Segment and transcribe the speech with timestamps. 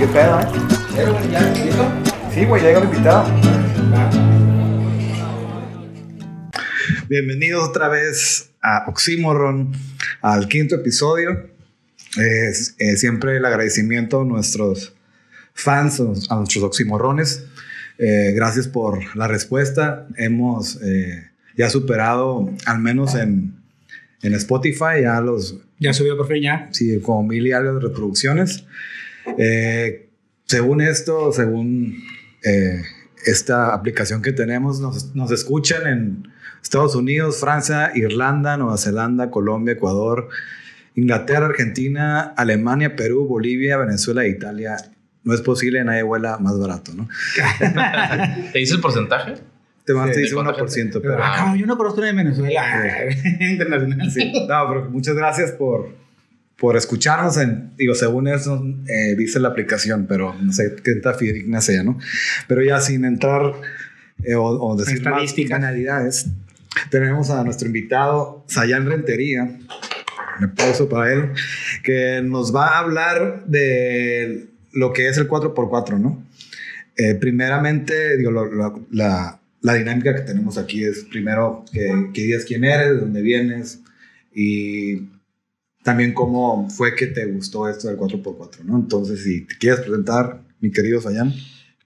[0.00, 0.46] qué pedo, ¿eh?
[2.32, 3.30] Sí, güey, llega el invitado.
[7.06, 9.72] Bienvenidos otra vez a Oxymoron,
[10.22, 11.50] al quinto episodio.
[12.18, 14.94] Eh, eh, siempre el agradecimiento a nuestros
[15.52, 17.44] fans, a nuestros oximorrones.
[17.98, 20.08] Eh, gracias por la respuesta.
[20.16, 20.80] Hemos
[21.58, 23.54] ya superado, al menos en,
[24.22, 25.58] en Spotify, ya los...
[25.78, 26.68] Ya subió por fin ya.
[26.72, 28.64] Sí, como mil y algo de reproducciones.
[30.46, 32.02] Según esto, según
[33.26, 36.28] esta aplicación que tenemos, nos, nos escuchan en
[36.62, 40.28] Estados Unidos, Francia, Irlanda, Nueva Zelanda, Colombia, Ecuador,
[40.94, 44.76] Inglaterra, Argentina, Alemania, Perú, Bolivia, Venezuela e Italia.
[45.22, 47.08] No es posible, nadie vuela más barato, ¿no?
[48.52, 49.34] ¿Te dice el porcentaje?
[49.84, 51.18] Te, sí, dice 1%, pero...
[51.20, 52.62] Ah, yo no conozco de Venezuela
[53.40, 54.10] internacional.
[54.10, 54.32] Sí.
[54.48, 55.94] No, pero muchas gracias por,
[56.60, 57.38] por escucharnos.
[57.38, 61.82] En, digo, según eso eh, dice la aplicación, pero no sé qué tan fidedigna sea,
[61.82, 61.98] ¿no?
[62.46, 63.54] Pero ya sin entrar
[64.22, 66.26] eh, o, o, decir más banalidades,
[66.90, 69.58] tenemos a nuestro invitado, Sayan Rentería,
[70.38, 71.30] me pauso para él,
[71.82, 76.22] que nos va a hablar de lo que es el 4x4, ¿no?
[76.96, 82.64] Eh, primeramente, digo, la, la, dinámica que tenemos aquí es primero que, que digas quién
[82.64, 83.80] eres, de dónde vienes
[84.34, 85.08] y
[85.82, 88.76] también cómo fue que te gustó esto del 4x4, ¿no?
[88.76, 91.32] Entonces, si te quieres presentar, mi querido Sayan.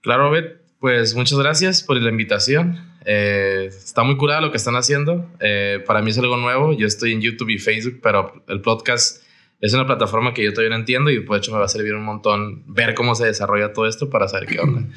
[0.01, 2.79] Claro, Bet, pues muchas gracias por la invitación.
[3.07, 5.31] Eh, está muy curada lo que están haciendo.
[5.41, 6.73] Eh, para mí es algo nuevo.
[6.73, 9.23] Yo estoy en YouTube y Facebook, pero el podcast
[9.61, 11.95] es una plataforma que yo todavía no entiendo y de hecho me va a servir
[11.95, 14.85] un montón ver cómo se desarrolla todo esto para saber qué onda.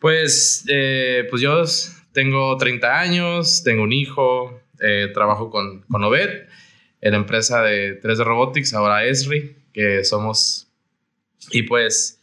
[0.00, 1.64] Pues, eh, pues yo
[2.12, 4.60] tengo 30 años, tengo un hijo,
[5.12, 6.46] trabajo con, con Obed
[7.02, 10.68] en la empresa de 3D Robotics, ahora Esri, que somos...
[11.50, 12.22] Y pues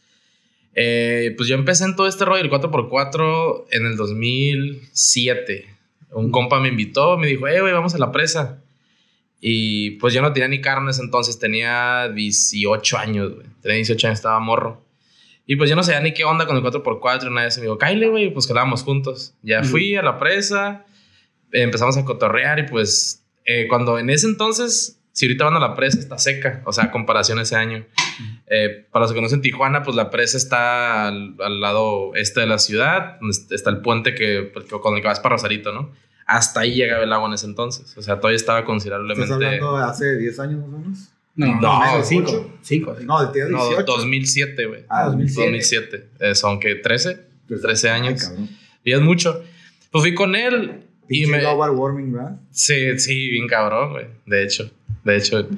[0.74, 5.66] eh, pues yo empecé en todo este rollo del 4x4 en el 2007.
[6.12, 8.62] Un compa me invitó, me dijo, eh, güey, vamos a la presa.
[9.40, 13.46] Y pues yo no tenía ni carnes entonces, tenía 18 años, güey.
[13.62, 14.84] Tenía 18 años, estaba morro.
[15.46, 17.28] Y pues yo no sabía ni qué onda con el 4x4.
[17.28, 19.34] Una vez me dijo, Kyle, güey, pues jalábamos juntos.
[19.42, 20.86] Ya fui a la presa,
[21.52, 25.74] empezamos a cotorrear y pues eh, cuando en ese entonces si ahorita van a la
[25.74, 27.84] presa, está seca, o sea, comparación a ese año.
[28.46, 32.58] Eh, para los que conocen Tijuana, pues la presa está al, lado este de la
[32.58, 35.90] ciudad, donde está el puente que, pues, con el que vas para Rosarito, ¿no?
[36.26, 37.96] Hasta ahí llegaba el agua en ese entonces.
[37.96, 39.22] O sea, todavía estaba considerablemente.
[39.22, 40.98] ¿Estás hablando de hace 10 años más o menos?
[41.34, 42.58] No, no, 5.
[42.62, 42.96] 5.
[43.02, 43.50] No, de 18.
[43.50, 44.84] No, 2007, güey.
[44.88, 45.42] Ah, 2007.
[45.42, 46.08] 2007.
[46.20, 47.26] Eh, son que 13,
[47.60, 48.32] 13 años.
[48.84, 49.42] y es mucho.
[49.90, 50.84] Pues fui con él.
[51.10, 51.40] Y me...
[51.40, 52.40] global warming, ¿verdad?
[52.50, 54.06] Sí, sí, bien cabrón, güey.
[54.26, 54.70] De hecho
[55.04, 55.48] de hecho.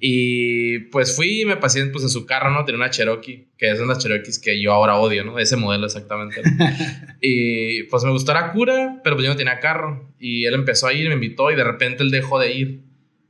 [0.00, 2.64] Y pues fui y me pasé pues, en su carro, ¿no?
[2.64, 5.38] Tenía una Cherokee, que es una Cherokees que yo ahora odio, ¿no?
[5.38, 6.42] Ese modelo exactamente.
[7.20, 10.12] y pues me gustó la cura, pero pues yo no tenía carro.
[10.18, 12.80] Y él empezó a ir, me invitó y de repente él dejó de ir.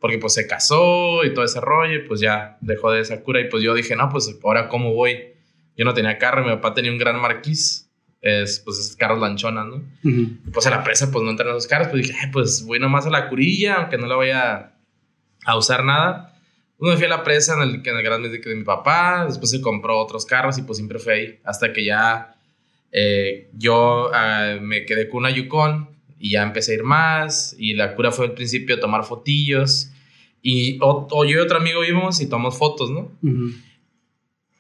[0.01, 3.41] Porque pues se casó y todo ese rollo y pues ya dejó de esa cura.
[3.41, 5.17] Y pues yo dije, no, pues ahora cómo voy.
[5.77, 7.89] Yo no tenía carro, mi papá tenía un gran marquís.
[8.23, 9.83] Es, pues, es carros lanchonas, ¿no?
[10.05, 11.89] y pues a la presa, pues no entran esos carros.
[11.89, 14.73] Pues dije, pues voy nomás a la curilla, aunque no la vaya
[15.45, 16.33] a usar nada.
[16.79, 19.61] Uno fui a la presa en el, en el gran de mi papá, después se
[19.61, 22.35] compró otros carros y pues siempre fue ahí, hasta que ya
[22.91, 25.89] eh, yo ah, me quedé con una Yukon
[26.19, 29.91] y ya empecé a ir más y la cura fue al principio tomar fotillos
[30.43, 33.13] y o, yo y otro amigo íbamos y tomamos fotos, ¿no?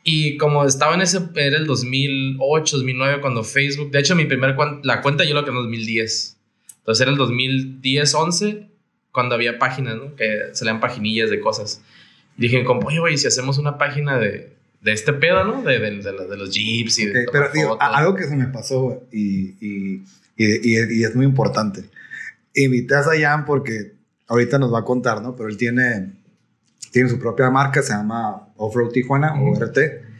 [0.04, 4.56] Y como estaba en ese, era el 2008, 2009 cuando Facebook, de hecho mi primer
[4.82, 6.36] la cuenta yo lo que en 2010.
[6.78, 8.68] Entonces era el 2010, 11
[9.12, 10.16] cuando había páginas, ¿no?
[10.16, 11.82] Que se lean paginillas de cosas.
[12.36, 15.62] dije, como, oye, güey, si hacemos una página de, de este pedo, ¿no?
[15.62, 17.26] De, de, de, los jeeps y de.
[17.30, 20.02] pero algo que se me pasó y, y,
[20.36, 21.84] y, y, es muy importante.
[22.54, 23.92] Invité a Sayan porque
[24.26, 25.36] ahorita nos va a contar, ¿no?
[25.36, 26.14] Pero él tiene,
[26.90, 30.11] tiene su propia marca, se llama Offroad Tijuana, o RT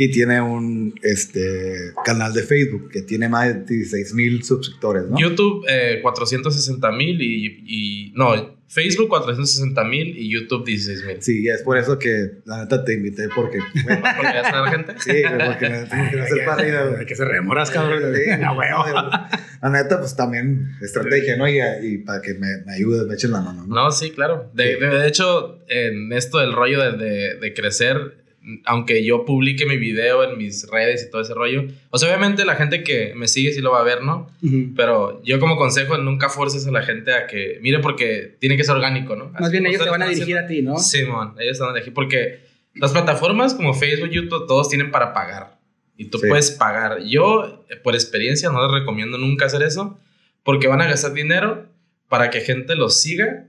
[0.00, 5.18] y tiene un este, canal de Facebook que tiene más de 16 mil suscriptores, ¿no?
[5.18, 11.20] YouTube eh, 460 mil y, y, no, Facebook 460 mil y YouTube 16 mil.
[11.20, 13.58] Sí, es por eso que la neta te invité porque...
[13.84, 14.94] Bueno, ¿Porque ya está la gente?
[15.00, 16.98] Sí, porque me tengo que hacer para arriba.
[17.00, 18.02] Hay que se remoras, cabrón.
[19.62, 21.48] la neta, pues también estrategia, ¿no?
[21.48, 23.74] Y, y para que me, me ayudes, me echen la mano, ¿no?
[23.74, 24.48] No, sí, claro.
[24.54, 28.27] De, de, hecho, en esto del rollo de, de, de crecer
[28.64, 32.44] aunque yo publique mi video en mis redes y todo ese rollo, o sea, obviamente
[32.44, 34.30] la gente que me sigue sí lo va a ver, ¿no?
[34.76, 38.64] Pero yo como consejo, nunca forces a la gente a que, mire, porque tiene que
[38.64, 39.30] ser orgánico, ¿no?
[39.38, 40.78] Más bien ellos te van a dirigir a ti, ¿no?
[40.78, 44.90] Sí, man, ellos te van a dirigir porque Las plataformas como Facebook, YouTube, todos tienen
[44.92, 45.58] para pagar.
[45.96, 46.28] Y tú Sí.
[46.28, 47.00] puedes pagar.
[47.02, 49.98] Yo, por experiencia, no les recomiendo nunca hacer eso.
[50.44, 51.66] Porque van a gastar dinero
[52.08, 53.46] para que gente los siga.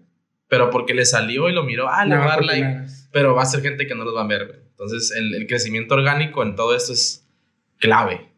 [0.47, 1.87] Pero porque le salió y lo miró.
[1.89, 2.79] Ah, le No, voy a dar like.
[3.11, 4.47] Pero va a ser gente que no los va a ver.
[4.47, 4.59] güey.
[4.79, 7.25] Entonces, el, el crecimiento orgánico en todo esto es
[7.79, 8.29] clave.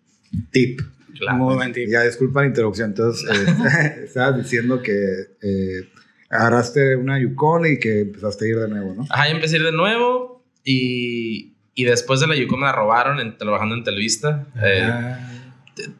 [0.52, 0.82] Tip.
[1.20, 1.38] clave.
[1.38, 1.88] Muy buen tip.
[1.90, 2.90] Ya, disculpa la interrupción.
[2.92, 4.94] Entonces, eh, estabas diciendo que
[5.42, 5.90] eh,
[6.30, 9.06] agarraste una Yukon y que empezaste a ir de nuevo, ¿no?
[9.10, 10.44] Ajá, yo empecé a ir de nuevo.
[10.64, 14.48] Y, y después de la Yukon me la robaron en- trabajando en Televista.
[14.64, 15.28] Eh, Ah,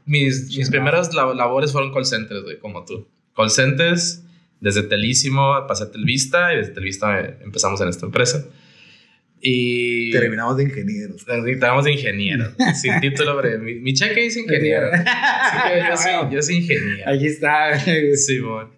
[0.06, 3.08] mis, mis primeras lab- labores fueron call centers, güey, como tú.
[3.36, 4.24] Call centers,
[4.60, 8.46] desde Telísimo pasé a Telvista y desde Telvista eh, empezamos en esta empresa.
[9.44, 11.26] Y Terminamos de ingenieros.
[11.28, 14.92] necesitábamos de ingeniero, sin título, pero mi, mi cheque dice ingeniero.
[14.94, 17.10] Así que yo, soy, yo soy ingeniero.
[17.10, 17.80] Aquí está.
[18.16, 18.70] Simón.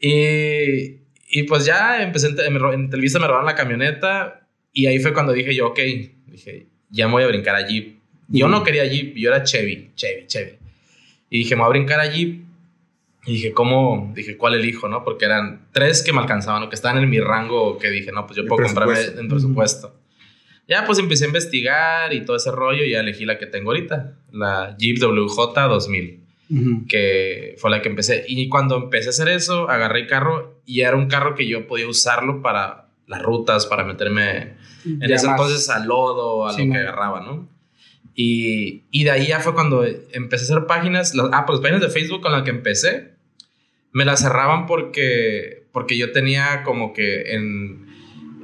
[0.00, 0.98] Y,
[1.30, 5.32] y pues ya empecé en, en Televisa, me robaron la camioneta y ahí fue cuando
[5.32, 5.80] dije yo, ok,
[6.26, 7.96] dije, ya me voy a brincar a Jeep.
[8.28, 10.52] Yo no quería Jeep, yo era Chevy, Chevy, Chevy.
[11.30, 12.44] Y dije, me voy a brincar a Jeep.
[13.26, 14.12] Y dije, ¿cómo?
[14.14, 15.02] Dije, ¿cuál elijo, no?
[15.04, 18.26] Porque eran tres que me alcanzaban o que estaban en mi rango que dije, no,
[18.26, 19.94] pues yo puedo comprarme en presupuesto.
[20.68, 23.70] Ya pues empecé a investigar y todo ese rollo y ya elegí la que tengo
[23.70, 26.86] ahorita, la Jeep WJ 2000 Ujú.
[26.88, 28.24] que fue la que empecé.
[28.28, 31.66] Y cuando empecé a hacer eso, agarré el carro y era un carro que yo
[31.66, 35.40] podía usarlo para las rutas, para meterme en Ya ese más.
[35.40, 37.48] entonces al lodo, a Sí, lo que agarraba, ¿no?
[38.14, 41.62] Y, y de ahí ya fue cuando empecé a hacer páginas, las, ah, pues las
[41.62, 43.12] páginas de Facebook con las que empecé,
[43.96, 47.86] me las cerraban porque, porque yo tenía como que en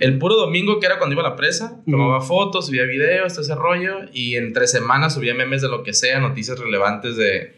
[0.00, 3.42] el puro domingo, que era cuando iba a la presa, tomaba fotos, subía videos, todo
[3.42, 7.52] ese rollo, y entre semanas subía memes de lo que sea, noticias relevantes de,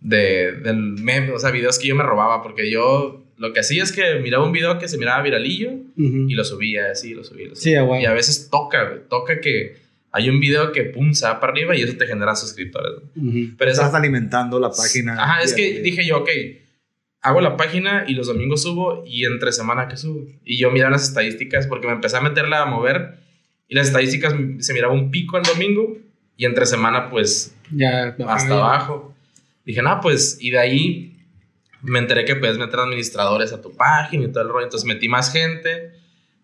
[0.00, 3.82] de, del meme, o sea, videos que yo me robaba, porque yo lo que hacía
[3.82, 6.28] es que miraba un video que se miraba viralillo Ujú.
[6.28, 7.60] y lo subía así, lo subía, lo subía.
[7.72, 8.00] Sí, a huevo.
[8.00, 9.78] Y a veces toca, toca que
[10.12, 13.02] hay un video que pum, se va para arriba y eso te genera suscriptores.
[13.16, 13.28] ¿no?
[13.28, 13.54] Ujú.
[13.58, 15.14] Pero esa Estás alimentando la página.
[15.20, 15.82] Ajá, es que día.
[15.82, 16.30] dije yo, ok,
[17.22, 20.26] hago la página y los domingos subo y entre semana que subo.
[20.44, 23.18] Y yo miraba las estadísticas porque me empecé a meterla a mover
[23.68, 25.96] y las estadísticas se miraba un pico el domingo
[26.36, 28.16] y entre semana pues Ya.
[28.26, 29.14] hasta abajo.
[29.64, 31.16] Dije, no, pues, y de ahí
[31.82, 34.64] me enteré que puedes meter administradores a tu página y todo el rollo.
[34.64, 35.92] Entonces metí más gente,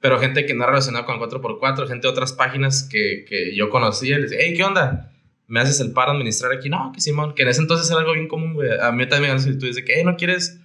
[0.01, 3.69] pero gente que no relacionada con el 4x4, gente de otras páginas que, que yo
[3.71, 4.19] conocía.
[4.19, 5.11] Les dije, hey, ¿qué onda?
[5.49, 6.69] ¿Me haces el paro administrar aquí?
[6.69, 8.69] No, que Simón, que en ese entonces era algo bien común, güey.
[8.81, 10.61] A mí también me dan solicitudes de que, hey, ¿no quieres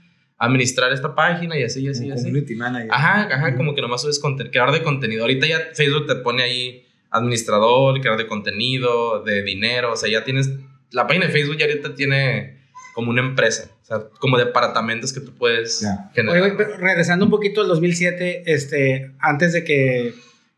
[0.45, 1.57] administrar esta página?
[1.57, 2.25] Y así, y así, y Como así.
[2.25, 2.89] community manager.
[2.91, 5.21] Ajá, ajá, como que nomás subes contenido, creador de contenido.
[5.23, 10.23] Ahorita ya Facebook te pone ahí administrador, creador de contenido, de dinero, o sea, ya
[10.23, 10.49] tienes,
[10.91, 12.57] la página de Facebook ya ahorita tiene
[12.95, 16.41] como una empresa, o sea, como departamentos que tú puedes generar.
[16.41, 20.13] Oye, pero regresando un poquito al 2007, este, antes de que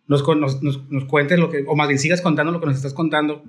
[0.08, 2.76] nos, nos, nos, nos cuentes lo que, o más bien sigas contando lo que nos
[2.78, 3.44] estás contando,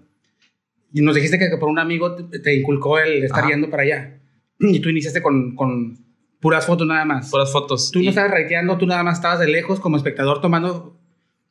[0.92, 3.50] y nos dijiste que, que por un amigo te, te inculcó el estar Ajá.
[3.50, 4.18] yendo para allá,
[4.58, 6.05] y tú iniciaste con, con
[6.40, 7.30] puras fotos nada más.
[7.30, 7.90] Puras fotos.
[7.90, 10.98] Tú Y- no estabas raiteando, tú nada más estabas de lejos como espectador tomando,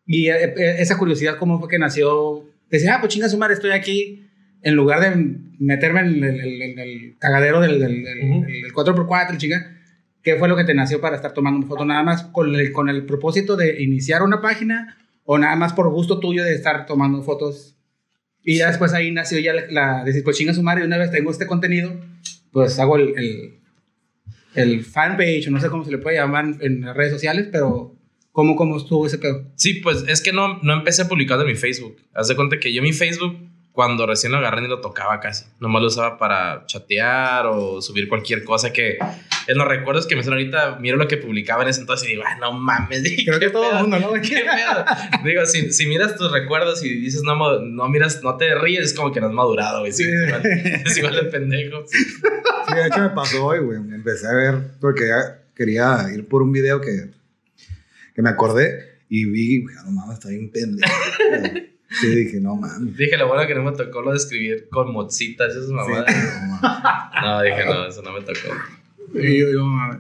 [0.06, 2.44] y eh, eh, esa curiosidad, ¿cómo fue que nació?
[2.70, 4.28] Decía, ah, pues chinga su madre, estoy aquí,
[4.62, 8.42] en lugar de meterme en el, el- el- el cagadero del, del, del- Ujú.
[8.46, 9.72] del 4x4, el chinga.
[10.24, 12.90] ¿Qué fue lo que te nació para estar tomando foto nada más con el, con
[12.90, 17.22] el propósito de iniciar una página o nada más por gusto tuyo de estar tomando
[17.22, 17.78] fotos?
[18.44, 21.12] Y ya después ahí nació ya la, la decir, pues chinga su madre, una vez
[21.12, 21.94] tengo este contenido,
[22.52, 23.60] pues hago el, el,
[24.56, 27.96] el fanpage o no sé cómo se le puede llamar en las redes sociales, pero
[28.32, 29.46] ¿cómo, cómo estuvo ese pedo?
[29.56, 31.98] Sí, pues es que no, no empecé publicando en mi Facebook.
[32.14, 33.38] Haz de cuenta que yo mi Facebook,
[33.76, 35.44] cuando recién lo agarré, ni lo tocaba casi.
[35.60, 38.98] Nomás lo usaba para chatear o subir cualquier cosa que
[39.48, 42.12] en los recuerdos que me son ahorita, miro lo que publicaba en ese entonces y
[42.12, 43.04] digo, ah, no mames.
[43.26, 44.14] Creo que todo el mundo, ¿no?
[44.14, 44.86] ¿Qué pedo?
[45.26, 48.94] Digo, si, si miras tus recuerdos y dices, no, no miras, no te ríes, es
[48.94, 49.92] como que no has madurado, güey.
[49.92, 51.86] Sí, es, igual, es igual de pendejo.
[51.86, 53.78] Sí, de hecho me pasó hoy, güey.
[53.78, 57.12] Empecé a ver porque ya quería ir por un video que,
[58.16, 60.94] que me acordé y vi, no mames, está bien pendejo.
[61.90, 62.98] Sí, dije, no mames.
[62.98, 66.06] Dije, lo bueno que no me tocó lo de escribir con mozitas, esas Sí, mamadas.
[66.16, 67.22] no mames.
[67.22, 68.40] No, dije, no, eso no me tocó.
[69.14, 70.00] Y yo, yo, mames.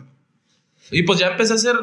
[0.92, 1.76] Y pues ya empecé a hacer,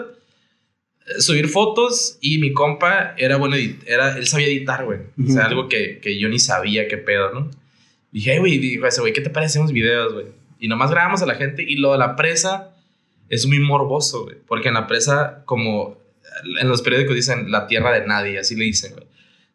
[1.06, 4.98] eh, subir fotos y mi compa era bueno, edit- era, él sabía editar, güey.
[5.24, 7.50] O sea, algo que, que yo ni sabía qué pedo, ¿no?
[8.10, 10.26] Dije, "Hey, güey, dijo ese güey, ¿qué te parece unos videos, güey?
[10.60, 12.74] Y nomás grabamos a la gente y lo de la presa
[13.28, 14.36] es muy morboso, güey.
[14.46, 15.98] Porque en la presa, como
[16.60, 19.06] en los periódicos dicen, la tierra de nadie, así le dicen, güey.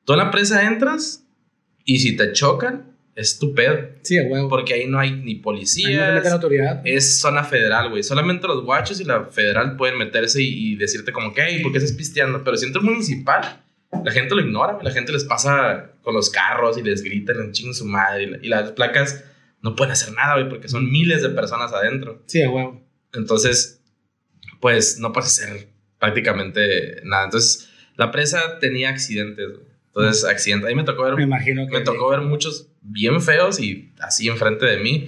[0.07, 1.27] Tú en la presa entras
[1.83, 3.89] y si te chocan, es tu pedo.
[4.03, 4.47] Sí, a huevo.
[4.47, 5.41] Porque ahí no hay ni Ahí no
[6.35, 6.81] autoridad.
[6.85, 8.03] es zona federal, güey.
[8.03, 11.73] Solamente los guachos y la federal pueden meterse y, y decirte como que, hey, ¿por
[11.73, 12.41] qué estás pisteando?
[12.45, 13.63] Pero si entras municipal,
[14.05, 14.85] la gente lo ignora, güey.
[14.85, 18.23] La gente les pasa con los carros y les gritan en ching su madre.
[18.23, 19.25] Y, la- y las placas
[19.61, 22.23] no pueden hacer nada, güey, porque son miles de personas adentro.
[22.27, 22.81] Sí, a huevo.
[23.13, 23.81] Entonces,
[24.61, 25.67] pues no puedes hacer
[25.99, 27.25] prácticamente nada.
[27.25, 29.66] Entonces, la presa tenía accidentes, güey.
[29.97, 30.69] Entonces, accidentes.
[30.69, 31.73] Ahí me tocó ver Me imagino que.
[31.79, 35.07] me tocó ver muchos bien feos y así enfrente de mí.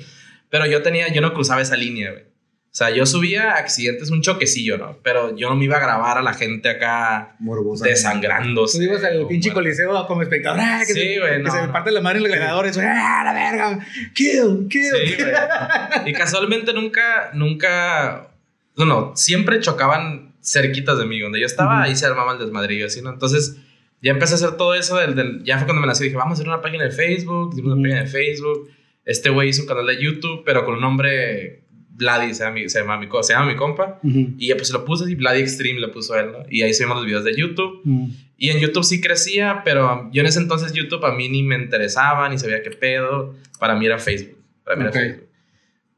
[0.49, 2.23] Pero yo tenía, yo no cruzaba esa línea, güey.
[2.71, 4.99] O sea, yo subía accidentes, un choquecillo, ¿no?
[5.03, 7.83] Pero yo no me iba a grabar a la gente acá Morbosa.
[7.85, 8.77] desangrándose.
[8.77, 9.63] Tú ibas al pinche bueno.
[9.63, 10.59] coliseo como espectador.
[10.61, 10.79] ¡ah!
[10.85, 11.71] Que Sí, se, güey, que no, se no.
[11.73, 12.67] parte la madre en el gladiador.
[12.67, 13.79] Eso, ¡ah, la verga!
[14.13, 14.67] ¡Kill!
[14.69, 14.83] ¡Kill!
[14.83, 16.09] Sí, güey.
[16.11, 18.29] Y casualmente nunca, nunca,
[18.77, 21.19] no, no, siempre chocaban cerquitas de mí.
[21.19, 21.83] Donde yo estaba, Ujú.
[21.85, 23.09] ahí se armaba el desmadrillo, así, ¿no?
[23.11, 23.57] Entonces,
[24.01, 24.97] ya empecé a hacer todo eso.
[24.97, 26.03] Del, del- ya fue cuando me nací.
[26.05, 27.51] Dije, vamos a hacer una página de Facebook.
[27.53, 28.69] Hicimos una página de Facebook.
[29.05, 32.69] Este güey hizo un canal de YouTube, pero con un nombre, Vladi, se llama mi,
[32.69, 33.99] se llama mi, se llama mi compa.
[34.03, 34.35] Ujú.
[34.37, 36.39] Y ya pues lo puse así, Vladi Extreme le puso él, ¿no?
[36.49, 37.81] Y ahí subimos los videos de YouTube.
[37.85, 38.09] Ujú.
[38.37, 41.55] Y en YouTube sí crecía, pero yo en ese entonces YouTube a mí ni me
[41.55, 43.35] interesaba, ni sabía qué pedo.
[43.59, 44.37] Para mí era Facebook.
[44.63, 44.95] Para mí Ok.
[44.95, 45.27] era Facebook.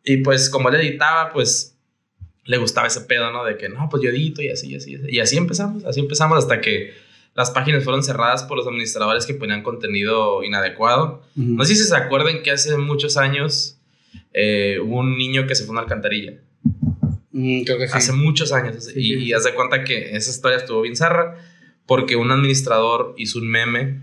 [0.03, 1.77] Y pues como él editaba, pues
[2.46, 3.43] le gustaba ese pedo, ¿no?
[3.46, 4.98] De que no, pues yo edito y así, y así.
[5.10, 6.93] Y así empezamos, así empezamos hasta que
[7.33, 11.23] las páginas fueron cerradas por los administradores que ponían contenido inadecuado.
[11.35, 11.55] Ujú.
[11.55, 13.77] No sé si se acuerdan que hace muchos años
[14.33, 16.33] eh, hubo un niño que se fue a una alcantarilla.
[17.31, 17.93] Mm, creo que sí.
[17.95, 18.83] Hace muchos años.
[18.85, 19.23] Sí, y, sí.
[19.25, 21.38] y haz de cuenta que esa historia estuvo bien zarra
[21.85, 24.01] porque un administrador hizo un meme,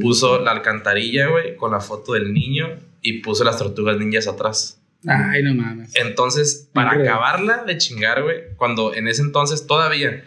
[0.00, 2.68] puso la alcantarilla, güey, con la foto del niño
[3.02, 4.80] y puso las tortugas ninjas atrás.
[5.06, 5.94] Ay, no mames.
[5.96, 7.10] Entonces, para Increíble.
[7.10, 10.24] acabarla de chingar, güey, cuando en ese entonces todavía,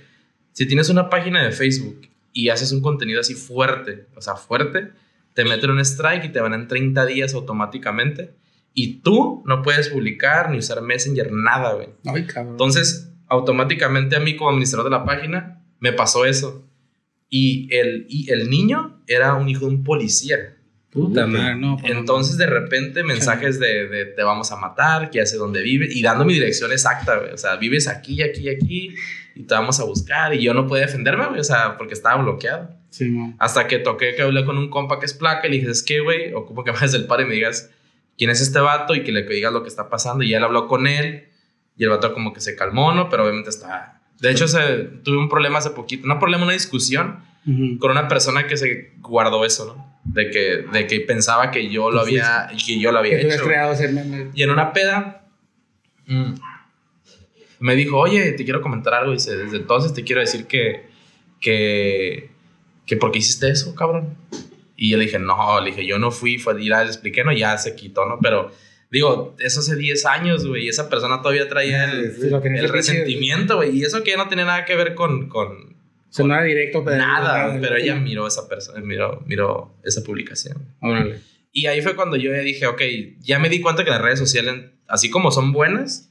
[0.54, 4.92] si tienes una página de Facebook y haces un contenido así fuerte, o sea, fuerte,
[5.34, 8.36] te meten un strike y te van en 30 días automáticamente.
[8.74, 11.90] Y tú no puedes publicar ni usar Messenger, nada, güey.
[12.06, 12.54] Ay, cabrón.
[12.54, 16.68] Entonces, automáticamente a mí como administrador de la página, me pasó eso.
[17.30, 20.58] Y el, y el niño era un hijo de un policía.
[20.90, 21.78] Puta madre, no.
[21.84, 25.88] Entonces, de repente, mensajes de, de te vamos a matar, que ya sé dónde vive,
[25.90, 27.32] y dando mi dirección exacta, güey.
[27.32, 28.96] O sea, vives aquí, aquí, aquí,
[29.36, 30.34] y te vamos a buscar.
[30.34, 32.70] Y yo no podía defenderme, güey, o sea, porque estaba bloqueado.
[32.90, 33.36] Sí, no.
[33.40, 35.84] Hasta que toqué que hablé con un compa que es placa y le dije, es
[35.84, 37.72] que, güey, ocupo que me hagas del par y me digas
[38.18, 40.24] quién es este vato y que le digas lo que está pasando.
[40.24, 41.30] Y él habló con él
[41.76, 43.10] y el vato como que se calmó, ¿no?
[43.10, 44.02] Pero obviamente está...
[44.20, 47.78] De hecho, se, tuve un problema hace poquito, no problema, una discusión Ujú.
[47.78, 50.00] con una persona que se guardó eso, ¿no?
[50.06, 53.44] De que, de que pensaba que yo lo había, que yo lo había hecho.
[53.44, 53.76] creado.
[54.34, 55.26] Y en una peda
[56.06, 56.34] mm,
[57.64, 59.14] me dijo, oye, te quiero comentar algo.
[59.14, 60.84] Dice, desde entonces te quiero decir que,
[61.40, 62.30] que,
[62.86, 64.18] que ¿por qué hiciste eso, cabrón?
[64.76, 67.24] Y yo le dije, no, le dije, yo no fui, fue, y ya le expliqué,
[67.24, 68.20] no, ya se quitó, ¿no?
[68.22, 68.52] Pero
[68.92, 73.56] digo, eso hace 10 años, güey, y esa persona todavía traía el, Sí, el resentimiento,
[73.56, 75.78] güey, y eso que no tiene nada que ver con, con
[76.18, 76.98] no era directo, pero.
[76.98, 80.68] nada, pero ella miró esa persona, miró, miró esa publicación.
[80.82, 81.22] Órale.
[81.54, 82.82] Y ahí fue cuando yo dije, ok,
[83.22, 86.10] ya me di cuenta que las redes sociales, así como son buenas,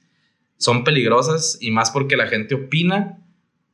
[0.63, 3.19] son peligrosas y más porque la gente opina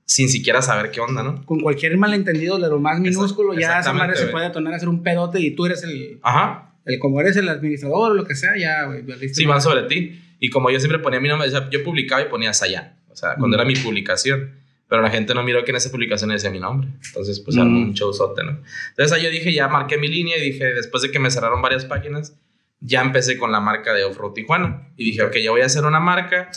[0.07, 1.45] sin siquiera saber qué onda, ¿no?
[1.45, 4.89] Con cualquier malentendido de lo más minúsculo, ya esa madre se puede detonar a hacer
[4.89, 6.19] un pedote y tú eres el.
[6.23, 6.65] Ajá.
[6.87, 9.05] el como eres el administrador o lo que sea, ya, güey.
[9.35, 10.19] Sí, van sobre ti.
[10.41, 13.57] Y como yo siempre ponía mi nombre, yo publicaba y ponía Sayan, o sea, cuando
[13.57, 13.61] Mm.
[13.61, 14.53] era mi publicación.
[14.89, 16.89] Pero la gente no miró que en esa publicación decía mi nombre.
[17.09, 17.61] Entonces, pues, Mm.
[17.61, 18.59] armó un showzote, ¿no?
[18.89, 21.61] Entonces, ahí yo dije, ya marqué mi línea y dije, después de que me cerraron
[21.61, 22.35] varias páginas,
[22.81, 24.89] ya empecé con la marca de Offroad Tijuana.
[24.97, 26.49] Y dije, ok, ya voy a hacer una marca,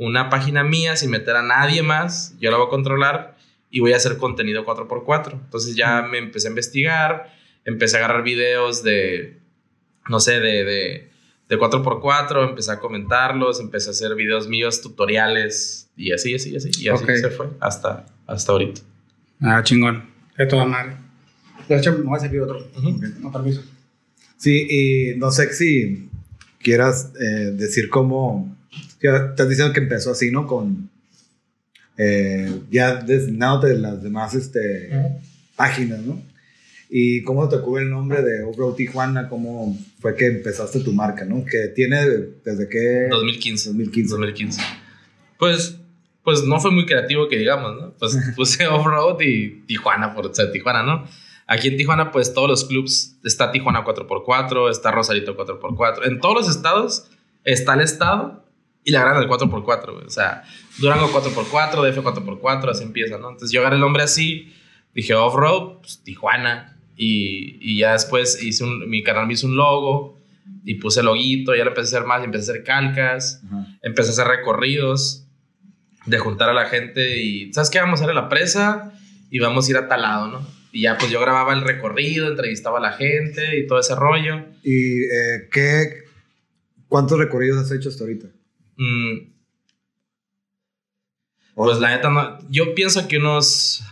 [0.00, 3.36] una página mía sin meter a nadie más, yo la voy a controlar
[3.70, 5.32] y voy a hacer contenido 4x4.
[5.32, 7.32] Entonces ya me empecé a investigar,
[7.66, 9.38] empecé a agarrar videos de,
[10.08, 11.10] no sé, de, de,
[11.48, 16.70] de 4x4, empecé a comentarlos, empecé a hacer videos míos, tutoriales y así, así, así.
[16.82, 17.10] Y así Ok.
[17.20, 18.80] se fue hasta, hasta ahorita.
[19.42, 20.08] Ah, chingón.
[20.38, 20.96] De toda madre.
[21.68, 22.66] De hecho, me voy a servir otro.
[22.78, 22.98] Ujú.
[23.20, 23.62] No, permiso.
[24.38, 26.08] Sí, y no sé si
[26.62, 28.56] quieras eh, decir cómo.
[29.00, 30.46] Estás diciendo que empezó así, ¿no?
[30.46, 30.90] Con.
[31.96, 34.90] eh, ya designado de las demás este,
[35.56, 36.22] páginas, ¿no?
[36.88, 41.24] Y cómo te ocurre el nombre de Offroad Tijuana, cómo fue que empezaste tu marca,
[41.24, 41.44] ¿no?
[41.44, 42.04] Que tiene
[42.44, 43.06] desde que.
[43.08, 43.68] 2015.
[43.70, 44.10] 2015.
[44.10, 44.60] 2015.
[45.38, 45.78] Pues,
[46.24, 47.92] pues no fue muy creativo que digamos, ¿no?
[47.98, 51.06] Pues puse off-road y Tijuana por ser Tijuana, ¿no?
[51.46, 56.06] Aquí en Tijuana, pues todos los clubs, está Tijuana 4x4, está Rosarito 4x4.
[56.06, 57.08] En todos los estados
[57.44, 58.44] está el estado
[58.84, 60.06] y la gran del 4x4, güey.
[60.06, 60.42] O sea,
[60.78, 63.28] Durango 4x4, DF 4x4, así empieza, ¿no?
[63.30, 64.52] Entonces yo agarré el nombre así,
[64.94, 66.76] dije off-road, pues Tijuana.
[66.96, 70.18] Y, y ya después hice un, mi canal me hizo un logo
[70.64, 73.42] y puse el loguito, ya lo empecé a hacer más, y empecé a hacer calcas
[73.46, 73.66] Ajá.
[73.82, 75.26] empecé a hacer recorridos
[76.06, 77.78] de juntar a la gente y ¿sabes qué?
[77.80, 78.92] Vamos a ir a la presa
[79.30, 80.46] y vamos a ir a tal lado, ¿no?
[80.72, 84.44] Y ya pues yo grababa el recorrido, entrevistaba a la gente y todo ese rollo.
[84.62, 86.04] ¿Y eh, qué,
[86.88, 88.28] cuántos recorridos has hecho hasta ahorita?
[88.80, 89.34] Mm,
[91.54, 93.82] pues la neta, no, yo pienso que unos,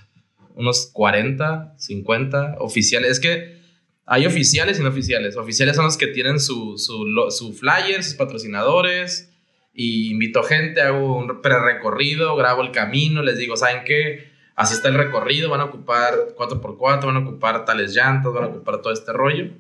[0.55, 3.11] unos 40, 50 oficiales.
[3.11, 3.59] Es que
[4.07, 5.37] hay oficiales y no oficiales.
[5.37, 9.31] Oficiales son los que tienen su, su, su flyer, sus patrocinadores.
[9.75, 14.31] Y invito gente, hago un pre-recorrido, grabo el camino, les digo, ¿saben qué?
[14.57, 18.47] Así está el recorrido, van a ocupar 4x4, van a ocupar tales llantas, van a
[18.47, 19.51] ocupar todo este rollo.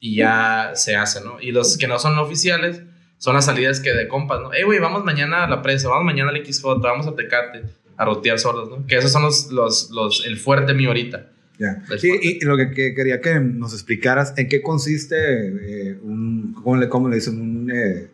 [0.00, 1.38] Y ya se hace, ¿no?
[1.42, 2.82] Y los que no son oficiales
[3.22, 4.52] son las salidas que de compas, ¿no?
[4.52, 7.62] Eh, güey, vamos mañana a la presa, vamos mañana al XJ, vamos a Tecate,
[7.96, 8.84] a rotear solos, ¿no?
[8.86, 11.28] Que esos son los, los, los, el fuerte mío ahorita.
[11.56, 11.74] Ya.
[11.88, 15.98] Del Sí, y, y lo que, que quería que nos explicaras, ¿en qué consiste eh,
[16.02, 17.40] un, ¿cómo le, cómo le dicen?
[17.40, 18.08] Un, eh,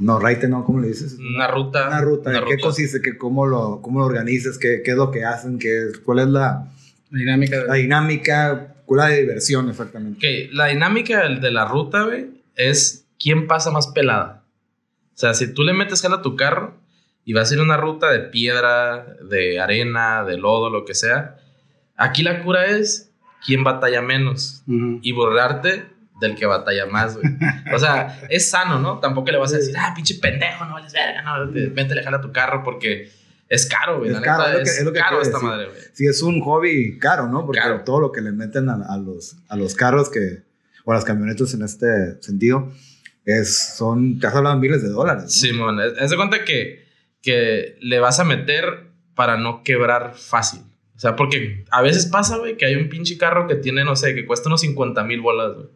[0.00, 0.64] no, raite, ¿no?
[0.64, 1.16] ¿Cómo le dices?
[1.20, 1.86] Una ruta.
[1.86, 2.30] Una ruta.
[2.30, 3.00] una ¿En qué consiste?
[3.00, 4.58] ¿Qué, cómo, lo, ¿Cómo lo organizas?
[4.58, 5.58] ¿Qué, ¿Qué es lo que hacen?
[5.60, 6.68] ¿Qué, es- ¿Cuál es la,
[7.12, 7.64] La dinámica.
[7.64, 8.74] la dinámica?
[8.84, 10.18] ¿Cuál es la diversión exactamente?
[10.48, 14.42] Ok, la dinámica de la ruta, güey, es quién pasa más pelada.
[15.14, 16.74] O sea, si tú le metes jala a tu carro
[17.24, 21.38] y vas a ir una ruta de piedra, de arena, de lodo, lo que sea,
[21.96, 23.10] aquí la cura es
[23.44, 25.86] quién batalla menos y burlarte
[26.20, 27.26] del que batalla más, güey.
[27.74, 29.00] O sea, es sano, ¿no?
[29.00, 32.18] Tampoco le vas a decir, ah, pinche pendejo, no vales verga, no, te- métele jala
[32.18, 33.10] a tu carro porque
[33.48, 34.10] es caro, güey.
[34.10, 35.48] Es la caro, neta, es lo que- es lo que caro esta decir.
[35.48, 35.80] madre, güey.
[35.92, 37.44] Sí, es un hobby caro, ¿no?
[37.44, 37.82] Porque Caro.
[37.84, 40.42] todo lo que le meten a, a los, a los carros que,
[40.84, 42.72] o a las camionetas en este sentido,
[43.26, 45.24] es, son, te has hablado de miles de dólares.
[45.24, 45.28] ¿no?
[45.28, 46.86] Simón, haz haz de cuenta que,
[47.20, 50.60] que le vas a meter para no quebrar fácil.
[50.94, 53.96] O sea, porque a veces pasa, güey, que hay un pinche carro que tiene, no
[53.96, 55.66] sé, que cuesta unos 50 mil bolas, güey.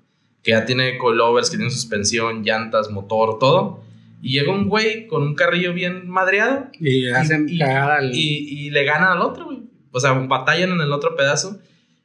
[0.42, 3.82] Que ya tiene coilovers, que tiene suspensión, llantas, motor, todo.
[4.22, 8.14] Y llega un güey con un carrillo bien madreado Y hacen y, cagada al.
[8.14, 9.58] y, y le ganan al otro, güey.
[9.90, 11.60] O sea, batallan en el otro pedazo.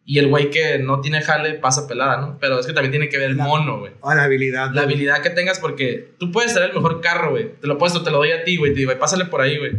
[0.08, 2.38] Y el güey que no tiene jale pasa pelada, ¿no?
[2.40, 3.92] Pero es que también tiene que ver el La- mono, güey.
[4.04, 4.70] Ah, la habilidad.
[4.72, 7.54] La habilidad que tengas, porque tú puedes tener el mejor carro, güey.
[7.60, 8.72] Te lo puesto, te lo doy a ti, güey.
[8.74, 9.72] Te digo, "Ay, pásale por ahí, güey.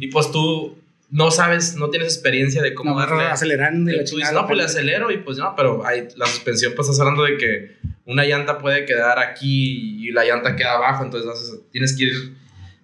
[0.00, 0.76] Y pues tú
[1.10, 3.24] no sabes, no tienes experiencia de cómo No, darle.
[3.24, 4.32] acelerando y la chingada.
[4.32, 7.36] no, pues le acelero y pues no, pero hay, la suspensión, pues estás hablando de
[7.36, 12.12] que una llanta puede quedar aquí y la llanta queda abajo, entonces tienes que ir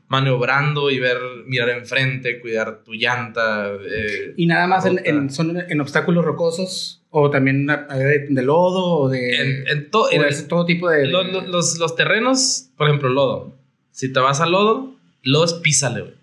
[0.09, 3.71] maniobrando y ver, mirar enfrente, cuidar tu llanta.
[3.75, 8.27] eh, Y nada más en, en- son en obstáculos rocosos o también a- a- de,
[8.29, 9.37] de lodo o de.
[9.37, 11.07] en, en to- o el- todo tipo de.
[11.09, 13.55] Lo- lo- los, los terrenos, por ejemplo, lodo.
[13.91, 16.15] Si te vas al lodo, lodo es písale, güey.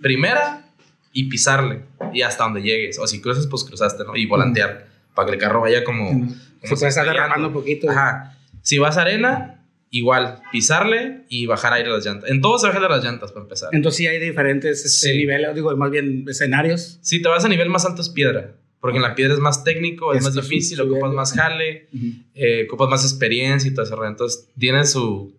[0.00, 0.64] Primera
[1.12, 1.82] y pisarle.
[2.12, 2.98] Y hasta donde llegues.
[2.98, 4.16] O si cruzas, pues cruzaste, ¿no?
[4.16, 4.86] Y volantear.
[5.14, 6.10] Para que el carro vaya como.
[6.10, 6.18] Ujú.
[6.20, 7.12] como Se puede estar estrellando.
[7.12, 7.90] derramando un poquito.
[7.90, 8.36] Ajá.
[8.62, 9.61] Si vas a arena,
[9.92, 10.40] igual.
[10.50, 12.28] Pisarle y bajar aire a las llantas.
[12.28, 13.68] En todo se baja de las llantas para empezar.
[13.72, 15.18] Entonces sí hay diferentes este, Sí.
[15.18, 16.98] niveles, digo, más bien escenarios.
[17.02, 18.56] Si te vas a nivel más alto es piedra.
[18.80, 21.86] Porque en la piedra es más técnico, es Es más difícil, ocupas más jale.
[22.34, 24.08] eh, ocupas más experiencia y todo rollo.
[24.10, 25.32] Entonces, tiene su,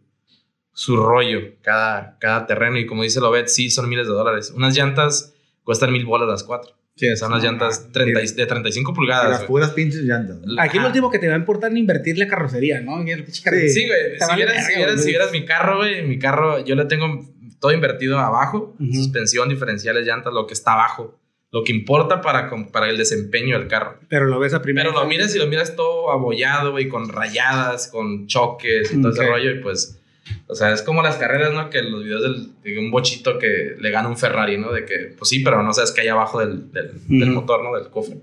[0.72, 2.80] su rollo cada, cada terreno.
[2.80, 4.54] Y como dice Lobet, sí, son miles de dólares.
[4.56, 5.34] Unas llantas
[5.66, 6.74] cuestan mil bolas las cuatro.
[6.96, 9.30] Sí, Son unas llantas 30 y- de 35 Y pulgadas.
[9.30, 10.38] las puras pinches llantas.
[10.42, 10.62] ¿no?
[10.62, 13.02] Aquí lo último que te va a importar es invertirle carrocería, ¿no?
[13.02, 13.42] El Sí.
[13.50, 13.70] Güey.
[13.70, 13.88] Si
[14.20, 15.04] vale vieras, si, vieras, güey.
[15.04, 17.28] si vieras mi carro, güey, mi carro, yo le tengo
[17.60, 18.76] todo invertido abajo.
[18.80, 18.94] Ujú.
[18.94, 21.20] Suspensión, diferenciales, llantas, lo que está abajo.
[21.52, 24.00] Lo que importa para, para el desempeño del carro.
[24.10, 24.90] Pero lo ves a primera.
[24.90, 29.12] Pero lo miras y lo miras todo abollado, güey, con rayadas, con choques y todo
[29.12, 29.52] ese rollo.
[29.52, 30.00] Y pues,
[30.48, 31.70] o sea, es como las carreras, ¿no?
[31.70, 34.72] Que los videos del, de un bochito que le gana un Ferrari, ¿no?
[34.72, 37.76] De que, pues sí, pero no sabes qué hay abajo del, del, motor, ¿no?
[37.78, 38.18] Del cofre.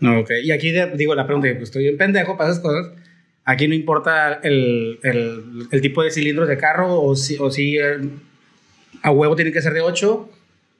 [0.00, 0.30] No, ok.
[0.42, 2.92] Y aquí digo la pregunta, pues estoy bien pendejo para esas cosas.
[3.44, 7.78] Aquí no importa el, el, el tipo de cilindros de carro o si, o si
[7.78, 7.98] eh,
[9.02, 10.30] a huevo tiene que ser de 8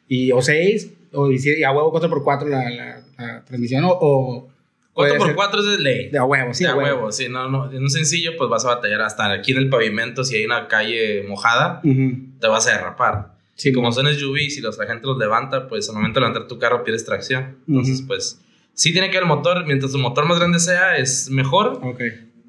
[0.09, 4.54] y, o 6 o y, a huevo 4x4 la, la, la transmisión o, o
[4.95, 6.09] puede 4x4 es de ley.
[6.11, 6.97] de a huevo, sí, de a huevo.
[6.99, 7.71] huevo, sí, no, no.
[7.71, 10.25] En un sencillo, pues vas a batallar hasta aquí en el pavimento.
[10.25, 12.13] Si hay una calle mojada, Ujú.
[12.41, 13.35] te vas a derrapar.
[13.57, 16.49] Sí, como son SUVs y los la gente los levanta, pues al momento de levantar
[16.49, 17.57] tu carro pierdes tracción.
[17.69, 18.07] Entonces, Ujú.
[18.09, 18.41] pues
[18.73, 19.65] sí tiene que ver el motor.
[19.67, 21.79] Mientras tu motor más grande sea, es mejor.
[21.83, 22.01] Ok.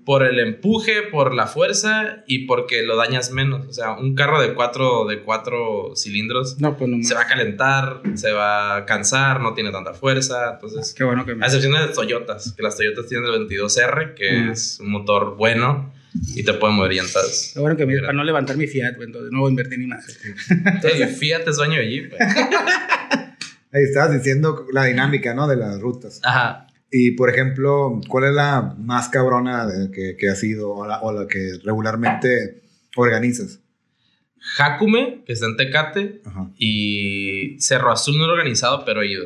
[0.06, 3.68] Por el empuje, por la fuerza y porque lo dañas menos.
[3.68, 7.28] O sea, un carro de cuatro, de cuatro cilindros No, pues no se va a
[7.28, 10.52] calentar, se va a cansar, no tiene tanta fuerza.
[10.54, 11.44] Entonces, Qué bueno que me...
[11.44, 14.52] a excepción de las Toyotas, que las Toyotas tienen el 22R, que Ujú.
[14.52, 15.91] es un motor bueno
[16.36, 17.52] y te puede mover llantas.
[17.54, 18.00] Qué bueno que me...
[18.00, 20.06] Para no levantar mi Fiat, güey, entonces no voy a invertir ni más.
[20.50, 22.13] Entonces, Fiat es dueño de Jeep.
[23.74, 25.48] Ahí estabas diciendo la dinámica, ¿no?
[25.48, 26.22] De las rutas.
[26.24, 26.64] Ajá.
[26.91, 31.00] Y, por ejemplo, ¿cuál es la más cabrona de- que, que has ido o la,
[31.02, 32.62] o la que regularmente
[32.95, 33.60] organizas?
[34.39, 36.52] Jacume, que está en Tecate, Ajá.
[36.58, 39.26] y Cerro Azul no organizado, pero he ido.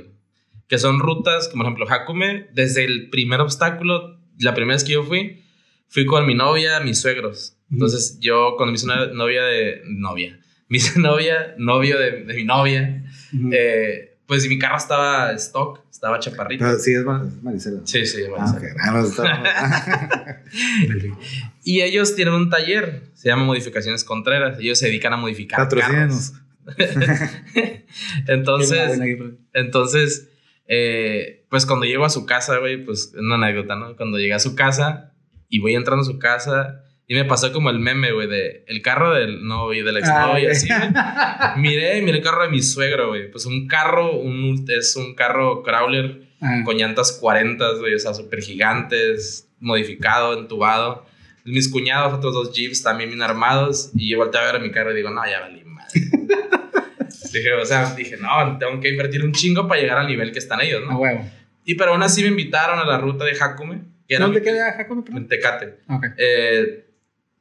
[0.67, 4.93] que son rutas, como por ejemplo Hakume, desde el primer obstáculo, la primera vez que
[4.93, 5.43] yo fui,
[5.87, 7.57] fui con mi novia, mis suegros.
[7.71, 12.33] Entonces yo cuando me hice una novia de novia, me hice novia, novio de, de
[12.35, 13.03] mi novia,
[13.51, 16.77] eh, pues mi carro estaba stock, estaba chaparrito.
[16.77, 17.81] Sí, es Mar- es Maricela.
[17.83, 18.37] Sí, sí, ok.
[18.79, 20.43] Ah, está-
[21.63, 24.59] Y ellos tienen un taller, se llama Modificaciones Contreras.
[24.59, 26.31] Ellos se dedican a modificar Patrocínenos.
[26.31, 26.45] carros.
[28.27, 28.99] Entonces,
[29.53, 30.29] entonces,
[30.67, 33.95] eh, pues cuando llego a su casa, güey, pues una anécdota, ¿no?
[33.95, 35.13] Cuando llegué a su casa
[35.49, 38.81] y voy entrando a su casa y me pasó como el meme, güey, de el
[38.83, 40.89] carro del novio, del Ah, exnovio, así, güey.
[41.57, 43.29] Miré, miré el carro de mi suegro, güey.
[43.31, 46.63] Pues un carro, un, es un carro crawler Ajá.
[46.63, 51.05] con llantas 40, güey, o sea, súper gigantes, modificado, entubado.
[51.45, 53.89] Mis cuñados, otros dos jeeps también bien armados.
[53.95, 55.89] Y yo volteé a ver a mi carro y digo, no, ya valí madre.
[57.33, 60.39] dije, o sea, dije, no, tengo que invertir un chingo para llegar al nivel que
[60.39, 60.99] están ellos, A ¿no?
[60.99, 61.25] huevo.
[61.65, 63.81] Y pero aún así me invitaron a la ruta de Hakume.
[64.07, 65.05] Que ¿Dónde queda perdón?
[65.15, 65.79] En Tecate.
[65.87, 66.05] Ok.
[66.17, 66.85] Eh,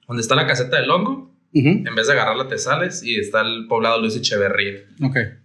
[0.08, 1.28] donde está la caseta del hongo.
[1.54, 1.68] Ujú.
[1.68, 4.80] En vez de agarrarla te sales y está el poblado Luis Echeverría.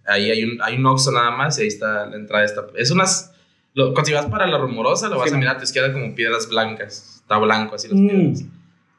[0.06, 2.44] Ahí hay un, hay un Oxxo nada más y ahí está la entrada.
[2.44, 2.66] Esta.
[2.76, 3.32] Es unas.
[3.74, 5.92] Lo, cuando si vas para la rumorosa, lo vas Sí, a mirar a tu izquierda
[5.92, 7.20] como piedras blancas.
[7.22, 8.08] Está blanco así las Mm.
[8.08, 8.44] piedras.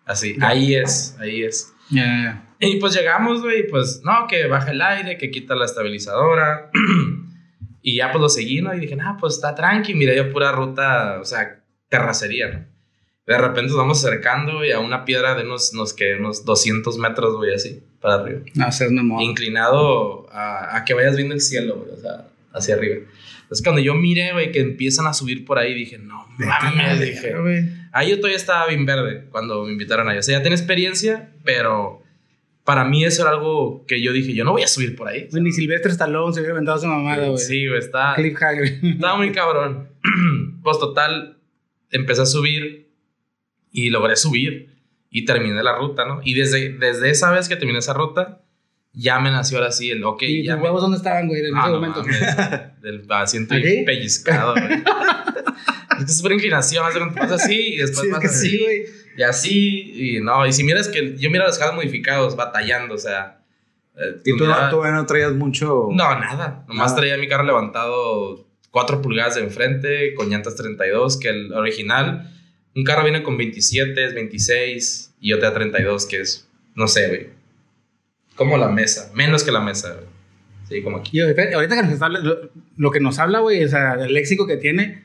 [0.05, 0.47] Así, Ya.
[0.47, 1.73] ahí es, ahí es.
[1.89, 2.41] Ya, ya.
[2.59, 6.69] Y pues llegamos, güey, pues no, que baja el aire, que quita la estabilizadora.
[7.81, 8.73] y ya pues lo seguí, ¿no?
[8.73, 12.65] Y dije, nah, pues está tranqui, mira, yo pura ruta, o sea, terracería, ¿no?
[13.27, 16.97] De repente nos vamos acercando, güey, a una piedra de unos, unos, que, unos 200
[16.99, 19.23] metros, güey, así, para arriba No, mamón.
[19.23, 22.97] inclinado a, a que vayas viendo el cielo, güey, o sea, hacia arriba.
[23.41, 27.35] Entonces, cuando yo miré, güey, que empiezan a subir por ahí, dije, no mames, dije.
[27.39, 27.63] güey.
[27.91, 30.17] Ahí yo todavía estaba bien verde cuando me invitaron ahí.
[30.17, 32.01] O sea, ya tenía experiencia, pero
[32.63, 35.27] para mí eso era algo que yo dije, yo no voy a subir por ahí.
[35.31, 37.37] Güey, Ni Silvestre Stallone se hubiera inventado esa mamada, güey.
[37.37, 38.79] Sí, güey, está, Cliffhanger.
[38.83, 39.89] estaba muy cabrón.
[40.63, 41.37] pues total,
[41.91, 42.84] empecé a subir
[43.75, 44.69] y logré subir
[45.11, 46.21] y terminé la ruta, ¿no?
[46.23, 48.41] Y desde, desde esa vez que terminé esa ruta,
[48.93, 51.41] ya me nació ahora sí el, ok, ¿Y ya tus me- huevos dónde estaban, güey,
[51.45, 51.99] en Ah, ese no momento?
[52.01, 52.19] mames,
[52.81, 53.83] del asiento ¿Aquí?
[53.85, 54.65] pellizcado, güey.
[55.99, 58.63] es que es súper inclinación, pasa así y después Sí, es vas que así sí,
[58.63, 58.83] güey.
[59.17, 62.97] y así y no, y si miras que yo miro los carros modificados batallando, o
[62.97, 63.39] sea,
[63.97, 65.87] eh, Y tú no, miraba- tú no traías mucho.
[65.91, 66.95] no, nada, nomás Nada.
[66.97, 72.31] traía mi carro levantado 4 pulgadas de enfrente con llantas 32, que el original
[72.75, 77.07] un carro viene con 27, 26 y yo te da 32, que es no sé,
[77.07, 77.27] güey.
[78.35, 80.05] Como la mesa, menos que la mesa, güey.
[80.67, 81.17] Sí, como aquí.
[81.17, 84.45] Y ahorita que nos habla, lo, lo que nos habla, güey, o sea, el léxico
[84.47, 85.03] que tiene,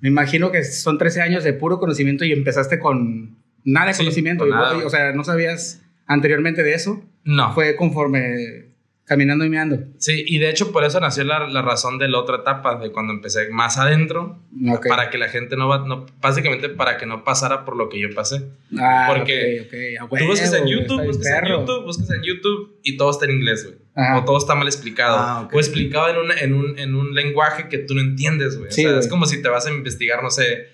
[0.00, 3.98] me imagino que son 13 años de puro conocimiento y empezaste con nada de Sí,
[4.04, 4.44] conocimiento.
[4.44, 7.02] con nada, o sea, no sabías anteriormente de eso.
[7.24, 7.52] No.
[7.54, 8.69] Fue conforme
[9.10, 9.76] caminando y meando.
[9.98, 12.92] Sí, y de hecho por eso nació la, la razón de la otra etapa, de
[12.92, 14.86] cuando empecé más adentro, Ok.
[14.86, 17.98] para que la gente no va, no, básicamente para que no pasara por lo que
[18.00, 18.50] yo pasé.
[18.78, 21.48] Ah, porque ok, ok, a Tú buscas en YouTube, buscas en.
[21.48, 23.78] YouTube, buscas en YouTube y todo está en inglés, güey.
[24.16, 25.16] O todo está mal explicado.
[25.18, 25.48] Ah.
[25.52, 28.70] O explicado en un, en, un, en un lenguaje que tú no entiendes, güey.
[28.70, 30.68] Sí, o sea, es como si te vas a investigar, no sé,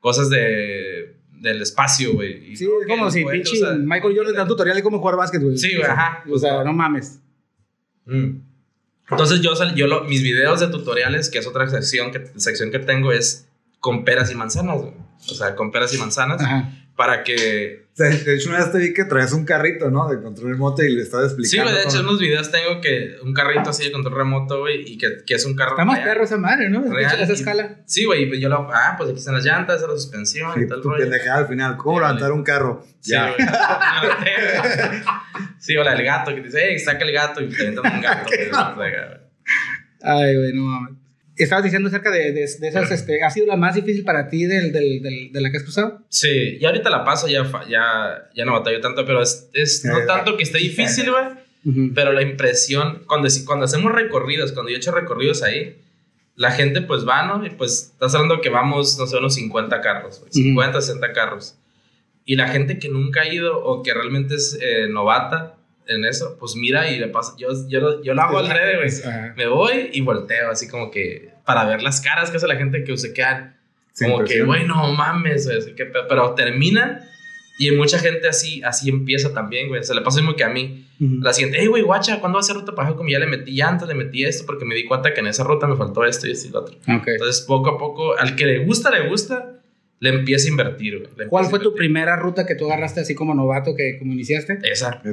[0.00, 2.56] cosas de, del espacio, güey.
[2.56, 5.16] Sí, es como si pinche o sea, Michael Jordan da un tutorial de cómo jugar
[5.16, 5.58] básquet, güey.
[5.58, 6.24] Sí, güey, ajá.
[6.30, 7.18] O sea, no mames.
[8.06, 8.40] Mm.
[9.10, 12.78] Entonces yo, yo lo- mis videos de tutoriales, que es otra sección que, sección que
[12.78, 13.46] tengo, es
[13.80, 14.76] con peras y manzanas.
[14.78, 16.70] O sea, con peras y manzanas, Ajá.
[16.96, 17.82] Para que...
[17.92, 20.08] O sea, de hecho, una vez te vi que traes un carrito, ¿no?
[20.08, 21.70] De control remoto y le estabas Sí, explicando.
[21.72, 24.80] güey, de hecho en unos videos tengo que un carrito así de control remoto, güey,
[24.90, 25.72] y que, que es un carro...
[25.72, 26.08] Está más real.
[26.08, 26.82] perro esa madre, ¿no?
[26.90, 27.80] Real, Esa y- escala.
[27.84, 28.66] Sí, güey, y pues yo lo...
[28.72, 31.02] Ah, pues aquí están las llantas, la suspensión Sí, y tal tu rollo.
[31.02, 31.76] pendejada al final.
[31.76, 32.34] ¿Cómo Sí, levantar vale.
[32.34, 32.86] un carro?
[33.00, 33.26] Sí, ya.
[33.26, 33.36] güey.
[35.58, 37.94] sí, o la del gato, que te dice, hey, saca el gato y te aventan
[37.94, 38.30] un gato.
[40.04, 40.96] Ay, güey, no mames.
[41.44, 44.44] Estabas diciendo acerca de, de, de esas, este, ¿ha sido la más difícil para ti
[44.44, 46.00] del, del, del, de la que has cruzado?
[46.08, 49.98] Sí, y ahorita la paso, ya, ya, ya no batallo tanto, pero es, es no
[49.98, 54.76] Eh, tanto que esté difícil, güey, pero la impresión, cuando, cuando hacemos recorridos, cuando yo
[54.76, 55.76] he hecho recorridos ahí,
[56.34, 57.44] la gente pues va, ¿no?
[57.46, 61.56] Y pues estás hablando que vamos, no sé, unos 50 carros, güey, 50, 60 carros.
[62.24, 65.56] Y la gente que nunca ha ido o que realmente es eh, novata
[65.88, 69.14] en eso, pues mira y le pasa, yo, yo, yo lo hago al revés, güey.
[69.36, 72.84] Me voy y volteo, así como que para ver las caras que hace la gente
[72.84, 73.56] que se quedan
[73.92, 74.46] Sin como que, presión.
[74.46, 77.00] güey, no mames, así que pe- pero terminan
[77.58, 79.82] y mucha gente así, así empieza también, güey.
[79.84, 80.86] Se le pasa mismo que a mí.
[81.00, 81.16] Ujú.
[81.20, 83.52] La siguiente, hey, güey, guacha, ¿cuándo va a ser ruta para Como ya le metí
[83.52, 86.26] llantas, le metí esto, porque me di cuenta que en esa ruta me faltó esto
[86.26, 86.76] y esto y lo otro.
[86.76, 87.08] Ok.
[87.08, 89.60] Entonces, poco a poco, al que le gusta, le gusta,
[90.00, 91.28] le empieza a invertir, güey.
[91.28, 94.58] ¿Cuál fue tu primera ruta que tú agarraste así como novato que como iniciaste?
[94.62, 95.12] Esa, Jacob.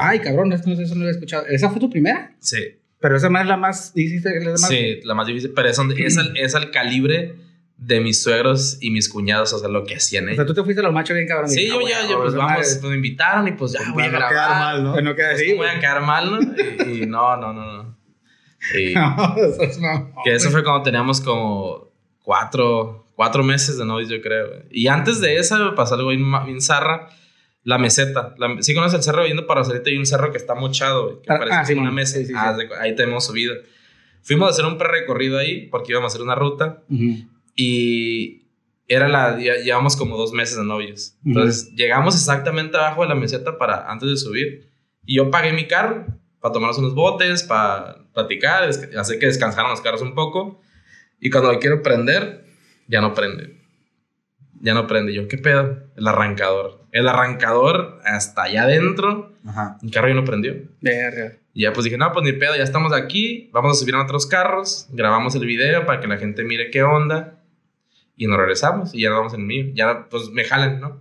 [0.00, 1.46] Ay, cabrón, eso no lo había escuchado.
[1.46, 2.34] ¿Esa fue tu primera?
[2.38, 2.58] Sí.
[3.02, 4.32] Pero esa más es la más difícil.
[4.44, 7.34] la más- Sí, la más difícil, pero es, donde- es, al, es al calibre
[7.76, 10.36] de mis suegros y mis cuñados, o sea, lo que hacían O ellos.
[10.36, 11.50] sea, tú te fuiste a los machos bien cabrón.
[11.50, 14.04] Sí, yo ah, ya, yo, pues vamos, madre- pues, me invitaron y pues ya voy
[14.04, 14.30] a no grabar.
[14.30, 14.92] quedar mal, ¿no?
[14.92, 16.40] Pues no queda Pues, así, ¿cómo voy a quedar mal, ¿no?
[16.86, 17.98] Y, y no, no, no, no.
[18.78, 19.78] Y No, eso es
[20.24, 21.90] que eso fue cuando teníamos como
[22.22, 24.62] cuatro, cuatro meses de novios, yo creo.
[24.70, 27.08] Y antes de esa me pasó algo bien, bien zarra.
[27.64, 28.34] La meseta.
[28.38, 31.32] La, sí conoces el cerro yendo para Rosarito hay un cerro que está mochado, que
[31.32, 32.18] Ah, parece ah, sí, una mesa.
[32.18, 33.54] Sí, sí, Ah, ahí te hemos subido.
[34.22, 36.82] Fuimos a hacer un recorrido ahí porque íbamos a hacer una ruta
[37.56, 38.42] y
[38.88, 41.16] era la ya, llevamos como dos meses de novios.
[41.24, 44.70] Entonces llegamos exactamente abajo de la meseta para antes de subir
[45.06, 46.06] y yo pagué mi carro
[46.40, 50.60] para tomarnos unos botes, para platicar, hacer que descansaran los carros un poco
[51.20, 52.44] y cuando lo quiero prender
[52.88, 53.60] ya no prende.
[54.60, 55.12] Ya no prende.
[55.14, 55.78] Yo, ¿qué pedo?
[55.96, 56.81] El arrancador.
[56.92, 59.78] El arrancador hasta allá adentro, Ajá.
[59.82, 60.54] el carro ya no prendió.
[60.80, 61.32] Verga.
[61.54, 64.02] Y ya pues dije, no, pues ni pedo, ya estamos aquí, vamos a subir a
[64.02, 67.40] otros carros, grabamos el video para que la gente mire qué onda
[68.16, 69.66] y nos regresamos y ya nos vamos en el mío.
[69.74, 71.00] Ya pues me jalan, ¿no?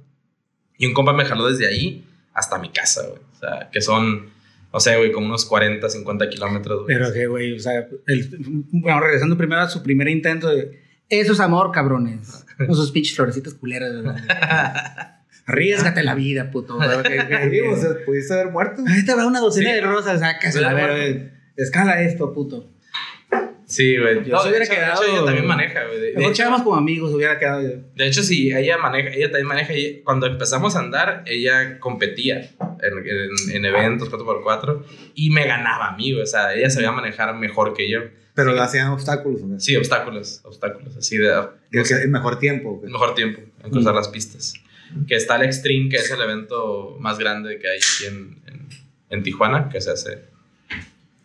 [0.77, 3.21] Y un compa me jaló desde ahí hasta mi casa, güey.
[3.33, 4.29] O sea, que son,
[4.73, 6.97] no sé, güey, como unos 40, 50 kilómetros, güey.
[6.97, 10.81] Pero que, güey, o sea, el- bueno, regresando primero a su primer intento de.
[11.09, 12.45] Eso es amor, cabrones.
[12.67, 13.91] No sus pinches florecitas culeras.
[14.03, 14.15] güey.
[15.45, 16.77] Arriesgate la vida, puto.
[17.49, 18.83] Sí, o sea, pudiste haber muerto.
[18.87, 19.75] Ahí te va una docena Sí.
[19.75, 21.29] de rosas, sácasela, a ver, güey.
[21.57, 22.67] Escala esto, puto.
[23.65, 24.25] Sí, güey.
[24.25, 25.99] Yo se de hubiera hecho- de quedado- hecho, ella también maneja, güey.
[26.01, 27.61] De, de hecho, como amigos, hubiera quedado.
[27.61, 29.71] de hecho, sí, ella maneja, ella también maneja.
[29.73, 32.39] ella- cuando empezamos a andar, ella competía
[32.81, 34.83] en, en- en eventos 4x4
[35.15, 36.23] y me ganaba a mí, güey.
[36.23, 37.99] O sea, ella sabía manejar mejor que yo.
[38.33, 38.55] Pero Sí.
[38.57, 39.41] le hacían obstáculos.
[39.41, 39.59] ¿no?
[39.59, 42.77] Sí, obstáculos, obstáculos, así de no que el mejor tiempo.
[42.77, 42.91] güey.
[42.91, 43.97] mejor tiempo en cruzar Mm.
[43.97, 44.53] las pistas.
[45.07, 48.67] Que está el Extreme, que es el evento más grande que hay aquí en, en,
[49.09, 50.25] en Tijuana, que se hace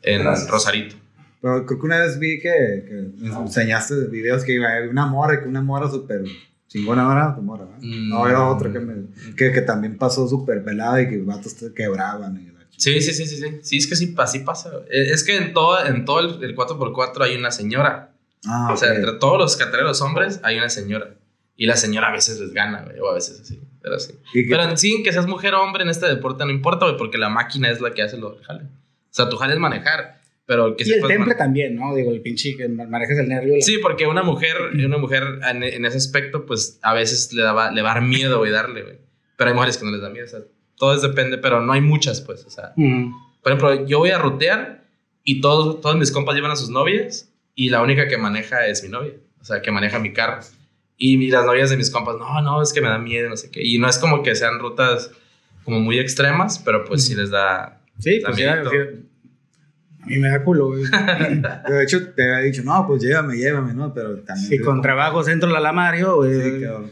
[0.02, 0.48] en Gracias.
[0.48, 0.96] Rosarito.
[1.40, 4.88] Pero creo que una vez vi que, que me enseñaste videos que iba a haber
[4.88, 6.22] una mora, que una mora súper
[6.68, 7.64] chingona, ¿no era tu mora?
[7.64, 7.78] ¿verdad?
[7.80, 8.08] Mm.
[8.08, 8.94] No, era otra que, me,
[9.36, 12.36] que, que también pasó súper pelada y que vatos te quebraban.
[12.36, 12.52] Y.
[12.78, 13.58] Sí, sí, sí, sí, sí.
[13.62, 14.70] Sí, es que sí, así pasa.
[14.90, 18.10] Eh, Es que en todo, en todo el, el 4x4 hay una señora.
[18.44, 18.96] Ah, O sea, ok.
[18.98, 21.14] entre todos los catereros hombres hay una señora.
[21.56, 23.60] Y la señora a veces les gana, güey, o a veces así.
[23.82, 24.14] Pero sí.
[24.48, 27.18] Pero en sí, que seas mujer o hombre en este deporte no importa, güey, porque
[27.18, 28.64] la máquina es la que hace lo jale.
[28.64, 28.68] O
[29.16, 31.94] sea, tu jale es manejar, pero que Y el temple man- también, ¿no?
[31.94, 33.54] Digo, el pinche que manejas el nervio.
[33.56, 37.42] la- Sí, porque una mujer, una mujer en, en ese aspecto, pues a veces le,
[37.42, 38.98] daba, le va a dar miedo, güey, darle, güey.
[39.36, 40.40] Pero hay mujeres que no les da miedo, o sea,
[40.76, 42.72] todo es depende, pero no hay muchas, pues, o sea.
[42.76, 43.12] Ujú.
[43.42, 44.84] Por ejemplo, yo voy a rutear
[45.24, 48.82] y todos, todos mis compas llevan a sus novias y la única que maneja es
[48.82, 50.42] mi novia, o sea, que maneja mi carro.
[50.98, 53.50] Y las novias de mis compas, no, no, es que me da miedo, no sé
[53.50, 53.60] qué.
[53.62, 55.10] Y no es como que sean rutas
[55.64, 57.80] como muy extremas, pero pues sí les da...
[57.98, 58.62] Sí, da pues ya.
[60.06, 60.84] A mí me da culo, güey.
[61.68, 63.92] De hecho, te había dicho, no, pues llévame, llévame, ¿no?
[63.92, 64.54] Pero también.
[64.54, 66.40] Y con trabajos entro la Mario, güey.
[66.40, 66.90] Sí, cabrón.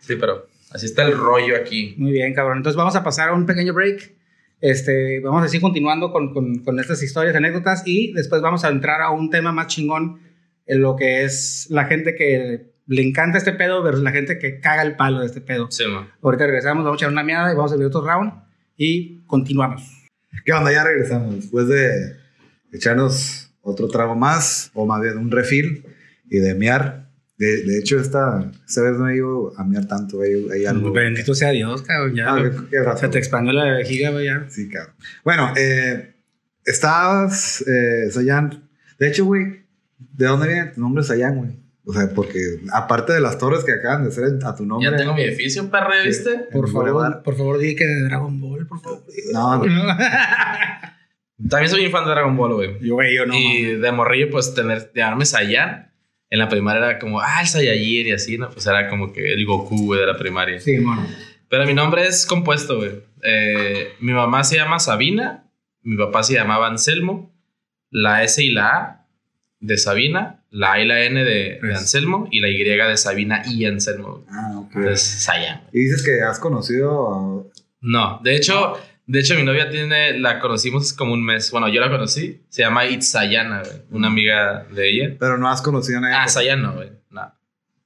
[0.00, 1.94] Sí, pero así está el rollo aquí.
[1.98, 2.58] Muy bien, cabrón.
[2.58, 4.14] Entonces vamos a pasar a un pequeño break.
[4.60, 8.68] Este, vamos a seguir continuando con, con, con estas historias, anécdotas y después vamos a
[8.68, 10.25] entrar a un tema más chingón
[10.66, 14.60] en lo que es la gente que le encanta este pedo versus la gente que
[14.60, 15.68] caga el palo de este pedo.
[15.70, 16.08] Sí, man.
[16.22, 18.32] Ahorita regresamos, vamos a echar una meada y vamos a ver otro round
[18.76, 19.82] y continuamos.
[20.44, 20.70] ¿Qué onda?
[20.72, 21.34] Ya regresamos.
[21.36, 22.16] Después de
[22.72, 25.84] echarnos otro trago más, o más bien un refil,
[26.30, 27.06] y de mear.
[27.38, 30.20] De, de hecho, esta, esta vez no he ido a mear tanto.
[30.22, 30.92] Hay, hay algo.
[30.92, 32.14] Bendito sea Dios, cabrón.
[32.14, 34.46] Ya, Ah, qué- qué rato, se te expandió la vejiga, güey, ya.
[34.48, 34.94] Sí, cabrón.
[35.24, 36.14] Bueno, eh,
[36.64, 38.68] estabas, eh, Sayan.
[38.98, 39.65] De hecho, güey,
[39.98, 41.66] ¿de dónde viene tu nombre Sayan, güey?
[41.88, 42.40] O sea, porque
[42.72, 44.90] aparte de las torres que acaban de hacer a tu nombre.
[44.90, 46.30] Ya tengo mi edificio, perro, ¿ya ¿viste?
[46.50, 47.22] Por el favor, Boulevard.
[47.22, 49.04] por favor, di que de Dragon Ball, por favor.
[49.32, 49.96] No, no.
[51.48, 52.78] También soy un fan de Dragon Ball, güey.
[52.80, 53.34] Yo, güey, yo no.
[53.34, 53.80] y mames.
[53.82, 55.92] de morrillo, pues, tener, llamarme Saiyan.
[56.28, 58.50] En la primaria era como, ah, el Saiyajin y así, ¿no?
[58.50, 60.58] Pues era como que el Goku, güey, de la primaria.
[60.58, 61.06] Sí, bueno.
[61.48, 63.00] Pero mi nombre es compuesto, güey.
[63.22, 65.48] Eh, mi mamá se llama Sabina,
[65.82, 67.32] mi papá se llamaba Anselmo,
[67.90, 69.05] la S y la A
[69.66, 71.74] de Sabina, la A y la N de, de.
[71.74, 74.24] Anselmo y la Y de Sabina y Anselmo.
[74.30, 74.76] Ah, ok.
[74.76, 75.62] Entonces, Saiyan.
[75.72, 77.50] Y dices que has conocido
[77.80, 78.74] No, de hecho,
[79.06, 81.50] de hecho mi novia tiene, la conocimos como un mes.
[81.50, 82.42] Bueno, yo la conocí.
[82.48, 83.82] Se llama Itzayana, güey.
[83.90, 85.16] Una amiga de ella.
[85.18, 86.14] pero no has conocido a nadie.
[86.16, 86.90] Ah, Sayana, güey.
[87.10, 87.32] No.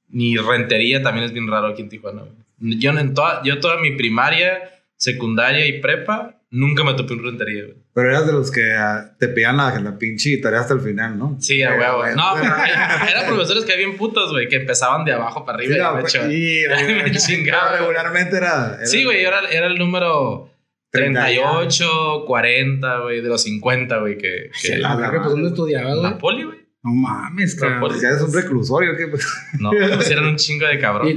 [0.09, 2.79] Ni rentería también es bien raro aquí en Tijuana, güey.
[2.79, 4.59] Yo, en toda, yo toda mi primaria,
[4.95, 7.75] secundaria y prepa, nunca me topé un rentería, güey.
[7.93, 11.17] Pero eras de los que ah, te pedían la, la pinche tarea hasta el final,
[11.17, 11.37] ¿no?
[11.39, 11.97] Sí, a huevo.
[11.99, 12.15] güey.
[12.15, 12.53] No, pero
[13.09, 16.01] eran profesores que bien putos, güey, que empezaban de abajo para arriba Sí, y me
[16.01, 17.11] echaban- sí, me güey.
[17.15, 17.75] chingaba.
[17.79, 20.49] regularmente era, era- Sí, güey, yo era, era el número
[20.91, 24.49] 38, 40, güey, de los 50, güey, que...
[24.61, 26.11] que la verga, pues ¿dónde estudiabas, güey?
[26.11, 26.60] Napoli, güey.
[26.83, 27.91] No mames, cabrón.
[28.01, 29.07] Ya es un reclusorio, ¿qué?
[29.07, 29.25] Pues,
[29.59, 31.07] No, pues eran un chingo de cabrón.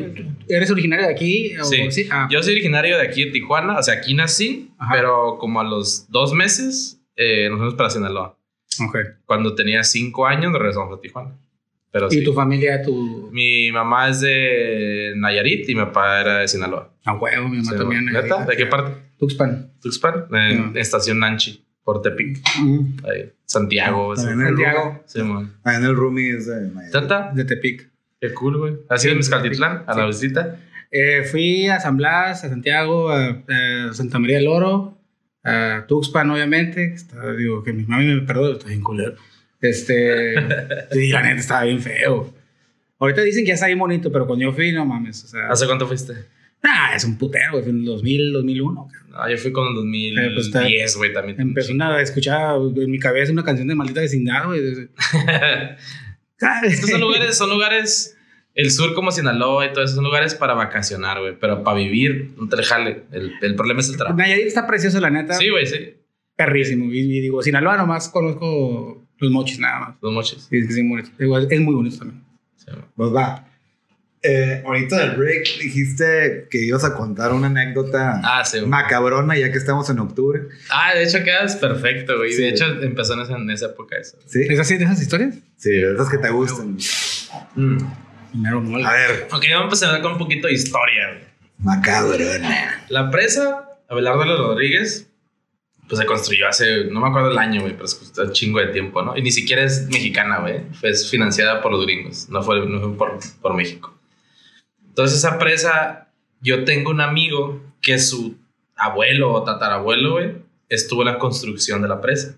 [0.46, 1.56] ¿Y ¿Eres originario de aquí?
[1.58, 2.06] o- Sí.
[2.10, 4.92] Ah, Yo soy originario de aquí de Tijuana, o sea, aquí nací, Ajá.
[4.94, 8.38] pero como a los dos meses eh, nos fuimos para Sinaloa.
[8.88, 8.96] ok.
[9.24, 11.38] Cuando tenía cinco años nos regresamos a Tijuana.
[11.92, 12.24] Pero ¿Y sí.
[12.24, 13.30] tu familia, tu...?
[13.32, 16.92] Mi mamá es de Nayarit y mi papá era de Sinaloa.
[17.04, 18.04] A huevo, mi mamá Sí, también.
[18.06, 18.44] ¿Neta?
[18.44, 19.00] ¿De qué parte?
[19.16, 19.72] Tuxpan.
[19.80, 20.78] Tuxpan, en No.
[20.80, 22.42] estación Nanchi, por Tepic,
[23.04, 24.14] ahí, Santiago.
[24.14, 25.02] También el Santiago.
[25.06, 25.54] Sí, man.
[25.62, 26.70] Ah, en el roomie es de.
[26.90, 27.30] ¿Tata?
[27.34, 27.90] De Tepic.
[28.20, 28.76] Qué cool, güey.
[28.88, 29.84] ¿Has ido a Mezcaltitlán?
[29.86, 30.58] A la visita.
[30.90, 34.98] Eh, fui a San Blas, a Santiago, a, a Santa María del Oro,
[35.42, 36.94] a Tuxpan, obviamente.
[36.94, 39.16] Está, digo, que mi mami me perdone, está bien culero.
[39.60, 40.34] Este,
[40.92, 42.32] sí, la neta estaba bien feo.
[42.98, 45.48] Ahorita dicen que ya está bien bonito, pero cuando yo fui, no mames, o sea,
[45.50, 46.14] ¿Hace cuánto fuiste?
[46.64, 48.88] Ah, es un putero, güey, fue en el 2000, 2001.
[48.90, 49.10] cabrón.
[49.10, 51.40] No, yo fui con el 2010, Eh, pues, güey, también.
[51.40, 54.60] Empezó a escuchar en mi cabeza una canción de maldita vecindad, güey.
[56.64, 58.16] Estos son lugares, son lugares,
[58.54, 61.38] el sur como Sinaloa y todo eso, son lugares para vacacionar, güey.
[61.38, 63.04] Pero para vivir, no te le jale.
[63.12, 64.16] El, el problema es el trabajo.
[64.16, 65.34] Nayarit está precioso, la neta.
[65.34, 65.94] Sí, güey, sí.
[66.36, 66.92] Perrísimo.
[66.92, 69.96] Y, y digo, Sinaloa nomás conozco los mochis nada más.
[70.02, 70.46] Los moches.
[70.50, 71.16] Sí, es que sí, muy bonito.
[71.18, 72.22] Digo, es, muy bonito también.
[72.56, 72.66] Sí.
[72.96, 73.48] Pues va.
[74.26, 79.52] Eh, ahorita del break dijiste que ibas a contar una anécdota Ah, sí, macabrona ya
[79.52, 80.44] que estamos en octubre.
[80.70, 82.32] Ah, de hecho quedas perfecto, güey.
[82.32, 82.40] Sí.
[82.42, 84.16] De hecho, empezó en esa, en esa época eso.
[84.26, 84.40] ¿Sí?
[84.48, 85.34] ¿Es así de esas historias?
[85.58, 86.78] Sí, esas que te gustan.
[87.54, 87.78] Mm.
[88.86, 91.24] A ver, Ok, vamos a empezar con un poquito de historia, güey.
[91.58, 92.84] macabrona.
[92.88, 95.08] La presa, Abelardo Rodríguez,
[95.88, 98.68] pues se construyó hace, no me acuerdo el año, güey, pero es un chingo de
[98.68, 99.16] tiempo, ¿no?
[99.16, 100.60] Y ni siquiera es mexicana, güey.
[100.80, 103.94] Fue es financiada por los gringos, no fue, no fue por, por México.
[104.94, 106.08] Entonces esa presa,
[106.40, 108.36] yo tengo un amigo que su
[108.76, 110.36] abuelo o tatarabuelo, güey,
[110.68, 112.36] estuvo en la construcción de la presa.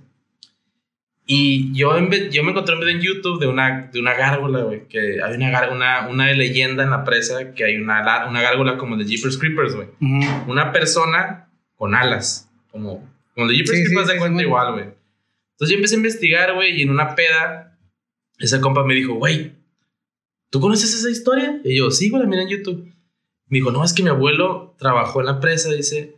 [1.28, 4.14] Y yo, en vez- yo me encontré un video en YouTube de una, de una
[4.14, 8.26] gárgola, güey, que hay una, gár- una, una leyenda en la presa que hay una,
[8.28, 9.88] una gárgola como de Jeepers Creepers, güey
[10.46, 14.72] una persona con alas, como, como de Jeepers Sí, Creepers sí, de cuenta sí, igual,
[14.72, 14.84] güey.
[14.84, 17.76] Entonces yo empecé a investigar, güey, y en una peda,
[18.38, 19.52] ese compa me dijo, güey,
[20.56, 21.60] ¿tú conoces esa historia?
[21.64, 22.92] Y yo, sí, güey, la miré en YouTube.
[23.48, 26.16] Me dijo, no, es que mi abuelo trabajó en la presa, dice,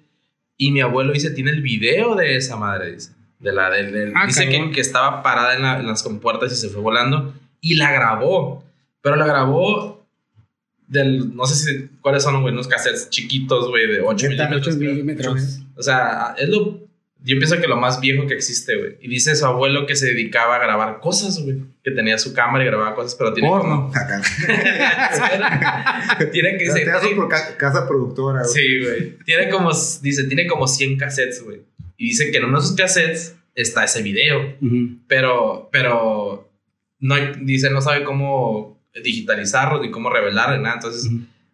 [0.57, 3.13] y mi abuelo, dice, tiene el video de esa madre, dice.
[3.41, 6.53] De la, del- del- Ah, dice que, que estaba parada en, la- en las compuertas
[6.53, 8.65] y se fue volando, y la grabó,
[9.03, 10.07] pero la grabó
[10.87, 14.69] del, no sé si, cuáles son, güey, unos cassettes chiquitos, güey, de 8 Neta, milímetros.
[14.75, 14.91] ocho creo.
[14.93, 15.59] milímetros.
[15.77, 16.88] O sea, es lo.
[17.21, 18.97] Yo pienso que lo más viejo que existe, güey.
[19.01, 21.59] Y dice su abuelo que se dedicaba a grabar cosas, güey.
[21.83, 23.91] Que tenía su cámara y grababa cosas, pero tiene Porno.
[23.95, 24.21] Acá.
[26.17, 26.31] como.
[26.33, 26.85] tiene que ser.
[27.01, 28.41] te por ca- casa productora.
[28.43, 28.53] güey.
[28.53, 29.19] Sí, güey.
[29.25, 29.71] Tiene como.
[30.03, 31.63] Dice, tiene como 100 cassettes, güey.
[31.97, 34.55] Y dice que en uno de esos cassettes está ese video.
[35.09, 35.69] Pero.
[35.73, 36.51] Pero.
[37.01, 40.77] No, hay- dice, no sabe cómo digitalizarlo ni cómo revelar ni nada.
[40.77, 41.11] Entonces.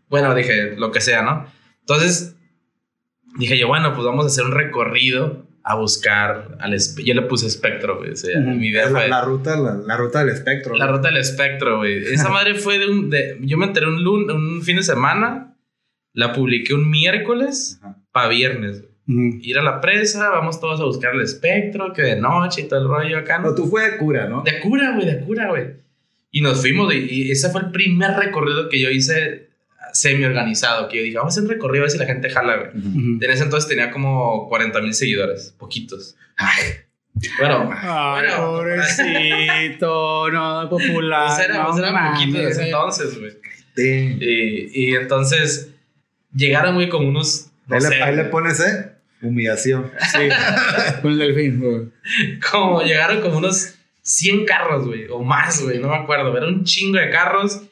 [0.09, 1.47] Bueno, dije, lo que sea, ¿no?
[1.81, 2.37] Entonces,
[3.39, 6.77] dije yo, bueno, pues vamos a hacer un recorrido a buscar al...
[7.05, 8.11] Yo le puse espectro, güey.
[8.13, 8.51] o sea, Ujú.
[8.51, 10.75] Mi idea Es fue la, la, la ruta, la, la ruta del espectro.
[10.77, 10.87] güey.
[10.89, 12.05] ruta del espectro, güey.
[12.13, 13.09] Esa madre fue de un...
[13.11, 15.57] de- yo me enteré un, lun, un fin de semana,
[16.13, 17.97] la publiqué un miércoles Ajá.
[18.13, 18.83] para viernes.
[18.83, 18.95] güey.
[19.07, 19.39] Ujú.
[19.43, 22.81] Ir a la presa, vamos todos a buscar el espectro, que de noche y todo
[22.81, 23.39] el rollo acá.
[23.39, 23.49] ¿no?
[23.51, 24.43] No, tú fue de cura, ¿no?
[24.43, 25.83] De cura, güey, de cura, güey.
[26.31, 29.51] Y nos fuimos, y, y ese fue el primer recorrido que yo hice
[29.95, 32.57] semi-organizado, que yo dije, vamos a hacer un recorrido a ver si la gente jala,
[32.57, 32.71] güey.
[32.75, 36.17] En ese entonces tenía como 40 mil seguidores, poquitos.
[36.37, 36.65] Ay,
[37.39, 41.29] Bueno, Ay, Bueno, pobrecito, no, popular.
[41.29, 42.67] pues era, no pues ese eh.
[42.67, 43.33] entonces, güey.
[43.77, 45.71] Y, y entonces
[46.35, 47.51] llegaron, güey, como unos.
[47.67, 48.93] No ahí, sé, le, ahí le pones, ¿eh?
[49.23, 49.91] Humillación.
[50.13, 50.29] Sí,
[51.03, 51.87] con el delfín, güey.
[52.51, 56.37] como llegaron como unos 100 carros, güey, o más, güey, no me acuerdo.
[56.37, 57.63] Era un chingo de carros.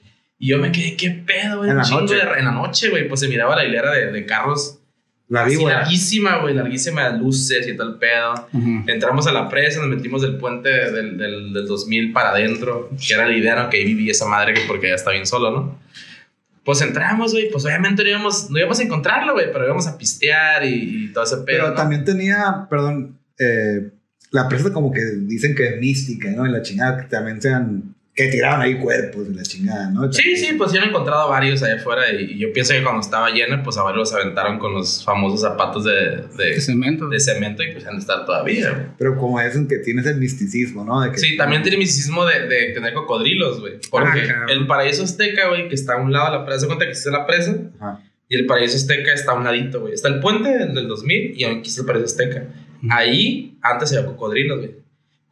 [0.43, 1.71] Y yo me quedé, ¿qué pedo, güey?
[1.71, 2.17] En la noche.
[2.17, 4.81] de- en la noche, güey, pues se miraba la hilera de, de carros.
[5.29, 5.77] La así víbora.
[5.79, 8.35] larguísima, güey, larguísima luces y tal pedo.
[8.53, 8.83] Ujú.
[8.89, 13.15] Entramos a la presa, nos metimos del puente del, del, del 2000 para adentro, que
[13.15, 13.71] era la idea, ¿no?
[13.71, 15.79] Que ahí vivía esa madre, que porque ya está bien solo, ¿no?
[16.65, 19.97] Pues entramos, güey, pues obviamente no íbamos, no íbamos a encontrarlo, güey, pero íbamos a
[19.97, 21.45] pistear y, y todo ese pedo.
[21.47, 21.75] Pero ¿no?
[21.75, 23.91] también tenía, perdón, eh,
[24.33, 26.47] la presa como que dicen que es mística, ¿no?
[26.47, 30.13] Y la chingada, que también sean, que tiraban ahí cuerpos y la chingada, ¿no?
[30.13, 33.01] Sí, sí, pues yo he encontrado varios allá afuera y, y yo pienso que cuando
[33.01, 35.93] estaba lleno, pues a varios los aventaron con los famosos zapatos de,
[36.37, 37.09] de, De cemento.
[37.09, 38.87] de cemento y pues han de estar todavía, güey.
[38.99, 41.01] Pero como dicen que tienes el misticismo, ¿no?
[41.01, 43.75] De que, Sí, también tiene misticismo de, de tener cocodrilos, güey.
[43.91, 44.51] Porque Ah, cabrón.
[44.51, 46.91] el paraíso azteca, güey, que está a un lado de la presa, ¿se cuenta que
[46.91, 47.57] existe la presa?
[47.81, 48.01] Ajá.
[48.29, 49.93] Y el Paraíso Azteca está a un ladito, güey.
[49.93, 52.47] Está el puente del, del 2000 y aquí está el Paraíso Azteca.
[52.91, 54.71] Ahí antes había cocodrilos, güey.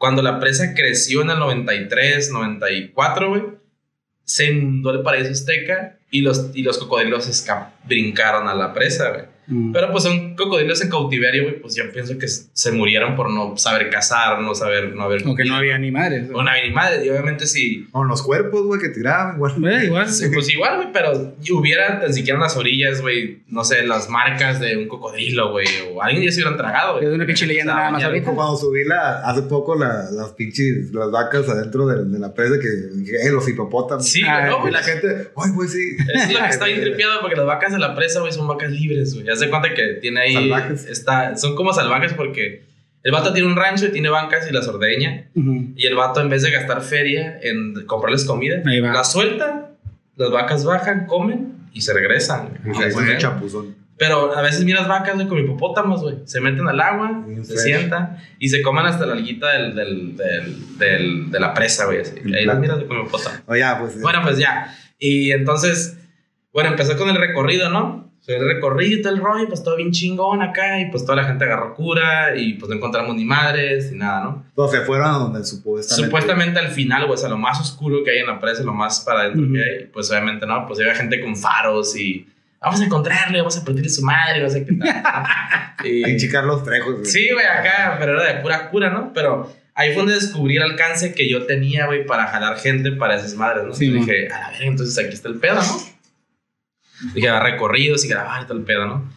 [0.01, 3.42] Cuando la presa creció en el 93, 94, güey,
[4.24, 7.46] se inundó el Paraíso Azteca y los, y los cocodrilos
[7.84, 9.24] brincaron a la presa, güey.
[9.51, 9.72] Mm.
[9.72, 13.57] Pero pues son cocodrilos en cautiverio, güey, pues yo pienso que se murieron por no
[13.57, 15.26] saber cazar, no saber, no haber...
[15.26, 16.28] O que no había ni madres.
[16.32, 17.84] Una madre, y obviamente si...
[17.90, 19.53] Con los cuerpos, güey, que tiraban, güey.
[19.66, 20.09] Eh, igual.
[20.09, 24.09] Sí, pues igual, güey, pero hubiera tan siquiera en las orillas, güey, no sé, las
[24.09, 27.07] marcas de un cocodrilo, güey, o alguien ya se hubieran tragado, güey.
[27.07, 28.30] Es una pinche leyenda nada más ahorita.
[28.32, 32.55] Cuando subí la, hace poco la- las pinches, las vacas adentro de, de la presa
[32.61, 34.09] que dije, eh, los hipopótamos.
[34.09, 35.96] Sí, Ah, no, Y güey, la gente, ay, güey, sí.
[36.14, 38.70] Es lo que está bien tripeado porque las vacas de la presa, güey, son vacas
[38.70, 39.28] libres, güey.
[39.41, 40.34] Haz de cuenta que tiene ahí.
[40.34, 40.84] Salvajes.
[40.86, 42.64] Está, son como salvajes porque
[43.03, 45.28] el vato tiene un rancho y tiene bancas y las ordeña.
[45.34, 45.72] Ujú.
[45.76, 49.70] Y el vato, en vez de gastar feria en comprarles comida, las suelta,
[50.16, 52.59] las vacas bajan, comen y se regresan.
[52.64, 52.82] Y güey.
[52.82, 53.18] se Sí, pone güey.
[53.18, 53.80] chapuzón.
[53.97, 56.16] Pero a veces miras vacas, güey, con hipopótamos, güey.
[56.24, 57.64] Se meten al agua, Bien se fresh.
[57.64, 62.01] sientan y se comen hasta la alguita del, del, del, del- de la presa, güey.
[62.01, 62.14] así.
[62.34, 63.36] Ahí las miras con hipopótamo.
[63.47, 64.01] O ya, pues.
[64.01, 64.74] Bueno, pues ya.
[64.99, 65.99] Y entonces,
[66.53, 68.09] bueno, empezó con el recorrido, ¿no?
[68.26, 71.24] El recorrido y todo el rollo, pues todo bien chingón acá, y pues toda la
[71.24, 74.44] gente agarró cura, y pues no encontramos ni madres, ni nada, ¿no?
[74.50, 76.04] Entonces se fueron a donde supuestamente.
[76.06, 79.00] Supuestamente al final, o sea, lo más oscuro que hay en la presa, lo más
[79.00, 82.28] para adentro que hay, pues obviamente no, pues había gente con faros y
[82.60, 85.24] vamos a encontrarle, vamos a partirle su madre, no sé qué tal.
[85.84, 87.06] Y- Carlos Trejos, güey.
[87.06, 89.12] Sí, güey, acá, pero era de pura cura, ¿no?
[89.14, 93.16] Pero ahí fue donde descubrí el alcance que yo tenía, güey, para jalar gente para
[93.16, 93.72] esas madres, ¿no?
[93.74, 95.99] Sí, Y dije, a la verga, entonces aquí está el pedo, ¿no?
[97.14, 99.11] Dije, a recorridos y grabar y todo el pedo, ¿no?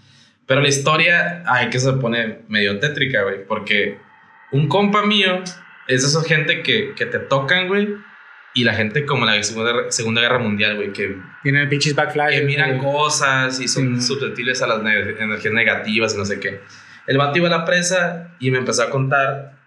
[0.46, 3.98] Pero la historia, ay, que se pone medio tétrica, güey, porque
[4.52, 5.42] un compa mío
[5.88, 7.90] es de esa gente que, que te tocan, güey,
[8.54, 12.36] y la gente como la Segunda, segunda Guerra Mundial, güey, que Tienen pinches backflash.
[12.36, 12.92] que miran güey.
[12.94, 14.08] cosas y son Sí.
[14.08, 16.62] susceptibles a las ne- energías negativas y no sé qué.
[17.08, 19.58] El vato iba a la presa y me empezó a contar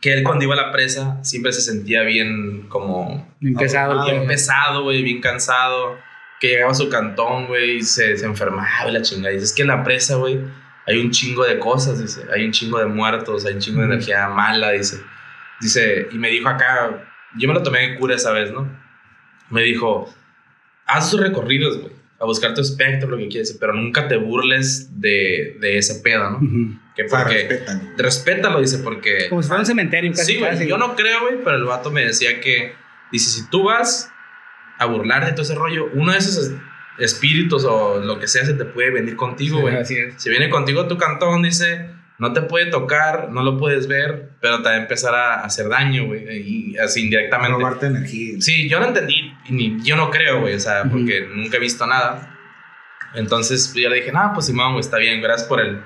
[0.00, 4.04] que él cuando iba a la presa siempre se sentía bien como Bien pesado Ah,
[4.10, 5.98] bien pesado, güey, bien cansado,
[6.40, 9.32] que llegaba a su cantón, güey, y se, se enfermaba y la chingada.
[9.32, 10.38] Y dice, es que en la presa, güey,
[10.86, 13.86] hay un chingo de cosas, dice, hay un chingo de muertos, hay un chingo de
[13.86, 15.00] energía mala, dice.
[15.60, 17.04] Dice, y me dijo acá,
[17.36, 18.70] yo me lo tomé de cura esa vez, ¿no?
[19.50, 20.12] Me dijo,
[20.86, 25.00] haz tus recorridos, güey, a buscar tu espectro, lo que quieres, pero nunca te burles
[25.00, 26.36] de, de ese pedo, ¿no?
[26.38, 26.78] Ujú.
[26.94, 27.78] Que O sea, porque, respetan.
[27.80, 27.92] güey.
[27.98, 29.28] respétalo, dice, porque...
[29.28, 30.32] Como si fuera un cementerio casi.
[30.34, 30.68] Sí, güey.
[30.68, 32.72] Yo no creo, güey, pero el vato me decía que,
[33.12, 34.10] dice, si tú vas
[34.78, 36.52] a burlar de todo ese rollo, uno de esos es-
[36.98, 39.76] espíritus o lo que sea se te puede venir contigo, Sí, güey.
[39.76, 39.88] es.
[40.16, 44.30] Si viene contigo a tu cantón, dice, no te puede tocar, no lo puedes ver,
[44.40, 47.52] pero te va a empezar a hacer daño, güey, y así indirectamente.
[47.56, 48.40] Robarte energía.
[48.40, 51.86] Sí, yo no entendí, ni yo no creo, güey, o sea, porque nunca he visto
[51.86, 52.34] nada.
[53.14, 55.80] Entonces yo le dije, no, pues Simón, güey, está bien, gracias por el,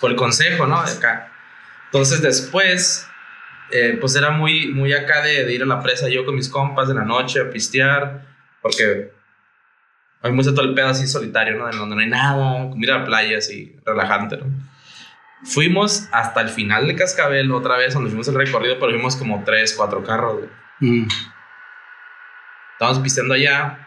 [0.00, 0.82] por el consejo, ¿no?
[0.82, 1.32] De acá.
[1.86, 3.06] Entonces después,
[3.70, 6.48] eh, pues era muy, muy acá de, de ir a la presa yo con mis
[6.48, 8.22] compas en la noche a pistear,
[8.62, 9.12] porque
[10.22, 11.68] a mí me gusta todo el pedo así solitario, ¿no?
[11.68, 14.46] En donde no hay nada, como ir a la playa así, relajante, ¿no?
[15.44, 19.42] Fuimos hasta el final de Cascabel otra vez, donde fuimos el recorrido, pero vimos como
[19.44, 20.48] tres, cuatro carros, güey.
[20.80, 21.08] Ujú.
[22.74, 23.86] Estábamos pisteando allá.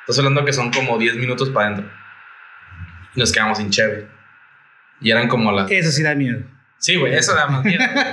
[0.00, 1.92] Estás hablando que son como 10 minutos para adentro.
[3.14, 4.08] Y nos quedamos sin cheve.
[5.00, 5.70] Y eran como las.
[5.70, 6.42] Eso sí da miedo.
[6.78, 7.82] Sí, güey, eso da más miedo.
[7.92, 8.06] güey.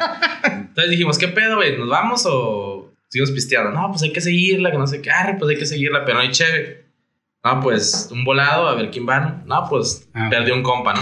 [0.44, 1.78] Entonces dijimos, ¿qué pedo, güey?
[1.78, 2.68] ¿Nos vamos o
[3.10, 3.72] seguimos pisteando?
[3.72, 5.10] No, pues hay que seguirla, que no sé qué.
[5.38, 6.86] Pues hay que seguirla, pero no hay cheve.
[7.43, 9.43] No, pues un volado, a ver quién va.
[9.45, 9.66] ¿no?
[9.70, 10.28] Pues Ah.
[10.30, 11.01] perdió un compa, ¿no?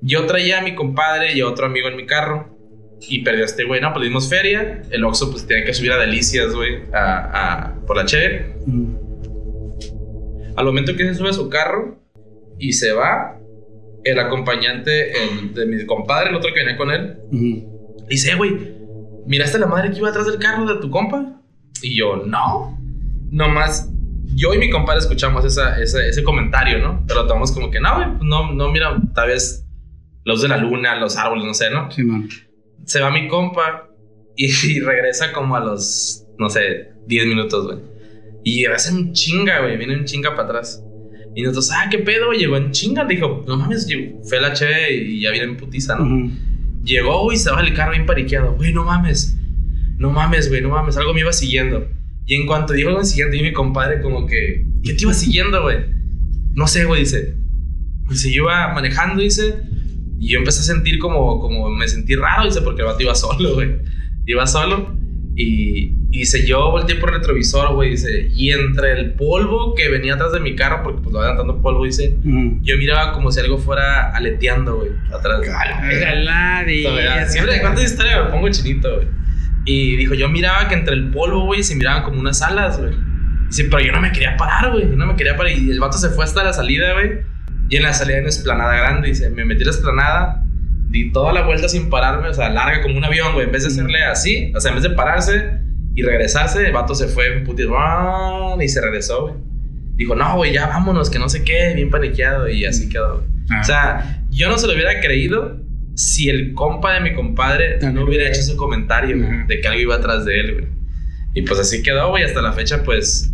[0.00, 2.52] Yo traía a mi compadre y a otro amigo en mi carro.
[3.06, 3.92] Y perdió a este güey, ¿no?
[3.92, 4.82] Pues le dimos feria.
[4.90, 8.54] El Oxxo, pues tenía que subir a Delicias, güey, a, a- por la cheve.
[8.66, 9.00] Ujú.
[10.56, 11.98] Al momento que se sube a su carro
[12.58, 13.38] y se va,
[14.04, 18.04] el acompañante el de mi compadre, el otro que venía con él, Ujú.
[18.08, 18.73] dice, "Eh, güey,
[19.26, 21.40] ¿miraste la madre que iba atrás del carro de tu compa?
[21.82, 22.78] Y yo, no.
[23.30, 23.90] Nomás,
[24.34, 27.04] yo y mi compadre escuchamos esa, esa- ese comentario, ¿no?
[27.06, 29.66] Pero tomamos como que, no, güey, pues no, no, mira, tal vez
[30.24, 31.90] la luz de la luna, los árboles, no sé, ¿no?
[31.90, 32.28] Sí, man.
[32.86, 33.88] se va mi compa
[34.36, 37.78] y, y regresa como a los, no sé, 10 minutos, güey.
[38.44, 40.82] Y hace un chinga, güey, viene un chinga para atrás.
[41.34, 43.04] Y nosotros, ah, qué pedo, llegó en chinga.
[43.06, 43.88] Dijo, no mames,
[44.28, 46.04] fue la che y ya viene en putiza, ¿no?
[46.04, 46.30] Ujú.
[46.84, 48.54] Llegó, güey, se va el carro bien pariqueado.
[48.54, 49.36] Güey, no mames.
[49.96, 50.96] No mames, güey, no mames.
[50.96, 51.88] Algo me iba siguiendo.
[52.26, 55.62] Y en cuanto dijo algo siguiente, y mi compadre como que, ¿qué te iba siguiendo,
[55.62, 55.78] güey?
[56.52, 57.36] No sé, güey, dice.
[58.08, 59.56] Dice, yo iba manejando, dice,
[60.18, 63.14] y yo empecé a sentir como, como me sentí raro, dice, porque el vato iba
[63.14, 63.76] solo, güey.
[64.26, 64.96] Iba solo.
[65.36, 69.88] Y, y dice, yo volteé por el retrovisor, güey, dice, y entre el polvo que
[69.88, 72.62] venía atrás de mi carro, porque pues lo va levantando polvo, dice, Mm.
[72.62, 75.40] yo miraba como si algo fuera aleteando, güey, atrás.
[76.84, 79.08] Todavía, Siempre que cuento esta historia me pongo chinito, güey.
[79.66, 82.92] Y dijo, yo miraba que entre el polvo, güey, se miraban como unas alas, güey.
[83.48, 84.88] Dice, pero yo no me quería parar, güey.
[84.88, 85.52] yo No me quería parar.
[85.52, 87.12] Y el vato se fue hasta la salida, güey.
[87.70, 89.08] Y en la salida hay una esplanada grande.
[89.08, 90.43] Dice, me metí en la esplanada.
[90.94, 92.28] Di toda la vuelta sin pararme.
[92.28, 93.46] O sea, larga como un avión, güey.
[93.46, 95.50] En vez de hacerle así, o sea, en vez de pararse
[95.96, 97.44] y regresarse, el vato se fue en
[98.62, 99.34] y se regresó, güey.
[99.96, 101.72] Dijo, no, güey, ya vámonos, que no sé qué.
[101.74, 102.48] Bien paniqueado.
[102.48, 103.26] Y así quedó, güey.
[103.50, 103.60] Ah.
[103.60, 105.60] O sea, yo no se lo hubiera creído
[105.96, 109.68] si el compa de mi compadre También no hubiera hecho ese comentario güey, de que
[109.68, 110.66] algo iba atrás de él, güey.
[111.34, 112.22] Y pues así quedó, güey.
[112.24, 113.32] Hasta la fecha, pues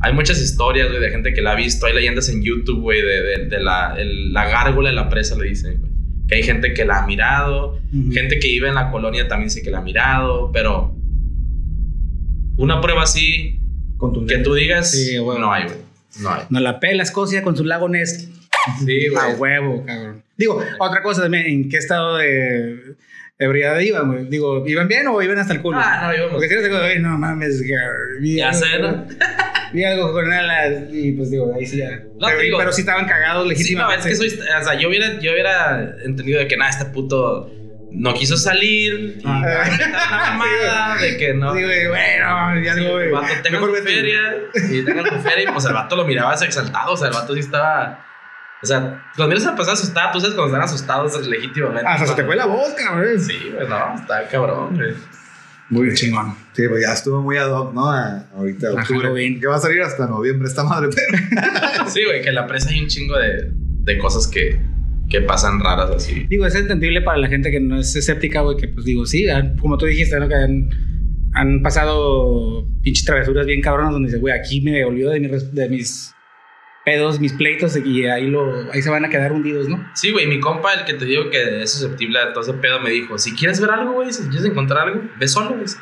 [0.00, 1.84] hay muchas historias, güey, de gente que la ha visto.
[1.86, 5.36] Hay leyendas en YouTube, güey, de, de- de la, el- la gárgola de la presa,
[5.36, 5.91] le dicen, güey.
[6.28, 7.80] Que hay gente que la ha mirado.
[7.92, 8.12] Ujú.
[8.12, 10.50] Gente que vive en la colonia también dice que la ha mirado.
[10.52, 10.94] Pero
[12.56, 13.58] una prueba así
[14.28, 15.38] que tú digas, Sí, güey.
[15.38, 15.76] no hay, güey.
[16.20, 16.42] No hay.
[16.50, 18.28] No la pela Escocia con su lago Ness.
[18.84, 19.36] Sí, A güey.
[19.58, 20.22] huevo, cabrón.
[20.36, 22.96] Digo, otra cosa también, ¿en qué estado de
[23.38, 24.26] ebriedad iban, güey?
[24.28, 25.78] Digo, ¿iban bien o iban hasta el culo?
[25.80, 26.32] Ah, no, íbamos.
[26.34, 27.62] Porque si no te digo, "Ay, no mames,
[28.22, 29.06] Ya sé, ¿no?
[29.72, 31.90] Vi algo con alas y pues digo, ahí sí ya.
[31.90, 34.10] No, pero, digo- pero sí estaban cagados Sí, no, legítimamente.
[34.10, 37.50] es que soy, o sea, yo hubiera, yo hubiera entendido de que nada, este puto
[37.90, 39.18] no quiso salir.
[39.18, 40.36] Y Ah.
[40.38, 41.54] mamada de que no.
[41.54, 43.06] Sí, güey, bueno, ya digo, güey.
[43.06, 43.82] el vato tenga vete.
[43.82, 44.20] feria
[44.54, 47.34] y tenga su feria y pues el vato lo miraba exaltado, o sea, el vato
[47.34, 48.06] sí estaba.
[48.62, 51.82] O sea, los miras a pasar asustado, tú sabes cuando están asustados legítimamente.
[51.84, 53.18] Hasta se te fue la voz, cabrón.
[53.18, 54.94] Sí, güey, no, está cabrón, güey.
[55.72, 56.34] Muy chingón.
[56.52, 57.90] Sí, pues ya estuvo muy ad hoc, ¿no?
[57.90, 59.00] A- ahorita A octubre.
[59.00, 59.40] Halloween.
[59.40, 62.68] Que va a salir hasta noviembre esta madre, pero Sí, güey, que en la presa
[62.70, 63.50] hay un chingo de,
[63.84, 64.60] de cosas que,
[65.08, 66.26] que pasan raras así.
[66.28, 69.28] Digo, es entendible para la gente que no es escéptica, güey, que pues digo, sí,
[69.28, 70.28] han- como tú dijiste, ¿no?
[70.28, 70.68] Que han,
[71.34, 75.52] han pasado pinches travesuras bien cabronas donde dice, güey, aquí me olvido de, mi res-
[75.54, 76.12] de mis
[76.84, 79.88] pedos, mis pleitos y ahí, lo, ahí se van a quedar hundidos, ¿no?
[79.94, 82.80] Sí, güey, mi compa, el que te digo que es susceptible a todo ese pedo,
[82.80, 85.78] me dijo, si quieres ver algo, güey, si quieres encontrar algo, ve solo, dice.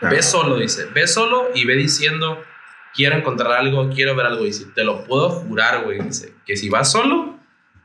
[0.00, 0.22] Ve Ah.
[0.22, 0.86] solo, dice.
[0.94, 2.42] Ve solo y ve diciendo,
[2.94, 4.66] quiero encontrar algo, quiero ver algo, dice.
[4.74, 6.32] Te lo puedo jurar, güey, dice.
[6.46, 7.38] Que si vas solo,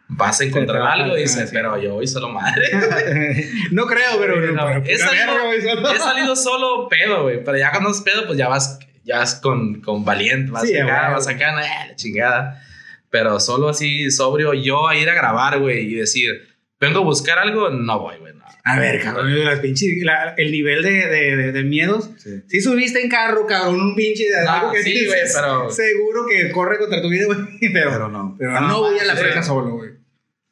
[0.07, 1.47] vas a encontrar algo, dice.
[1.51, 2.69] Pero yo voy solo madre.
[3.71, 4.39] no creo, pero...
[4.53, 5.91] No, pero he, pura salido, verga, güey, solo.
[5.91, 7.43] he salido solo pedo, güey.
[7.43, 10.77] Pero ya cuando es pedo, pues ya vas, ya vas con, con valiente, vas Sí,
[10.77, 12.63] acá, vas acá, nah, la chingada.
[13.09, 16.47] Pero solo así, sobrio, yo a ir a grabar, güey, y decir,
[16.79, 18.33] vengo a buscar algo, no voy, güey.
[18.33, 18.43] no.
[18.65, 22.11] A ver, cabrón, las pinches, la- el nivel de, de, de, de miedos.
[22.17, 22.41] sí.
[22.47, 26.25] Si subiste en carro, cabrón, un pinche de No, algo que sí, güey, pero- Seguro
[26.27, 27.39] que corre contra tu vida, güey.
[27.73, 28.35] Pero, Pero no.
[28.39, 29.21] pero no voy a la sí.
[29.21, 29.91] fresa solo, güey.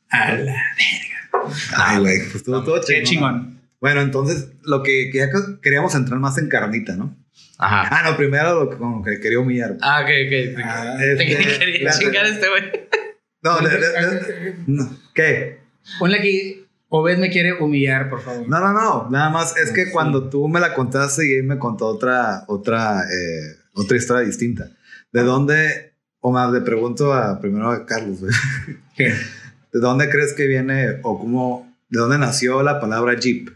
[0.09, 0.55] A la
[1.75, 3.61] Ay, güey, pues todo, todo Qué chingón.
[3.79, 7.15] Bueno, entonces lo que, que ya que queríamos entrar más en carnita, ¿no?
[7.61, 7.87] Ajá.
[7.91, 9.77] Ah, no, primero lo que, como que quería humillar.
[9.81, 10.61] Ah, ok, ok.
[10.65, 12.63] Ah, Te este, quería la- chingar este, güey.
[13.43, 15.59] No, le- le- le- no, ¿qué?
[15.99, 18.47] Ponle aquí, Obed me quiere humillar, por favor.
[18.49, 19.09] No, no, no.
[19.09, 19.91] Nada más es que Sí.
[19.91, 24.67] cuando tú me la contaste y él me contó otra, otra, eh, otra historia distinta.
[25.13, 28.33] ¿De dónde, o más, le pregunto a, primero a Carlos, güey,
[28.97, 29.05] ¿Qué?
[29.73, 33.49] ¿de dónde crees que viene o cómo, de dónde nació la palabra Jeep?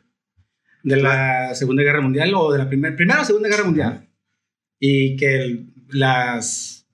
[0.85, 4.07] ¿De la Segunda Guerra Mundial o de la primera, primera o Segunda Guerra Mundial?
[4.79, 6.87] Y que el- las,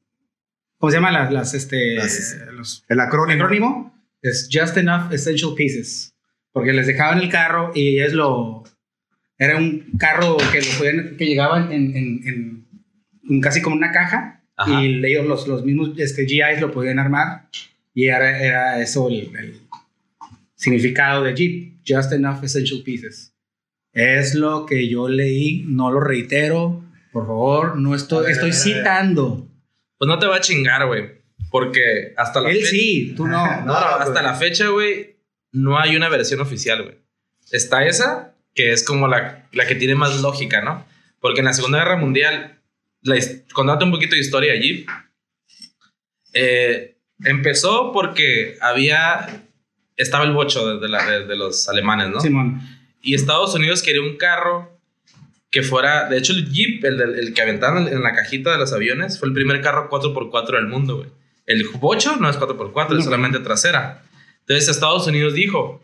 [0.77, 1.11] ¿cómo se llama?
[1.11, 3.43] Las, las este, Las- los, El acrónimo.
[3.43, 6.15] acrónimo es Just Enough Essential Pieces.
[6.53, 8.63] Porque les dejaban el carro y ellos lo,
[9.37, 12.67] era un carro que lo podían, que llegaban en, en, en-
[13.29, 14.83] en casi como una caja Ajá.
[14.83, 17.49] y ellos los, los mismos este, GIs lo podían armar
[17.93, 19.59] y era, era eso el, el
[20.55, 23.30] significado de Jeep, Just Enough Essential Pieces.
[23.93, 29.47] Es lo que yo leí, no lo reitero, por favor, no estoy, ver, citando.
[29.97, 31.19] Pues no te va a chingar, güey.
[31.49, 32.69] Porque hasta la Él fecha.
[32.69, 33.45] sí, tú no.
[33.65, 35.17] No, no, hasta la fecha, güey,
[35.51, 36.95] no hay una versión oficial, güey.
[37.51, 40.85] Está esa, que es como la, la que tiene más lógica, ¿no?
[41.19, 42.61] Porque en la Segunda Guerra Mundial,
[43.01, 43.15] la,
[43.53, 44.85] contándote un poquito de historia allí,
[46.33, 49.43] eh, empezó porque había,
[49.97, 52.19] estaba el bocho de, de la- de- de los alemanes, ¿no?
[52.21, 52.61] Simón.
[53.01, 54.77] Y Estados Unidos quería un carro
[55.49, 58.57] que fuera, de hecho el Jeep, el, del- el que aventaban en la cajita de
[58.57, 61.09] los aviones, fue el primer carro 4x4 del mundo, güey.
[61.45, 62.97] El Bocho no es 4x4, No.
[62.99, 64.03] es solamente trasera.
[64.41, 65.83] Entonces Estados Unidos dijo,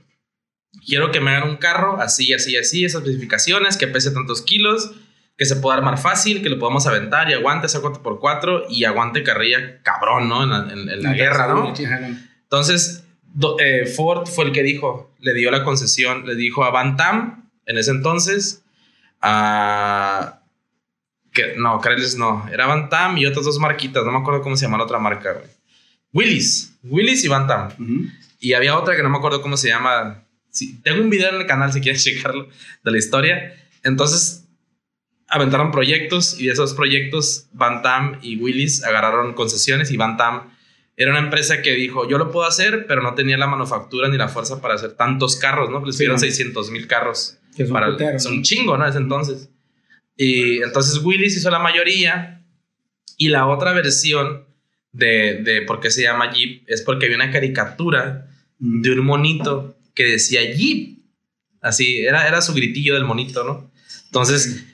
[0.86, 4.91] quiero que me hagan un carro así, así, así, esas especificaciones, que pese tantos kilos,
[5.38, 9.24] que se pueda armar fácil, que lo podamos aventar y aguante ese 4x4 y aguante
[9.24, 10.43] carrilla cabrón, ¿no?
[10.43, 11.74] En la, en- en la guerra, ¿no?
[12.43, 13.03] Entonces,
[13.34, 17.50] do- eh, Ford fue el que dijo, le dio la concesión, le dijo a Bantam,
[17.66, 18.64] en ese entonces,
[19.22, 20.42] a...
[21.34, 22.48] Que, no, Chrysler no.
[22.52, 24.04] Era Van Tam y otras dos marquitas.
[24.06, 25.46] No me acuerdo cómo se llama la otra marca, güey.
[26.14, 26.74] Willis.
[26.84, 27.70] Willis y Van Tam.
[28.40, 30.24] Y había otra que no me acuerdo cómo se llama.
[30.50, 32.48] Sí, tengo un video en el canal si quieres checarlo
[32.84, 33.54] de la historia.
[33.84, 34.46] Entonces
[35.28, 40.50] aventaron proyectos y de esos proyectos Van Tam y Willis agarraron concesiones y Van Tam
[40.98, 44.18] era una empresa que dijo, yo lo puedo hacer, pero no tenía la manufactura ni
[44.18, 45.86] la fuerza para hacer tantos carros, ¿no?
[45.86, 47.38] Les pidieron 600 mil carros.
[47.56, 48.30] Que es un para, ¿no?
[48.30, 48.86] un chingo, ¿no?
[48.86, 49.50] Ese entonces.
[50.18, 52.43] Y entonces Willis hizo la mayoría
[53.18, 54.45] y la otra versión
[54.91, 58.28] de, de por qué se llama Jeep es porque había una caricatura
[58.60, 58.82] Mm.
[58.82, 60.98] de un monito que decía Jeep.
[61.62, 63.72] Así, era, era su gritillo del monito, ¿no?
[64.06, 64.66] Entonces,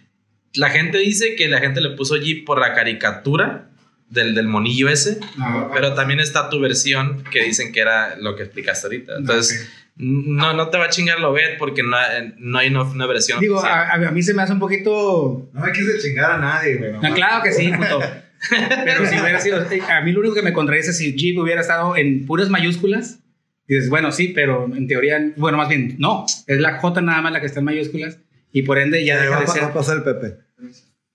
[0.54, 3.72] la gente dice que la gente le puso Jeep por la caricatura
[4.14, 8.36] del, del monillo ese, Ah, pero también está tu versión que dicen que era lo
[8.36, 9.18] que explicaste ahorita.
[9.18, 11.98] Entonces, no, no te va a chingar lo bet porque no,
[12.38, 13.40] no hay una, una versión.
[13.40, 15.50] Digo, a, a mí se me hace un poquito.
[15.54, 16.94] No me quise chingar a nadie, güey.
[16.94, 18.00] No, claro que sí, puto.
[18.50, 19.66] Pero si hubiera sido.
[19.90, 23.20] A mí lo único que me contradice es si Jeep hubiera estado en puras mayúsculas.
[23.68, 25.32] Dices, bueno, sí, pero en teoría.
[25.38, 26.26] Bueno, más bien, no.
[26.48, 28.20] Es la J nada más la que está en mayúsculas.
[28.52, 29.64] Y por ende ya deja va, de ser.
[29.64, 30.43] va a pasar el Pepe.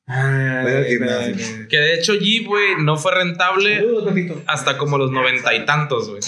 [0.08, 1.66] Ay.
[1.68, 4.12] que de hecho Jeep, güey, no fue rentable Saludos,
[4.46, 6.20] hasta como los noventa y tantos, güey.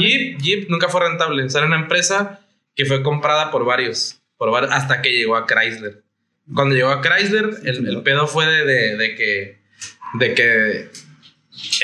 [0.00, 1.42] Jeep, Jeep nunca fue rentable.
[1.44, 2.40] O sea, era una empresa
[2.76, 6.02] que fue comprada por varios, por var- hasta que llegó a Chrysler.
[6.54, 9.58] Cuando llegó a Chrysler, el, el pedo fue de, de- de que,
[10.14, 10.88] de que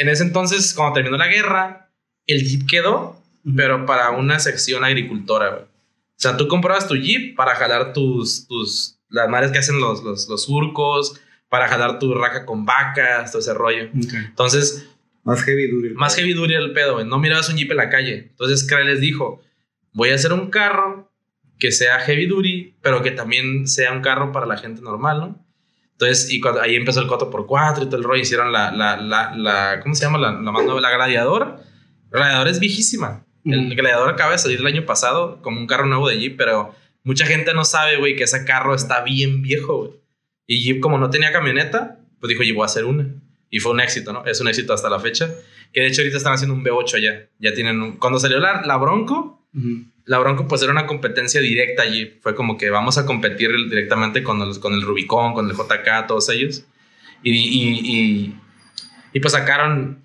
[0.00, 1.90] en ese entonces, cuando terminó la guerra,
[2.26, 3.20] el Jeep quedó,
[3.56, 5.62] pero para una sección agricultora, güey.
[5.62, 10.02] O sea, tú comprabas tu Jeep para jalar tus, tus, las madres que hacen los,
[10.04, 11.18] los, los surcos,
[11.50, 13.84] para jalar tu raca con vacas, todo ese rollo.
[13.88, 14.14] Ok.
[14.14, 14.88] Entonces,
[15.24, 15.90] Más heavy duty.
[15.94, 17.06] más heavy duty el pedo, güey.
[17.06, 18.28] No mirabas un Jeep en la calle.
[18.30, 19.42] Entonces Cray les dijo,
[19.92, 21.12] voy a hacer un carro
[21.58, 25.44] que sea heavy duty, pero que también sea un carro para la gente normal, ¿no?
[25.92, 29.36] Entonces, y cuando, ahí empezó el 4x4 y todo el rollo, hicieron la, la, la,
[29.36, 30.16] la ¿cómo se llama?
[30.16, 31.58] La, la más nueva, la Gladiador.
[32.10, 33.26] La Gladiador es viejísima.
[33.44, 33.74] El.
[33.74, 36.74] Gladiador acaba de salir el año pasado como un carro nuevo de Jeep, pero
[37.04, 39.99] mucha gente no sabe, güey, que ese carro está bien viejo, güey.
[40.52, 43.06] Y Jeep, como no tenía camioneta, pues dijo, yo voy a hacer una.
[43.50, 44.24] Y fue un éxito, ¿no?
[44.26, 45.30] Es un éxito hasta la fecha.
[45.72, 47.28] Que de hecho ahorita están haciendo un V8 ya.
[47.38, 47.98] Ya tienen un...
[47.98, 49.84] Cuando salió la, la Bronco, Ujú.
[50.06, 52.18] la Bronco pues era una competencia directa allí.
[52.20, 56.08] Fue como que vamos a competir directamente con, los, con el Rubicon, con el JK,
[56.08, 56.64] todos ellos.
[57.22, 58.40] Y, y, y,
[59.12, 60.02] y, pues sacaron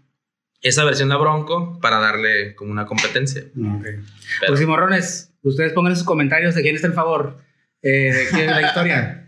[0.61, 3.41] esa versión de la Bronco para darle como una competencia.
[3.57, 3.83] Ok.
[3.83, 4.03] Pero-
[4.47, 7.37] Pues morrones, ustedes pongan en sus comentarios de quién está en favor
[7.81, 9.21] eh, de quién es la historia.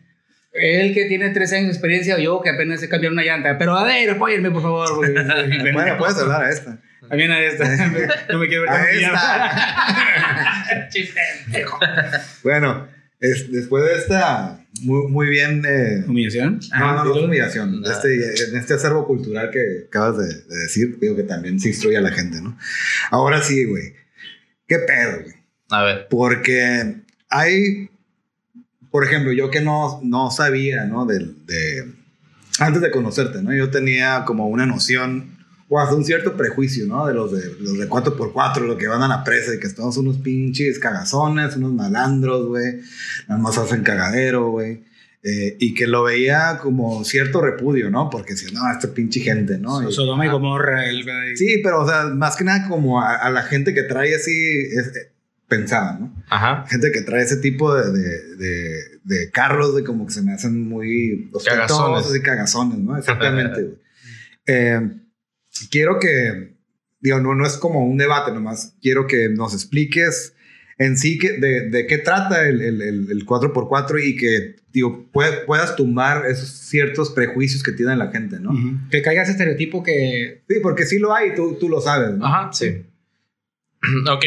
[0.61, 3.57] Él que tiene 13 años de experiencia o yo que apenas he cambiado una llanta.
[3.57, 4.95] Pero a ver, apóyenme, por favor.
[4.95, 5.13] güey.
[5.73, 6.79] Bueno, puedes hablar a esta.
[7.07, 7.65] También a esta.
[8.29, 10.87] No me quiero ver A esta.
[10.89, 11.79] Chiste, pendejo.
[12.43, 12.87] Bueno,
[13.19, 15.63] es- después de esta, muy, muy bien.
[15.67, 16.59] eh, ¿Humillación?
[16.77, 17.81] no, no, no, es humillación.
[17.81, 17.93] Nada.
[17.93, 21.97] Este, en este acervo cultural que acabas de, de decir, digo que también se instruye
[21.97, 22.57] a la gente, ¿no?
[23.11, 23.93] Ahora sí, güey.
[24.67, 25.35] ¿Qué pedo, güey?
[25.69, 26.07] A ver.
[26.09, 26.95] Porque
[27.29, 27.89] hay,
[28.91, 31.05] por ejemplo, yo que no, no sabía, ¿no?
[31.05, 31.25] De,
[32.59, 33.53] antes de conocerte, ¿no?
[33.53, 35.37] Yo tenía como una noción
[35.69, 37.05] o hasta un cierto prejuicio, ¿no?
[37.07, 39.97] De los de, los de 4x4, los que van a la presa y que todos
[39.97, 42.79] unos pinches cagazones, unos malandros, güey.
[43.27, 44.83] Nada más hacen cagadero, güey.
[45.23, 48.09] Eh, y que lo veía como cierto repudio, ¿no?
[48.09, 49.87] Porque si no, esta pinche gente, ¿no?
[49.87, 50.85] Y- Sodoma y Gomorra.
[50.89, 51.03] El,
[51.35, 54.31] sí, pero, o sea, más que nada como a, a la gente que trae así
[54.31, 54.93] es,
[55.47, 56.13] pensada, ¿no?
[56.29, 56.65] Ajá.
[56.67, 60.33] gente que trae ese tipo de, de, de, de carros de como que se me
[60.33, 62.13] hacen muy Cagazones.
[62.15, 62.97] y cagazones, ¿no?
[62.97, 63.75] Exactamente.
[64.45, 64.81] Eh,
[65.71, 66.55] quiero que,
[66.99, 70.33] digo, no, no es como un debate nomás, quiero que nos expliques
[70.79, 75.09] en sí que, de, de qué trata el, el, el, el 4x4 y que, digo,
[75.11, 78.51] pue- puedas tumbar esos ciertos prejuicios que tiene la gente, ¿no?
[78.91, 80.43] Que caiga ese estereotipo que.
[80.47, 82.25] Sí, porque sí lo hay, tú, tú lo sabes, ¿no?
[82.27, 82.83] Ajá, sí.
[84.11, 84.25] ok.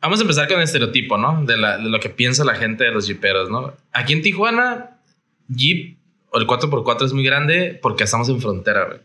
[0.00, 1.44] Vamos a empezar con el estereotipo, ¿no?
[1.44, 3.74] De, la- de lo que piensa la gente de los jeeperos, ¿no?
[3.92, 5.00] Aquí en Tijuana,
[5.48, 5.98] Jeep
[6.30, 9.00] o el 4x4 es muy grande porque estamos en frontera, güey.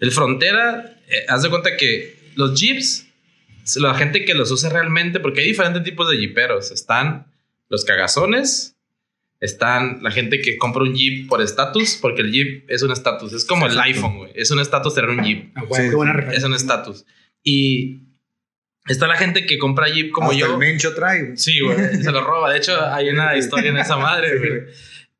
[0.00, 3.06] El frontera, eh, haz de cuenta que los Jeeps,
[3.76, 6.70] la gente que los usa realmente, porque hay diferentes tipos de jeeperos.
[6.70, 7.26] Están
[7.68, 8.76] los cagazones,
[9.40, 13.32] están la gente que compra un Jeep por estatus, porque el Jeep es un estatus,
[13.32, 14.32] es como el iPhone, güey.
[14.34, 15.52] Es un estatus tener un Jeep.
[15.54, 16.32] Ah, güey, Sí, qué buena.
[16.32, 17.04] Es un estatus.
[17.42, 18.00] Y
[18.86, 20.52] está la gente que compra Jeep como Hasta yo.
[20.52, 21.36] el Mencho trae.
[21.36, 22.52] Sí, güey, se lo roba.
[22.52, 24.62] De hecho, hay una historia en esa madre, güey.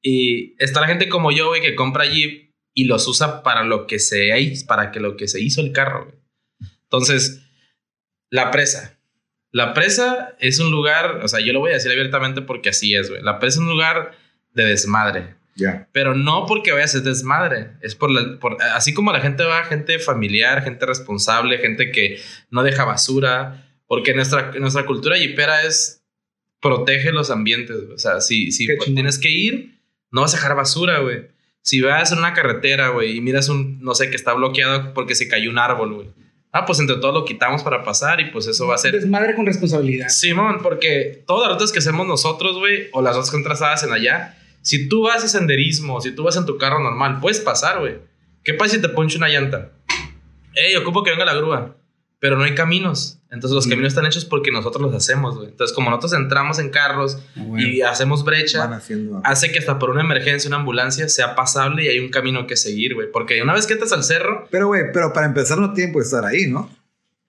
[0.02, 3.86] Y está la gente como yo, güey, que compra Jeep y los usa para lo
[3.86, 4.30] que se
[4.66, 6.70] para que lo que se hizo el carro, güey.
[6.84, 7.42] Entonces,
[8.30, 8.98] la presa.
[9.52, 12.94] La presa es un lugar, o sea, yo lo voy a decir abiertamente porque así
[12.94, 13.22] es, güey.
[13.22, 14.12] La presa es un lugar
[14.52, 15.34] de desmadre.
[15.56, 15.88] Ya.
[15.92, 17.70] Pero no porque vaya a ser desmadre.
[17.80, 22.20] Es por, la, por así como la gente va, gente familiar, gente responsable, gente que
[22.50, 23.66] no deja basura.
[23.86, 26.02] Porque nuestra, nuestra cultura yipera es
[26.60, 27.76] protege los ambientes.
[27.94, 29.80] O sea, si, si tienes que ir,
[30.10, 31.28] no vas a dejar basura, güey.
[31.62, 35.14] Si vas en una carretera, güey, y miras un, no sé, que está bloqueado porque
[35.14, 36.08] se cayó un árbol, güey.
[36.52, 39.34] Ah, pues entre todos lo quitamos para pasar y pues eso va a ser Desmadre
[39.34, 40.08] con responsabilidad.
[40.08, 43.92] Simón, porque todas las rutas que hacemos nosotros, güey, o las rutas que trazadas en
[43.92, 47.78] allá, si tú vas a senderismo, si tú vas en tu carro normal, puedes pasar,
[47.78, 47.98] güey.
[48.42, 49.70] ¿Qué pasa si te ponche una llanta?
[50.54, 51.76] Ey, ocupo que venga la grúa.
[52.18, 53.20] Pero no hay caminos.
[53.30, 53.70] Entonces los Mm.
[53.70, 55.50] caminos están hechos porque nosotros los hacemos, güey.
[55.50, 57.66] Entonces como nosotros entramos en carros Ah, bueno.
[57.68, 59.20] y hacemos brecha, haciendo.
[59.22, 62.56] hace que hasta por una emergencia, una ambulancia, sea pasable y hay un camino que
[62.56, 63.08] seguir, güey.
[63.12, 66.00] Porque una vez que entras al cerro, Pero, güey, pero para empezar no tienen que
[66.00, 66.70] estar ahí, ¿no?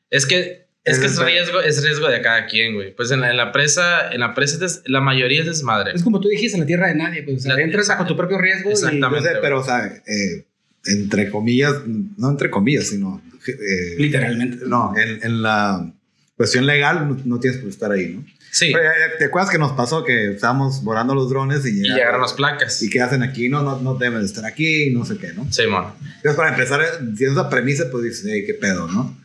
[0.09, 2.95] Es que es Es que es riesgo, es riesgo de cada quien, güey.
[2.95, 5.91] Pues en la, en la presa, en la presa es des- la mayoría es desmadre.
[5.93, 7.23] Es como tú dijiste, en la tierra de nadie.
[7.23, 8.69] Pues, o sea, La- entras bajo tu propio riesgo.
[8.69, 9.27] y- Exactamente.
[9.27, 10.45] Yo sé, pero, o sea, eh,
[10.85, 11.75] entre comillas,
[12.17, 13.21] no entre comillas, sino.
[13.47, 14.65] eh, Literalmente.
[14.65, 15.91] No, en, en la
[16.35, 18.25] cuestión legal no, no tienes por estar ahí, ¿no?
[18.51, 18.71] Sí.
[18.73, 21.97] Pero, eh, ¿Te acuerdas que nos pasó que estábamos volando los drones y Y llegaron,
[21.97, 22.81] llegaron las placas.
[22.81, 23.49] ¿Y qué hacen aquí?
[23.49, 25.45] No, no, no deben estar aquí, no sé qué, ¿no?
[25.51, 25.93] Sí, man.
[26.17, 26.85] Entonces, para empezar, eh,
[27.15, 29.15] siendo esa premisa, pues dices, "Ey, qué pedo, ¿no?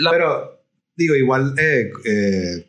[0.00, 0.61] La- Pero,
[0.96, 2.66] digo, igual, eh, eh,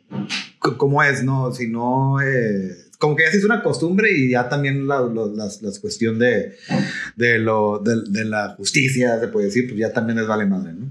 [0.58, 1.52] ¿cómo es, no?
[1.52, 5.32] Si no, eh, como que ya se hizo una costumbre y ya también la, lo-
[5.34, 6.54] las, las cuestión de,
[7.16, 10.72] de, lo, de, de la justicia, se puede decir, pues ya también les vale madre,
[10.72, 10.90] ¿no?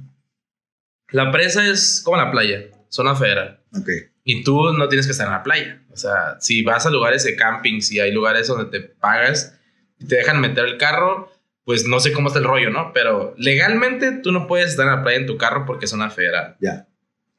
[1.11, 3.61] La presa es como la playa, zona federal.
[3.77, 3.89] Ok.
[4.23, 5.81] Y tú no tienes que estar en la playa.
[5.91, 9.59] O sea, si vas a lugares de camping, si hay lugares donde te pagas
[9.99, 11.29] y te dejan meter el carro,
[11.65, 12.91] pues no sé cómo está el rollo, ¿no?
[12.93, 16.09] Pero legalmente tú no puedes estar en la playa en tu carro porque es zona
[16.09, 16.55] federal.
[16.61, 16.87] Ya.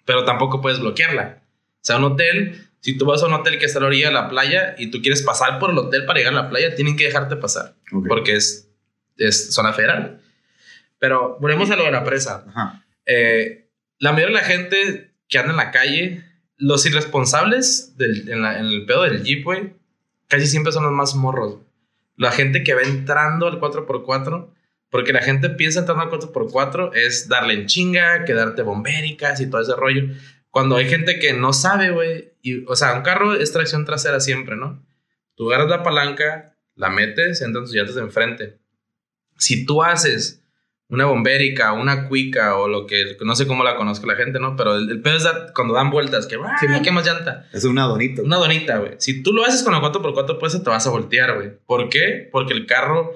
[0.04, 1.42] Pero tampoco puedes bloquearla.
[1.42, 4.08] O sea, un hotel, si tú vas a un hotel que está a la orilla
[4.08, 6.74] de la playa y tú quieres pasar por el hotel para llegar a la playa,
[6.74, 7.74] tienen que dejarte pasar
[8.08, 8.70] porque es,
[9.16, 10.20] es zona federal.
[10.98, 12.44] Pero volvemos a lo de la presa.
[12.48, 12.84] Ajá.
[13.06, 16.24] Eh, la mayoría de la gente que anda en la calle,
[16.56, 19.74] los irresponsables del, en, la- en el pedo del Jeep, güey,
[20.28, 21.58] casi siempre son los más morros.
[22.16, 24.48] La gente que va entrando al 4x4,
[24.94, 29.60] porque la gente piensa entrando al 4x4 es darle en chinga, quedarte bombéricas y todo
[29.60, 30.04] ese rollo.
[30.50, 32.30] Cuando hay gente que no sabe, güey,
[32.68, 34.86] o sea, un carro es tracción trasera siempre, ¿no?
[35.34, 38.58] Tú agarras la palanca, la metes, entran tus llantas de enfrente.
[39.36, 40.43] Si tú haces
[40.94, 44.56] una bombérica, una cuica o lo que no sé cómo la conozca la gente, ¿no?
[44.56, 46.80] Pero el, el pedo es dar- cuando dan vueltas, que ¡ah, Sí, ¿no?
[46.82, 47.46] ¿qué más llanta?
[47.52, 48.22] Es un adonito.
[48.22, 48.92] Una donita, güey.
[48.98, 51.50] Si tú lo haces con la 4x4, pues te vas a voltear, güey.
[51.66, 52.28] ¿Por qué?
[52.32, 53.12] Porque el carro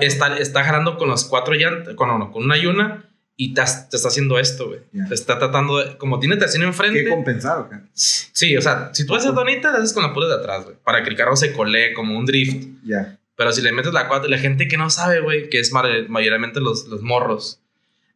[0.00, 3.04] está, está jalando con las cuatro llantas, con, no, con una y una,
[3.38, 4.80] y te, te está haciendo esto, güey.
[4.92, 5.06] Ya.
[5.08, 7.04] Te está tratando de, como tiene tracción enfrente.
[7.04, 7.58] ¿Qué compensar?
[7.58, 7.76] o qué?
[7.92, 10.76] Sí, o sea, si tú haces donita, la haces con la pura de atrás, güey.
[10.82, 12.66] Para que el carro se colee como un drift.
[12.84, 13.18] Ya.
[13.36, 16.60] Pero si le metes la 4, la gente que no sabe, güey, que es mayormente
[16.60, 17.60] los, los morros,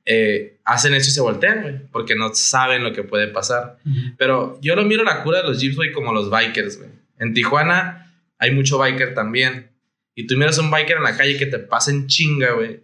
[0.07, 3.79] eh, hacen eso y se voltean, güey, porque no saben lo que puede pasar.
[3.85, 3.99] Ujú.
[4.17, 6.91] Pero yo lo miro la cura de los jeeps, güey, como los bikers, güey.
[7.19, 9.71] En Tijuana hay mucho biker también.
[10.15, 12.81] Y tú miras un biker en la calle que te pasa en chinga, güey.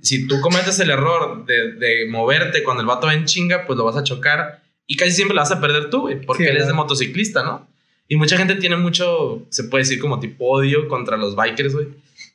[0.00, 3.76] Si tú cometes el error de, de moverte cuando el vato va en chinga, pues
[3.76, 4.62] lo vas a chocar.
[4.86, 7.42] Y casi siempre lo vas a perder tú, güey, porque Sí, él es de motociclista,
[7.42, 7.66] ¿no?
[8.08, 11.88] Y mucha gente tiene mucho, se puede decir como tipo odio contra los bikers, güey.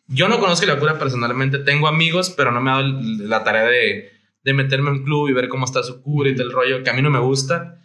[0.07, 3.63] Yo no conozco la cura personalmente, tengo amigos, pero no me ha dado la tarea
[3.65, 4.11] de,
[4.43, 6.83] de meterme en un club y ver cómo está su cura y todo el rollo,
[6.83, 7.79] que a mí no me gusta.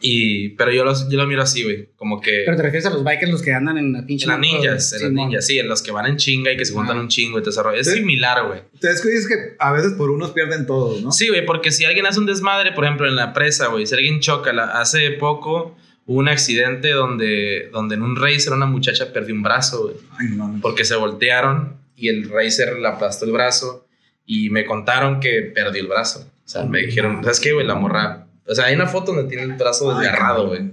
[0.00, 2.42] Y, pero yo, los, yo lo miro así, güey, como que...
[2.44, 4.24] Pero te refieres a los bikers, los que andan en la pinche.
[4.26, 6.64] En las ninjas, en las ninjas, sí, en los que van en chinga y que
[6.64, 7.00] se juntan Ah.
[7.00, 7.80] un chingo y todo ese rollo.
[7.80, 8.60] Es similar, güey.
[8.74, 11.10] Entonces, que dices que a veces por unos pierden todos, ¿no?
[11.10, 13.94] Sí, güey, porque si alguien hace un desmadre, por ejemplo, en la presa, güey, si
[13.94, 15.76] alguien choca, la- hace poco
[16.08, 20.26] hubo un accidente donde, donde en un racer una muchacha perdió un brazo, güey, Ay,
[20.30, 20.62] no mames.
[20.62, 23.86] porque se voltearon y el racer le aplastó el brazo
[24.26, 26.20] y me contaron que perdió el brazo.
[26.44, 27.66] O sea, me dijeron, ¿sabes qué, güey?
[27.66, 28.26] La morra.
[28.46, 30.70] O sea, hay una foto donde tiene el brazo desgarrado, güey.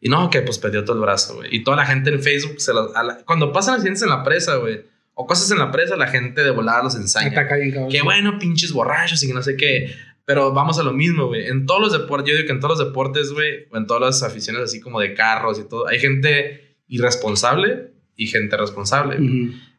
[0.00, 1.54] Y no, que pues perdió todo el brazo, güey.
[1.54, 4.24] Y toda la gente en Facebook, se los- a la- cuando pasan accidentes en la
[4.24, 4.82] presa, güey,
[5.14, 7.28] o cosas en la presa, la gente de volada los ensaña.
[7.28, 7.90] Ataca bien, cabrón.
[7.90, 9.94] Qué bueno, pinches borrachos y que no sé qué.
[10.24, 11.48] Pero vamos a lo mismo, güey.
[11.48, 14.02] En todos los deportes, yo digo que en todos los deportes, güey, o en todas
[14.02, 19.18] las aficiones así como de carros y todo, hay gente irresponsable y gente responsable.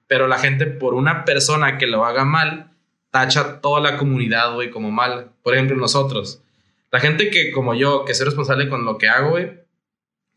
[0.08, 2.72] Pero la gente, por una persona que lo haga mal,
[3.12, 5.32] tacha toda la comunidad, güey, como mal.
[5.44, 6.42] Por ejemplo, nosotros.
[6.92, 9.52] La gente que, como yo, que soy responsable con lo que hago, güey,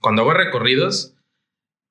[0.01, 1.15] cuando hago recorridos,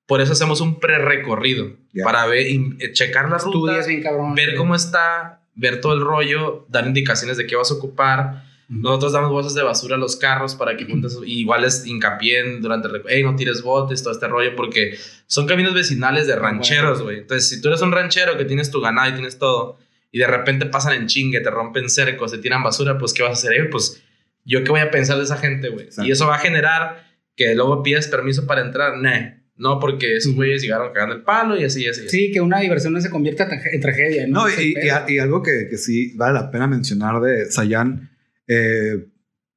[0.05, 1.75] por eso hacemos un pre-recorrido.
[2.03, 4.35] Para ver, y, eh, checar la ruta Estudias bien, cabrón.
[4.35, 8.45] ver cómo está, ver todo el rollo, dar indicaciones de qué vas a ocupar.
[8.67, 12.87] Nosotros damos bolsas de basura a los carros para que juntes, igual es hincapié durante
[12.87, 14.97] el hey, no tires botes, todo este rollo, porque
[15.27, 17.19] son caminos vecinales de rancheros, güey.
[17.19, 19.77] Entonces, si tú eres un ranchero que tienes tu ganado y tienes todo,
[20.11, 23.31] y de repente pasan en chingue, te rompen cercos, te tiran basura, pues, ¿qué vas
[23.31, 23.53] a hacer?
[23.53, 24.01] Eh, pues,
[24.45, 25.89] ¿yo qué voy a pensar de esa gente, güey?
[26.03, 29.44] Y eso va a generar que luego pidas permiso para entrar, nah.
[29.57, 32.09] No, porque esos güeyes llegaron cagando el palo y así, y así.
[32.09, 34.43] Sí, que una diversión no se convierta en tragedia, ¿no?
[34.43, 34.75] no y,
[35.07, 38.09] y, algo que, que, sí vale la pena mencionar de Sayan,
[38.47, 39.05] eh,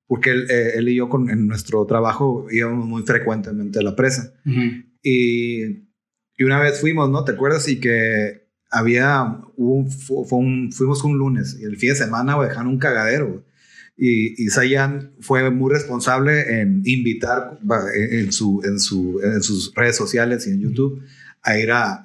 [0.06, 3.96] porque él, eh, él, y yo con, en nuestro trabajo íbamos muy frecuentemente a la
[3.96, 4.34] presa.
[5.02, 7.24] y, y, una vez fuimos, ¿no?
[7.24, 7.68] ¿Te acuerdas?
[7.68, 12.68] Y que había, un, fue un, fuimos un lunes y el fin de semana dejaron
[12.68, 13.44] un cagadero.
[14.00, 17.58] Y, y Sayan fue muy responsable en invitar
[17.94, 21.02] en, su, en, su, en sus redes sociales y en YouTube
[21.42, 22.04] a ir a,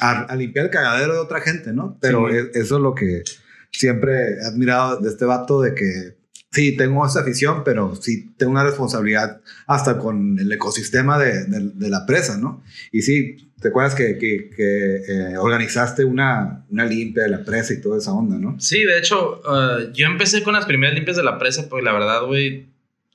[0.00, 1.96] a, limpiar el cagadero de otra gente, ¿no?
[2.00, 3.22] Pero e, eso es lo que
[3.70, 6.17] siempre he admirado de este vato, de que
[6.50, 11.88] sí, tengo esa afición, pero sí tengo una responsabilidad hasta con el ecosistema de, de,
[11.88, 12.62] la presa, ¿no?
[12.92, 17.80] Y sí, ¿Te acuerdas que, que, eh, organizaste una, una, limpia de la presa y
[17.80, 18.54] toda esa onda, no?
[18.60, 21.92] Sí, de hecho, uh, yo empecé con las primeras limpias de la presa porque la
[21.92, 22.66] verdad, güey,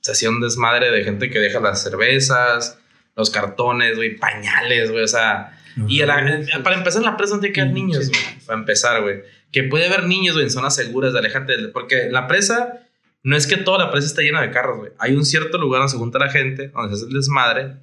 [0.02, 2.78] se hacía un desmadre de gente que deja las cervezas,
[3.16, 5.58] los cartones, güey, pañales, güey, o sea...
[5.88, 9.22] y para empezar en la presa no tiene que haber niños, güey, para empezar, güey.
[9.50, 12.83] Que puede haber niños, güey, en zonas seguras de alejarte, porque la presa
[13.24, 14.92] no es que toda la presa esté llena de carros, güey.
[14.98, 17.76] Hay un cierto lugar donde se junta la gente, donde se hace el desmadre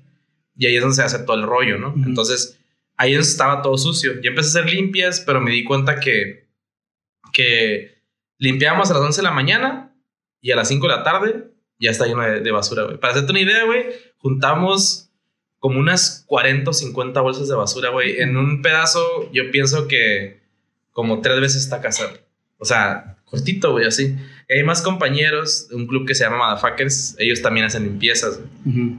[0.56, 1.96] y ahí es donde se hace todo el rollo, ¿no?
[2.06, 2.60] Entonces,
[2.96, 4.22] ahí estaba todo sucio.
[4.22, 6.48] Yo empecé a hacer limpias, pero me di cuenta que,
[7.34, 8.04] que
[8.38, 9.96] limpiábamos a las 11 de la mañana
[10.42, 13.00] y a las 5 de la tarde ya está lleno de, basura, güey.
[13.00, 13.88] Para hacerte una idea, güey,
[14.18, 15.10] juntamos
[15.58, 18.22] como unas 40 o 50 bolsas de basura, güey.
[18.22, 20.40] En un pedazo, yo pienso que
[20.92, 22.16] como tres veces está casado.
[22.60, 24.16] O sea, cortito, güey, así
[24.54, 28.40] hay más compañeros un club que se llama Motherfuckers, ellos también hacen limpiezas,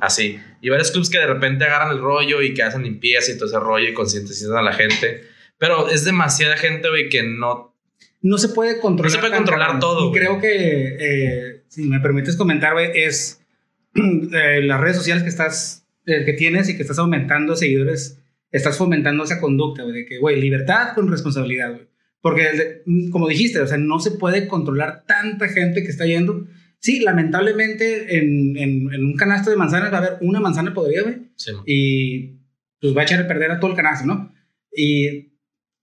[0.00, 0.38] así.
[0.61, 3.48] Y varios clubs que de repente agarran el rollo y que hacen limpieza y todo
[3.48, 5.24] ese rollo y concientizan a la gente.
[5.59, 7.76] Pero es demasiada gente, güey, que no...
[8.22, 9.11] No se puede controlar.
[9.11, 10.09] No se puede controlar todo.
[10.09, 13.40] Y creo que, eh, si me permites comentar, güey, es
[13.94, 18.78] eh, las redes sociales que estás, eh, que tienes y que estás aumentando seguidores, estás
[18.78, 21.91] fomentando esa conducta, güey, de que, güey, libertad con responsabilidad, güey.
[22.23, 26.47] Porque, como dijiste, o sea, no se puede controlar tanta gente que está yendo.
[26.79, 31.16] Sí, lamentablemente en, en, un canasto de manzanas va a haber una manzana podrida, güey.
[31.37, 31.53] Sí.
[31.66, 32.39] Y
[32.81, 34.33] pues va a echar a perder a todo el canasto, ¿no?
[34.75, 35.33] Y,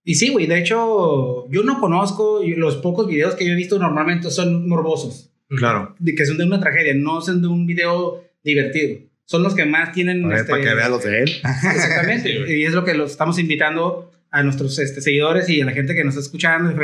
[0.02, 3.78] y sí, güey, de hecho, yo no conozco, los pocos videos que yo he visto
[3.78, 5.32] normalmente son morbosos.
[5.48, 5.94] Claro.
[5.98, 9.00] De que son de una tragedia, no son de un video divertido.
[9.26, 10.22] Son los que más tienen...
[10.22, 11.30] Para, este, para que vea los de él.
[11.30, 12.30] Exactamente.
[12.58, 15.94] y es lo que los estamos invitando a nuestros este, seguidores y a la gente
[15.94, 16.74] que nos está escuchando,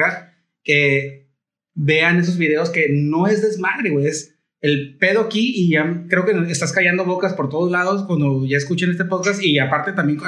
[0.63, 1.31] que
[1.75, 6.25] vean esos videos que no es desmadre, güey, es el pedo aquí y ya creo
[6.25, 10.19] que estás callando bocas por todos lados cuando ya escuchen este podcast y aparte también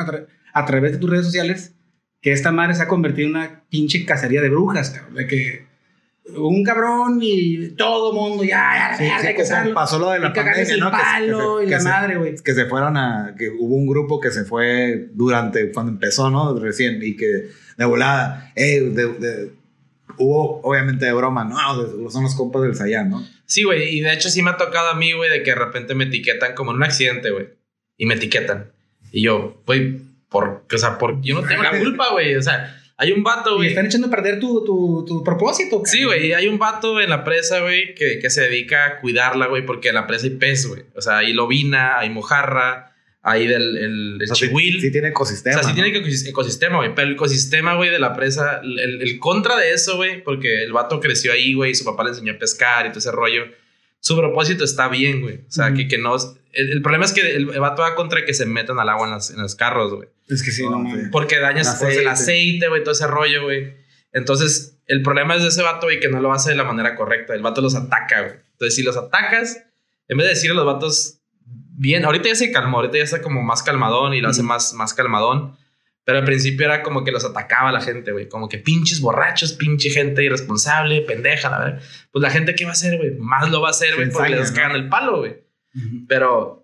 [0.52, 1.74] a, través de tus redes sociales
[2.20, 5.67] que esta madre se ha convertido en una pinche cacería de brujas, cabrón, de que
[6.36, 10.90] un cabrón y todo mundo ya, ya, ya que pasó lo de la pandemia, ¿no?
[10.90, 12.36] Palo que, y la madre, güey.
[12.36, 16.58] Que se fueron a que hubo un grupo que se fue durante cuando empezó, ¿no?
[16.58, 19.52] Recién y que de volada, eh, de,
[20.18, 23.24] hubo obviamente de broma, no, son los compas del Sayán, ¿no?
[23.46, 25.56] Sí, güey, y de hecho sí me ha tocado a mí, güey, de que de
[25.56, 27.48] repente me etiquetan como en un accidente, güey,
[27.96, 28.72] y me etiquetan.
[29.12, 32.77] Y yo, güey, por, o sea, por, yo no tengo la culpa, güey, o sea,
[33.00, 33.68] hay un vato, güey.
[33.68, 35.82] Y están echando a perder tu, tu, tu propósito.
[35.84, 36.32] Sí, güey.
[36.32, 39.88] Hay un vato en la presa, güey, que, que, se dedica a cuidarla, güey, porque
[39.88, 40.82] en la presa hay pez, güey.
[40.96, 44.80] O sea, hay lobina, hay mojarra, hay del el, el chihuil.
[44.80, 45.60] Sí, tiene ecosistema.
[45.60, 46.92] O sea, sí tiene ecosistema, güey.
[46.94, 50.72] Pero el ecosistema, güey, de la presa, el, el contra de eso, güey, porque el
[50.72, 53.44] vato creció ahí, güey, y su papá le enseñó a pescar y todo ese rollo
[54.00, 55.36] su propósito está bien, güey.
[55.36, 56.16] O sea, que, que no.
[56.52, 59.42] El, problema es que el, vato va contra que se metan al agua en, en
[59.42, 60.08] los carros, güey.
[60.28, 63.74] Es que sí, no, Porque dañas el aceite, güey, todo ese rollo, güey.
[64.12, 66.96] Entonces, el problema es de ese vato, güey, que no lo hace de la manera
[66.96, 67.34] correcta.
[67.34, 68.34] El vato los ataca, güey.
[68.52, 69.64] Entonces, si los atacas,
[70.08, 73.22] en vez de decirle a los vatos bien, ahorita ya se calmó, ahorita ya está
[73.22, 75.56] como más calmadón y lo hace más, más calmadón.
[76.04, 78.28] Pero al principio era como que los atacaba la gente, güey.
[78.28, 81.82] Como que pinches borrachos, pinche gente irresponsable, pendeja, la verdad.
[82.10, 83.10] Pues la gente, ¿qué va a hacer, güey?
[83.18, 85.36] Más lo va a hacer, güey, porque les cagan el palo, güey.
[86.08, 86.57] Pero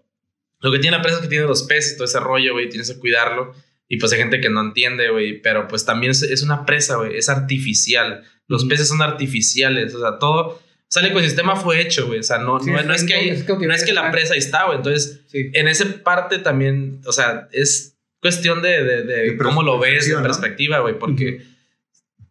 [0.64, 2.70] lo que tiene la presa es que tiene los peces, todo ese rollo, güey.
[2.70, 3.52] Tienes que cuidarlo.
[3.86, 5.42] Y pues hay gente que no entiende, güey.
[5.42, 7.18] Pero pues también es, una presa, güey.
[7.18, 8.24] Es artificial.
[8.48, 9.94] Los peces son artificiales.
[9.94, 10.40] O sea, todo.
[10.54, 12.20] O sea, el ecosistema fue hecho, güey.
[12.20, 14.78] O sea, no, no, es que no es que la presa ahí está, güey.
[14.78, 20.16] Entonces, en esa parte también, o sea, es cuestión de, de, cómo lo ves, de
[20.22, 21.42] perspectiva, güey, porque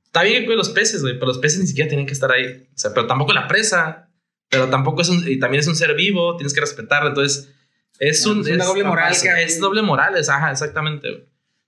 [0.05, 2.67] está bien que los peces, güey, pero los peces ni siquiera tienen que estar ahí.
[2.73, 4.09] O sea, pero tampoco la presa.
[4.49, 7.53] pero tampoco es un, y también es un ser vivo, tienes que respetarlo, entonces
[7.99, 8.41] es un...
[8.41, 11.09] Es una doble moral Es, es doble moral, es, ajá, exactamente.
[11.09, 11.23] güey.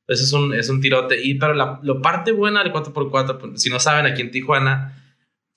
[0.07, 1.21] Eso es un, es un tirote.
[1.23, 5.01] Y pero la, lo parte buena del 4x4, pues, si no saben, aquí en Tijuana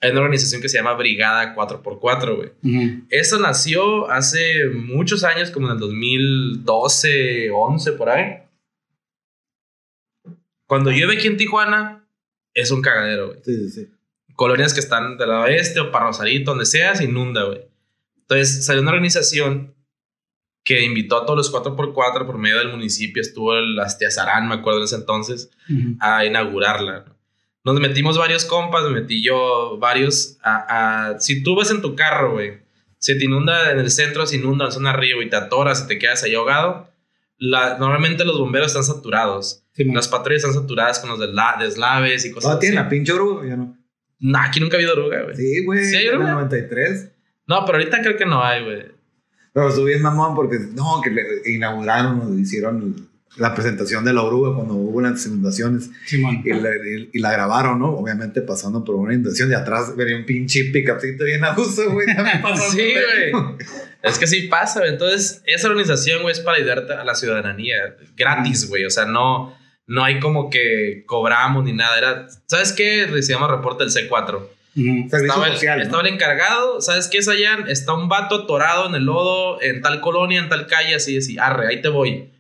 [0.01, 2.53] hay una organización que se llama Brigada 4x4, güey.
[2.63, 3.05] Ujú.
[3.11, 8.39] Eso nació hace muchos años, como en el 2012, 11, por ahí.
[10.67, 12.07] Cuando llueve aquí en Tijuana,
[12.55, 13.41] es un cagadero, güey.
[13.45, 13.91] Sí, sí, sí.
[14.35, 17.63] Colonias que están del lado este o para Rosarito, donde sea, se inunda, güey.
[18.21, 19.75] Entonces salió una organización
[20.69, 23.23] que invitó a todos los 4x4 por medio del municipio.
[23.23, 25.49] Estuvo el Astiazarán, me acuerdo en ese entonces
[25.99, 27.07] a inaugurarla.
[27.65, 27.73] ¿no?
[27.73, 30.37] Nos metimos varios compas, me metí yo varios.
[30.43, 32.59] A, a- si tú vas en tu carro, güey,
[32.99, 35.89] se te inunda en el centro, se inunda en zona río y te atoras y
[35.89, 36.91] te quedas ahí ahogado.
[37.39, 39.63] La, normalmente los bomberos están saturados.
[39.73, 39.85] Sí.
[39.85, 43.49] Las patrullas están saturadas con los desla- deslaves y cosas ¿No tiene la pinche oruga?
[43.49, 43.75] Ya no.
[44.19, 45.35] Nah, aquí nunca ha habido droga, güey.
[45.35, 45.83] Sí, güey.
[45.87, 46.33] ¿Sí hay en el oruga?
[46.33, 47.11] 93.
[47.47, 48.98] No, pero ahorita creo que no hay, güey.
[49.59, 54.55] Pero estuvo bien mamón porque no, que le inauguraron, hicieron la presentación de la oruga
[54.55, 56.43] cuando hubo las inundaciones Simón.
[56.45, 57.91] y la, y- y la grabaron, ¿no?
[57.91, 62.07] Obviamente pasando por una inundación y atrás venía un pinche picapcito bien a gusto, güey.
[62.71, 62.93] Sí,
[63.33, 63.57] güey.
[64.03, 64.93] Es que sí pasa, güey.
[64.93, 67.97] Entonces, esa organización, güey, es para ayudarte a la ciudadanía.
[68.17, 68.85] Gratis, güey.
[68.85, 69.55] O sea, no,
[69.89, 71.99] no hay como que cobramos ni nada.
[71.99, 73.07] Era, ¿sabes qué?
[73.07, 74.41] Recibimos reporte del C4.
[75.27, 75.85] Estaba, el, social, ¿no?
[75.85, 76.81] estaba el encargado.
[76.81, 77.59] ¿Sabes qué es allá?
[77.69, 81.37] Está un vato atorado en el lodo, en tal colonia, en tal calle, así, así.
[81.39, 82.31] Arre, ahí te voy.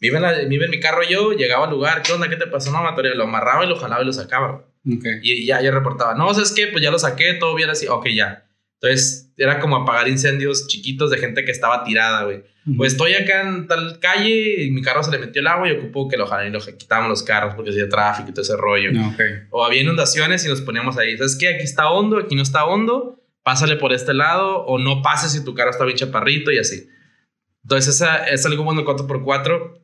[0.00, 2.02] Vive en, la- vive en mi carro yo, llegaba al lugar.
[2.02, 2.28] ¿Qué onda?
[2.28, 2.72] ¿Qué te pasó?
[2.72, 3.14] No, Matoria.
[3.14, 4.64] Lo amarraba y lo jalaba y lo sacaba.
[4.84, 4.96] güey.
[4.98, 5.04] Ok.
[5.22, 6.66] Y ya, ya reportaba, no, ¿sabes qué?
[6.68, 8.46] Pues ya lo saqué, todo bien así, ok, ya.
[8.82, 12.42] Entonces era como apagar incendios chiquitos de gente que estaba tirada, güey.
[12.76, 15.72] Pues estoy acá en tal calle y mi carro se le metió el agua y
[15.72, 18.56] ocupó que lo jalaran y lo quitábamos los carros porque hacía tráfico y todo ese
[18.56, 18.92] rollo.
[18.92, 19.20] No, ok.
[19.50, 21.48] O había inundaciones y nos poníamos ahí, ¿sabes qué?
[21.48, 25.44] Aquí está hondo, aquí no está hondo, pásale por este lado o no pases si
[25.44, 26.88] tu carro está bien chaparrito y así.
[27.62, 29.80] Entonces esa es algo bueno el 4x4.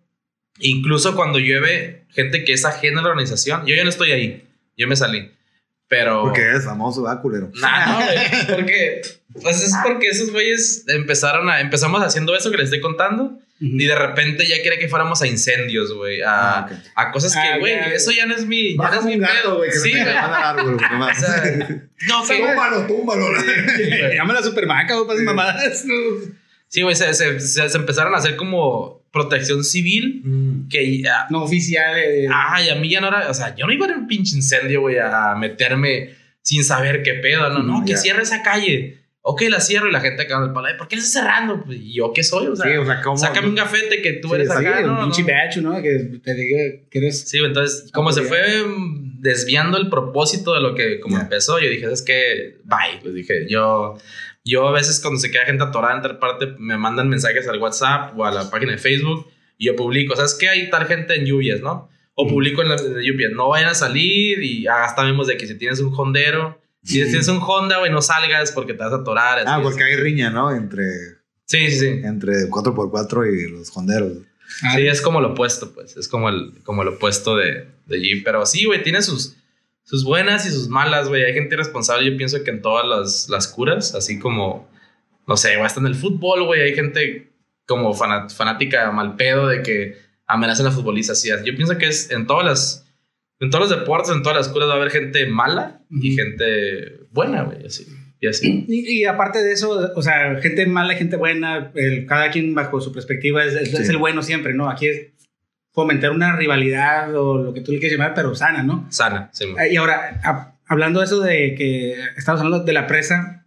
[0.61, 4.45] Incluso cuando llueve, gente que es ajena a la organización, yo ya no estoy ahí,
[4.77, 5.31] yo me salí.
[5.89, 6.23] Pero...
[6.25, 7.51] Porque es famoso, ¿verdad, culero?
[7.61, 8.47] Nah, no, güey.
[8.57, 9.01] Porque,
[9.43, 13.87] pues es porque esos güeyes empezaron a, empezamos haciendo eso que les estoy contando y
[13.87, 16.79] de repente ya quería que fuéramos a incendios, güey, a, Ah, ok.
[16.95, 17.87] a cosas Ah, que, güey, ya.
[17.87, 19.57] eso ya no es mi, ya no es mi gato, pedo.
[19.57, 20.05] güey, Sí, güey.
[20.05, 20.75] va güey.
[20.75, 21.69] O sea,
[22.07, 23.27] no, que, túmbalo, túmbalo.
[24.15, 25.25] Llama a la supermaca, güey, para Sí.
[25.25, 25.85] mamadas.
[26.69, 30.69] sí, güey, se, se, se- se empezaron a hacer como protección civil Mm.
[30.69, 31.99] que ya, No oficial.
[31.99, 33.99] eh, Ay, a mí ya no era, o sea, yo no iba a ir a
[33.99, 36.11] un pinche incendio, güey, a meterme
[36.43, 38.97] sin saber qué pedo, no, no, Mm, que cierre esa calle.
[39.21, 41.63] Ok, la cierro y la gente acá el palo, "Ay, ¿por qué la estás cerrando?
[41.63, 42.47] Pues, ¿y yo qué soy?
[42.47, 43.17] O sea, Sí, o sea, ¿cómo?
[43.19, 45.01] sácame un gafete que tú Sí, eres sí, acá, un ¿no?
[45.03, 45.29] pinche no.
[45.29, 45.83] bacho, ¿no?
[45.83, 46.59] Que te diga
[46.91, 47.29] que eres.
[47.29, 48.41] Sí, entonces, como se fue
[49.21, 51.23] desviando el propósito de lo que como Ya.
[51.25, 53.99] empezó, yo dije, es que, bye, pues dije, yo,
[54.49, 57.59] yo a veces cuando se queda gente atorada en tal parte, me mandan mensajes al
[57.59, 59.27] WhatsApp o a la página de Facebook
[59.57, 60.49] y yo publico, ¿sabes qué?
[60.49, 61.89] Hay tal gente en lluvias, ¿no?
[62.15, 65.37] O publico en la en la lluvia, no vayan a salir y hasta vemos de
[65.37, 68.93] que si tienes un hondero, si tienes un Honda, güey, no salgas porque te vas
[68.93, 69.45] a atorar.
[69.47, 70.51] Ah, porque hay riña, ¿no?
[70.51, 70.85] Entre,
[71.49, 71.87] Sí, sí, sí.
[72.05, 74.19] entre 4x4 y los honderos.
[74.63, 75.97] Ah, Sí, es como lo opuesto, pues.
[75.97, 78.23] Es como el, como el opuesto de, de Jeep.
[78.23, 79.37] Pero sí, güey, tiene sus,
[79.89, 81.25] sus buenas y sus malas, güey.
[81.25, 84.69] Hay gente irresponsable, yo pienso que en todas las, las curas, así como,
[85.27, 87.33] no sé, hasta en el fútbol, güey, hay gente
[87.67, 91.19] como fanat- fanática mal pedo de que amenazan a futbolistas.
[91.19, 91.29] así.
[91.45, 92.87] Yo pienso que es en todas las,
[93.41, 97.07] en todos los deportes, en todas las curas va a haber gente mala y gente
[97.11, 97.87] buena, güey, así.
[98.21, 98.65] Y así.
[98.69, 102.81] Y, y aparte de eso, o sea, gente mala, gente buena, el- cada quien bajo
[102.83, 103.77] su perspectiva es, es- Sí.
[103.83, 104.69] es el bueno siempre, ¿no?
[104.69, 105.07] Aquí es
[105.83, 108.87] fomentar una rivalidad o lo que tú le quieras llamar, pero sana, ¿no?
[108.91, 109.45] Sana, sí.
[109.45, 113.47] Eh, Y ahora, a- hablando de eso de que estamos hablando de la presa,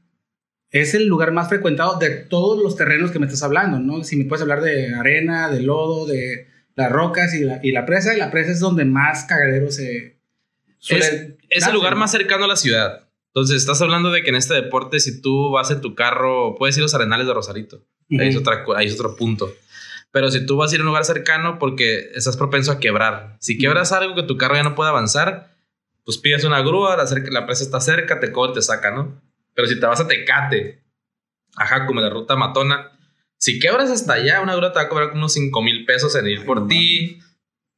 [0.69, 4.03] es el lugar más frecuentado de todos los terrenos que me estás hablando, ¿no?
[4.05, 7.85] Si me puedes hablar de arena, de lodo, de las rocas y la, y la
[7.85, 10.21] presa, y la presa es donde más cagadero se
[10.79, 11.99] suele Es, es el lugar ¿no?
[11.99, 13.09] más cercano a la ciudad.
[13.33, 16.77] Entonces, estás hablando de que en este deporte, si tú vas en tu carro, puedes
[16.77, 17.83] ir a los arenales de Rosarito.
[18.17, 19.53] Ahí, es otra, ahí es otro punto.
[20.11, 23.37] Pero si tú vas a ir a un lugar cercano, porque estás propenso a quebrar.
[23.39, 25.55] Si quebras algo que tu carro ya no puede avanzar,
[26.03, 28.91] pues pides una grúa, la, cerca- la presa está cerca, te cobra y te saca,
[28.91, 29.21] ¿no?
[29.53, 30.83] Pero si te vas a Tecate,
[31.55, 32.91] ajá, como la ruta matona,
[33.37, 36.13] si quebras hasta allá, una grúa te va a cobrar como unos 5 mil pesos
[36.15, 37.19] en ir Ay, por no ti.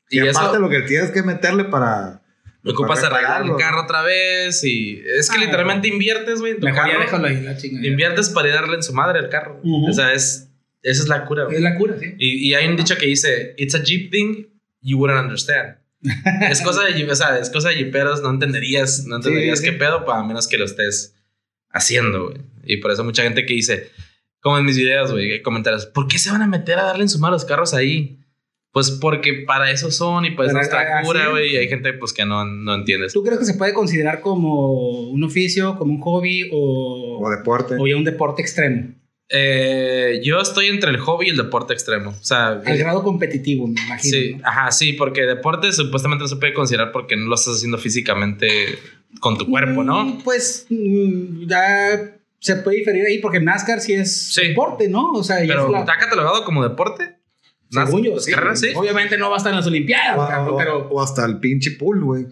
[0.09, 2.21] Y, Y, aparte eso lo que tienes que meterle para...
[2.65, 4.63] ocupas para arreglar el carro otra vez.
[4.63, 7.03] Y es que Ah, literalmente inviertes, güey, en tu Mejor ya carro.
[7.03, 7.85] déjalo ahí, la chingada.
[7.87, 9.59] Inviertes para ir a darle en su madre al carro.
[9.63, 10.49] O sea, es,
[10.83, 11.55] esa es la cura, güey.
[11.55, 12.13] Es la cura, sí.
[12.17, 14.45] Y, y hay un dicho que dice, it's a Jeep thing
[14.81, 15.77] you wouldn't understand.
[16.49, 19.65] es cosa de Jeep, o sea, es cosa de Jeeperos, no entenderías, no entenderías sí.
[19.65, 21.15] qué pedo, para menos que lo estés
[21.69, 22.41] haciendo, güey.
[22.65, 23.89] Y por eso mucha gente que dice,
[24.41, 27.09] como en mis videos, güey, comentarios, ¿por qué se van a meter a darle en
[27.09, 28.19] su mano los carros ahí?
[28.73, 31.29] Pues porque para eso son y pues Pero, nuestra ah, cura, sí.
[31.29, 31.53] güey.
[31.53, 33.07] Y hay gente pues que no, no entiende.
[33.13, 37.75] ¿Tú crees que se puede considerar como un oficio, como un hobby o, O deporte.
[37.79, 38.95] o ya un deporte extremo?
[39.29, 42.11] Eh, yo estoy entre el hobby y el deporte extremo.
[42.11, 44.11] O sea, Al grado competitivo, me imagino.
[44.17, 44.47] sí, ¿no?
[44.47, 48.77] ajá, sí, porque deporte supuestamente no se puede considerar porque no lo estás haciendo físicamente
[49.19, 50.03] con tu cuerpo, ¿no?
[50.05, 54.49] Mm, Pues mm, ya se puede diferir ahí porque NASCAR sí es Sí.
[54.49, 55.11] deporte, ¿no?
[55.13, 57.15] O sea, Pero ¿está catalogado como deporte?
[57.73, 58.31] Según yo, ¿Las sí.
[58.31, 58.67] carreras, sí?
[58.75, 60.17] Obviamente no va a estar en las Olimpiadas,
[60.47, 62.25] O, pero o hasta el pinche pool, güey.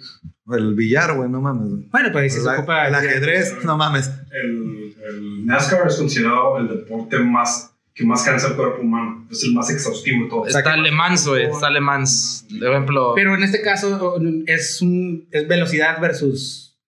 [0.46, 1.90] O el billar, güey, no mames.
[1.92, 4.10] bueno, pues sí se La- ocupa el ajedrez, no mames.
[4.32, 9.28] El, el NASCAR es considerado el deporte más que más cansa el cuerpo humano.
[9.30, 10.56] Es el más exhaustivo de todos.
[10.56, 11.44] Está Le Mans, güey.
[11.46, 12.46] Está Le Mans.
[12.58, 14.18] Por ejemplo, Pero en este caso
[14.48, 16.80] es, un, es velocidad versus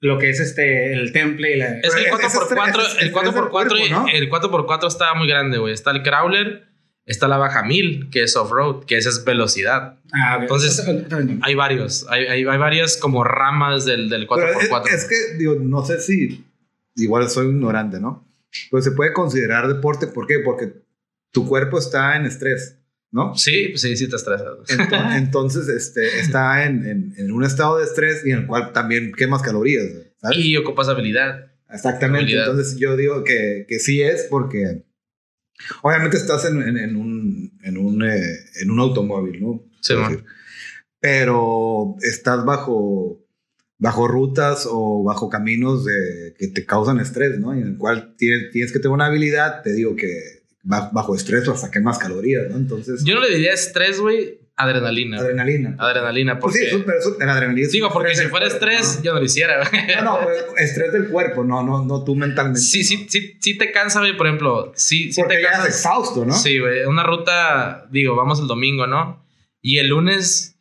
[0.00, 1.78] lo que es este el temple y la...
[1.80, 4.06] es que el Pero es- 4x4, es- es- el es 4x4, del cuerpo, ¿no?
[4.12, 5.72] el 4x4 está muy grande, güey.
[5.74, 6.68] Está el Crawler,
[7.06, 9.98] está la Baja 1000, que es off-road, que esa es velocidad.
[10.12, 10.38] Ah.
[10.40, 10.82] Entonces,
[11.42, 14.88] Hay varios, hay, hay, hay varias como ramas del, del Pero es, 4x4.
[14.94, 16.44] es que, digo, no sé si.
[16.96, 18.26] Igual soy ignorante, ¿no?
[18.70, 20.06] Pero se puede considerar deporte.
[20.06, 20.38] ¿Por qué?
[20.38, 20.72] Porque
[21.32, 22.78] tu cuerpo está en estrés,
[23.10, 23.34] ¿no?
[23.36, 24.46] Sí, pues sí, sí te estresas.
[24.68, 28.72] Ento- Entonces, este, está en, en- en un estado de estrés y en el cual
[28.72, 29.84] también quemas calorías,
[30.20, 30.38] ¿sabes?
[30.38, 31.46] Y ocupas habilidad.
[31.68, 32.18] Exactamente.
[32.22, 32.48] habilidad.
[32.50, 34.84] Entonces, yo digo que, que sí es porque.
[35.82, 38.20] Obviamente estás en, en- en un, en, un, eh,
[38.62, 39.62] en un automóvil, ¿no?
[39.80, 40.24] Sí, decir.
[41.00, 43.22] Pero estás bajo,
[43.78, 47.54] bajo rutas o bajo caminos de, que te causan estrés, ¿no?
[47.56, 50.08] Y en el cual tienes, tienes que tener una habilidad, te digo que
[50.62, 52.56] ba- bajo estrés hasta quemas calorías, ¿no?
[52.56, 55.18] Entonces, Yo no le diría estrés, güey, adrenalina.
[55.18, 55.76] adrenalina.
[55.78, 56.70] Adrenalina, Pues porque...
[56.70, 59.02] sí, eso, la adrenalina digo, porque si fuera cuerpo, estrés, ¿no?
[59.02, 59.62] yo no lo hiciera.
[60.02, 62.60] No, no, pues, estrés del cuerpo, no, no, no tú mentalmente.
[62.60, 62.84] Sí, ¿no?
[62.84, 64.72] sí, sí, sí te cansa, güey, por ejemplo.
[64.76, 65.74] Sí, sí Porque te ya es cansas.
[65.76, 66.34] exhausto, ¿no?
[66.34, 66.84] Sí, güey.
[66.84, 69.24] Una ruta, digo, vamos el domingo, ¿no?
[69.60, 70.56] Y el lunes,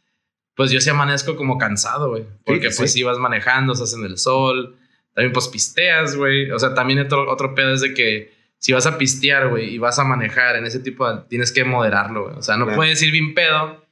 [0.55, 2.25] pues yo sí amanezco como cansado, güey.
[2.45, 2.99] Porque Sí, pues sí.
[3.01, 4.77] ibas manejando, estás en el sol.
[5.13, 6.49] También pues pisteas, güey.
[6.51, 9.77] O sea, también otro, otro pedo es de que si vas a pistear, güey, y
[9.77, 11.21] vas a manejar en ese tipo de...
[11.27, 12.37] Tienes que moderarlo, güey.
[12.37, 12.77] O sea, no Claro.
[12.77, 13.82] puedes ir bien pedo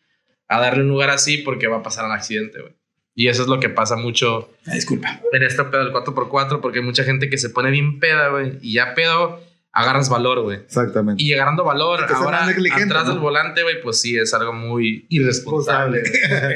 [0.52, 2.74] a darle un lugar así porque va a pasar un accidente, güey.
[3.14, 5.20] Y eso es lo que pasa mucho Ah, disculpa.
[5.34, 8.58] en este pedo del 4x4 porque hay mucha gente que se pone bien peda, güey.
[8.62, 9.42] Y ya pedo,
[9.74, 10.58] agarras valor, güey.
[10.58, 11.22] Exactamente.
[11.22, 13.12] Y agarrando valor, ahora atrás ¿no?
[13.12, 16.04] del volante, güey, pues sí, es algo muy irresponsable.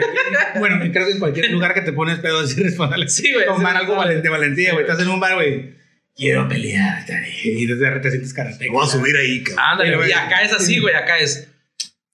[0.60, 3.08] bueno, creo que en cualquier lugar que te pones pedo es irresponsable.
[3.10, 4.86] Sí, güey, Tomar algo de valentía, güey.
[4.86, 5.76] Estás en un bar, güey.
[6.16, 7.06] Quiero pelear.
[7.44, 8.70] Y desde te sientes karate.
[8.70, 9.66] Voy a subir ahí, cabrón.
[9.66, 10.10] Ándale, Sí.
[10.10, 11.50] Y acá es así, güey, acá es.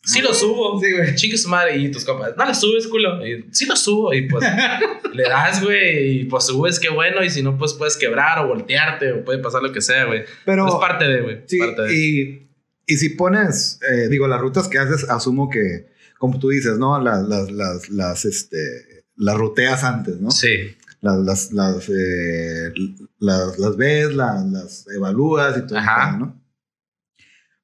[0.03, 0.79] Sí lo subo.
[0.81, 1.15] Sí, güey.
[1.15, 2.33] Chingue su madre y tus copas.
[2.35, 3.25] No lo subes, culo.
[3.25, 4.13] Y, sí lo subo.
[4.13, 4.43] Y pues
[5.13, 6.21] le das, güey.
[6.21, 7.23] Y pues subes, qué bueno.
[7.23, 10.23] Y si no, pues puedes quebrar o voltearte o puede pasar lo que sea, güey.
[10.45, 11.41] Pero, es parte de, güey.
[11.45, 11.93] sí, parte de.
[11.95, 12.47] y,
[12.87, 15.87] y si pones, eh, digo, las rutas que haces, asumo que,
[16.17, 16.99] como tú dices, ¿no?
[16.99, 20.31] Las, las, las, las, este, las ruteas antes, ¿no?
[20.31, 20.75] Sí.
[21.01, 22.73] Las, las, las, eh,
[23.19, 26.11] las, las ves, las, las evalúas y todo, Ajá.
[26.11, 26.41] pedo, ¿no?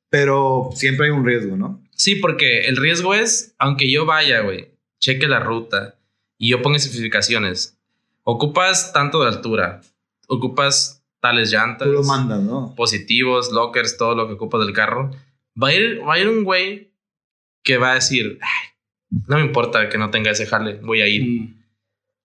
[0.09, 1.86] Pero siempre hay un riesgo, ¿no?
[1.97, 4.69] Sí, porque el riesgo es, aunque yo vaya, güey,
[4.99, 5.95] cheque la ruta
[6.37, 7.77] y yo ponga especificaciones,
[8.23, 9.81] ocupas tanto de altura,
[10.27, 12.73] ocupas tales llantas, Tú lo mandas, ¿no?
[12.75, 15.11] positivos, lockers, todo lo que ocupas del carro,
[15.61, 16.91] va a ir, va a ir un güey
[17.63, 18.69] que va a decir, "Ay,
[19.27, 21.23] no me importa que no tenga ese jale, voy a ir.
[21.23, 21.63] Mm.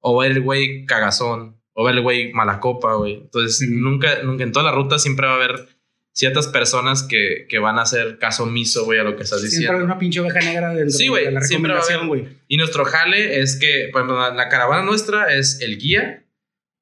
[0.01, 2.95] O va a ir el güey cagazón, o va a ir el güey mala copa,
[2.95, 3.15] güey.
[3.15, 5.69] Entonces, nunca, nunca, en toda la ruta siempre va a haber
[6.15, 9.57] ciertas personas que, que van a hacer caso omiso, güey, a lo que estás Siempre
[9.59, 9.79] diciendo.
[9.79, 12.29] hay una pinche oveja negra dentro Sí, güey, de la siempre recomendación, güey.
[12.49, 16.25] Y nuestro jale es que, por ejemplo, la, la caravana nuestra es el guía,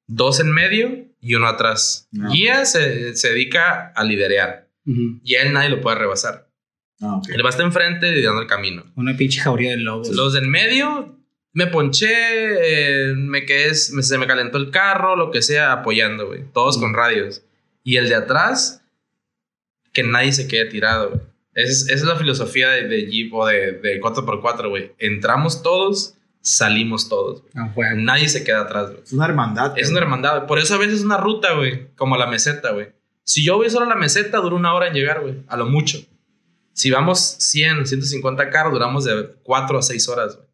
[0.07, 2.09] dos en medio y uno atrás.
[2.19, 5.19] Ah, Guía se, se dedica a liderear Ujú.
[5.23, 6.49] y a él nadie lo puede rebasar.
[6.99, 7.29] Ah, ok.
[7.33, 8.83] Él va a estar enfrente y dando el camino.
[8.95, 10.09] Una pinche jauría de lobos.
[10.09, 11.17] Los del medio,
[11.53, 16.27] me ponché, eh, me quedé, me- se me calentó el carro, lo que sea, apoyando,
[16.27, 16.43] güey.
[16.53, 17.43] Todos con radios.
[17.83, 18.80] Y el de atrás,
[19.93, 21.21] que nadie se quede tirado, güey.
[21.53, 24.93] Es, esa es la filosofía de, de Jeep o de, de 4x4, güey.
[24.99, 27.41] Entramos todos, salimos todos.
[27.41, 27.51] güey.
[27.55, 27.89] Ah, güey.
[28.03, 29.03] Nadie se queda atrás, güey.
[29.03, 29.77] Es una hermandad.
[29.77, 30.47] Es una hermandad.
[30.47, 31.87] Por eso a veces es una ruta, güey.
[31.95, 32.89] Como la meseta, güey.
[33.23, 35.43] Si yo voy solo a la meseta, dura una hora en llegar, güey.
[35.47, 35.99] A lo mucho.
[36.73, 40.47] Si vamos 100, 150 carros, duramos de 4 a 6 horas, güey.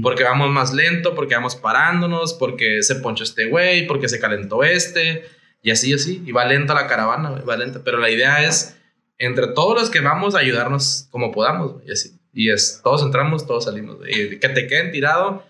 [0.00, 4.62] Porque vamos más lento, porque vamos parándonos, porque se ponchó este güey, porque se calentó
[4.62, 5.24] este,
[5.60, 6.22] y así, y así.
[6.24, 7.82] Y va lenta la caravana, güey, va lenta.
[7.82, 8.76] Pero la idea es,
[9.18, 12.18] entre todos los que vamos, ayudarnos como podamos, güey, y así.
[12.32, 13.98] Y es, todos entramos, todos salimos.
[13.98, 14.12] güey.
[14.34, 15.44] Y que te queden tirado,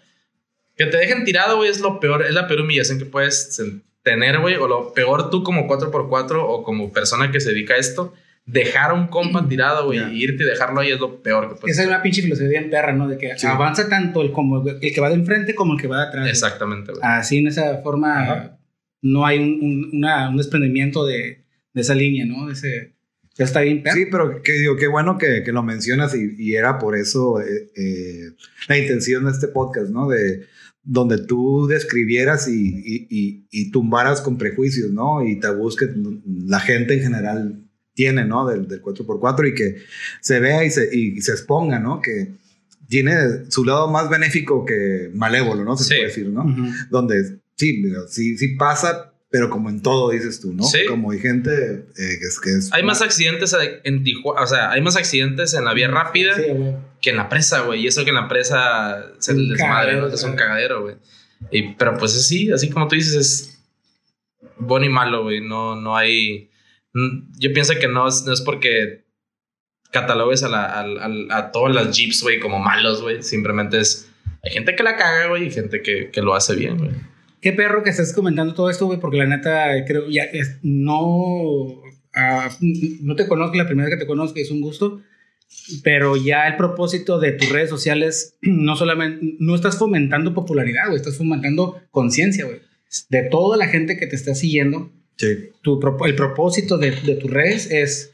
[0.77, 3.61] que te dejen tirado, güey, es lo peor, es la peor humillación que puedes
[4.03, 7.77] tener, güey, o lo peor tú como 4x4 o como persona que se dedica a
[7.79, 8.13] esto,
[8.45, 10.13] dejar a un compa tirado, güey, Ya.
[10.13, 12.59] y irte y dejarlo ahí es lo peor que puedes Esa es una pinche filosofía
[12.59, 13.07] en perra, ¿no?
[13.07, 13.47] De que Sí.
[13.47, 16.29] avanza tanto el, como el que va de enfrente como el que va de atrás.
[16.29, 17.01] Exactamente, güey.
[17.05, 18.59] Así en esa forma Ajá.
[19.03, 22.47] no hay un, un- una- un desprendimiento de, de esa línea, ¿no?
[22.49, 22.93] De ese,
[23.39, 23.83] ya está bien.
[23.95, 27.41] Sí, pero que digo, qué bueno que, que lo mencionas y, y era por eso
[27.41, 28.31] eh, eh,
[28.69, 30.09] la intención de este podcast, ¿no?
[30.09, 30.45] De
[30.85, 35.25] donde tú describieras y, y, y- y tumbaras con prejuicios, ¿no?
[35.27, 35.87] Y tabús que
[36.47, 37.65] la gente en general
[37.95, 38.47] tiene, ¿no?
[38.49, 39.77] Del, del 4x4 y que
[40.21, 42.01] se vea y se, y se exponga, ¿no?
[42.01, 42.33] Que
[42.89, 43.15] tiene
[43.49, 45.77] su lado más benéfico que malévolo, ¿no?
[45.77, 45.91] Se Sí.
[45.95, 46.43] puede decir, ¿no?
[46.45, 46.67] Ujú.
[46.91, 47.25] donde
[47.57, 50.63] sí, sí, sí pasa, pero como en todo dices tú, ¿no?
[50.63, 50.81] Sí.
[50.87, 51.87] Como hay gente eh,
[52.21, 52.39] que es...
[52.39, 55.89] Que es Hay más accidentes en Tijuana, o sea, hay más accidentes en la vía
[55.89, 56.43] rápida Sí,
[57.01, 57.81] que en la presa, güey.
[57.83, 60.15] Y eso que en la presa se Un les desmadre, cagadero, ¿no?
[60.15, 60.97] Es un cagadero, güey.
[61.51, 63.59] Y- Pero pues sí, así como tú dices, es
[64.59, 65.41] bueno y malo, güey.
[65.41, 66.51] No, no hay.
[67.39, 69.05] Yo pienso que no es, no es porque
[69.91, 73.23] catalogues a, la, al- al- a todas las jeeps, güey, como malos, güey.
[73.23, 74.09] Simplemente es.
[74.45, 76.91] Hay gente que la caga, güey, y gente que, que lo hace bien, güey.
[77.43, 81.83] Qué perro que estés comentando todo esto, güey, porque la neta, creo, ya es- no,
[82.15, 85.03] ah, no te conozco, la primera vez que te conozco es un gusto,
[85.85, 90.97] pero ya el propósito de tus redes sociales, no solamente, no estás fomentando popularidad, güey,
[90.97, 92.61] estás fomentando conciencia, güey,
[93.11, 94.91] de toda la gente que te está siguiendo.
[95.17, 95.51] Sí.
[95.63, 98.13] Tu, el propósito de, de tus redes es,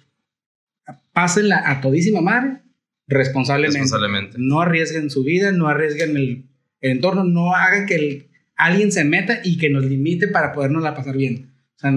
[1.12, 2.62] pásenla a todísima madre
[3.06, 3.80] responsablemente.
[3.80, 4.36] Responsablemente.
[4.38, 6.44] No arriesguen su vida, no arriesguen el,
[6.80, 8.27] el entorno, no hagan que el-
[8.58, 11.50] alguien se meta y que nos limite para podernos la pasar bien.
[11.76, 11.92] O sea,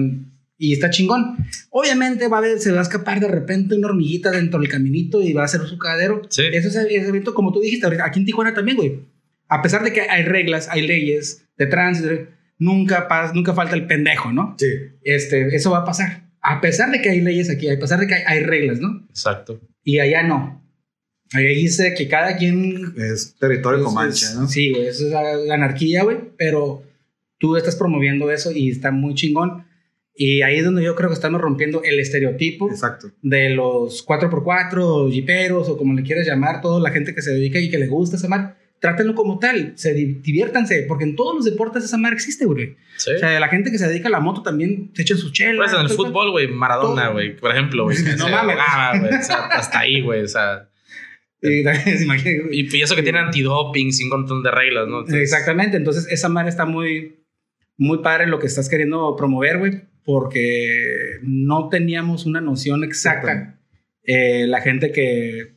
[0.58, 1.36] y está chingón.
[1.70, 5.20] Obviamente va a haber, se va a escapar de repente una hormiguita dentro del caminito
[5.20, 6.22] y va a ser su cadero.
[6.30, 6.42] Sí.
[6.52, 9.00] Eso es ese evento, como tú dijiste, ahorita, aquí en Tijuana también, güey.
[9.48, 12.08] A pesar de que hay reglas, hay leyes de tránsito,
[12.58, 14.54] nunca, pas- nunca falta el pendejo, ¿no?
[14.58, 14.68] Sí.
[15.02, 16.30] Este, eso va a pasar.
[16.40, 19.04] A pesar de que hay leyes aquí, a pesar de que hay, hay reglas, ¿no?
[19.10, 19.60] Exacto.
[19.82, 20.61] Y allá no.
[21.34, 24.46] Allá dice que cada quien Es territorio es- comanche, es- ¿no?
[24.48, 26.82] Sí, güey, eso es la, la anarquía, güey, pero
[27.38, 29.64] tú estás promoviendo eso y está muy chingón.
[30.14, 33.10] Y ahí es donde yo creo que estamos rompiendo el estereotipo Exacto.
[33.22, 37.30] de los 4x4, o jiperos, o como le quieras llamar, toda la gente que se
[37.32, 38.58] dedica y que le gusta esa mar.
[38.78, 42.76] Trátenlo como tal, se di- diviértanse, porque en todos los deportes esa mar existe, güey.
[42.98, 43.12] Sí.
[43.14, 45.70] O sea, la gente que se dedica a la moto también se echan sus chelas.
[45.70, 47.96] Pues en el fútbol, güey, Maradona, güey, por ejemplo, güey.
[48.18, 48.56] No mames.
[48.58, 50.68] ahogaba, güey, o sea, hasta ahí, güey, o sea.
[51.42, 52.48] Y, güey.
[52.52, 55.00] Y, y eso que tiene antidoping, sin un montón de reglas, ¿no?
[55.00, 57.16] Entonces, Exactamente, entonces esa madre está muy,
[57.76, 63.58] muy padre lo que estás queriendo promover, güey, porque no teníamos una noción exacta
[64.04, 65.56] eh, la gente que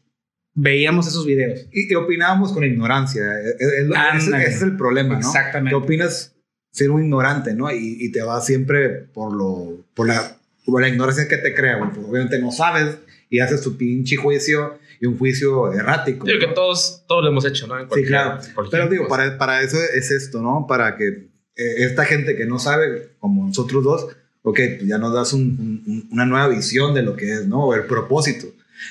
[0.53, 1.67] veíamos esos videos.
[1.71, 3.21] Y, y opinábamos con ignorancia.
[3.23, 5.19] eh, eh, es lo- ese, ese es el problema, ¿no?
[5.19, 5.71] Exactamente.
[5.71, 6.35] Que opinas
[6.71, 7.71] ser un ignorante, ¿no?
[7.71, 11.77] Y, y te vas siempre por lo por la, por la ignorancia que te crea,
[11.77, 11.89] güey.
[11.91, 12.97] Porque obviamente no sabes
[13.29, 16.25] y haces tu pinche juicio y un juicio errático.
[16.25, 16.47] Digo ¿no?
[16.47, 17.79] que todos, todos lo hemos hecho, ¿no?
[17.79, 18.39] En cualquier- claro.
[18.71, 19.17] Pero digo, cosa.
[19.17, 20.65] para, para eso es esto, ¿no?
[20.67, 24.07] Para que eh, esta gente que no sabe, como nosotros dos,
[24.43, 27.73] ok, pues ya nos das un- un- una nueva visión de lo que es, ¿no?
[27.73, 28.47] El propósito.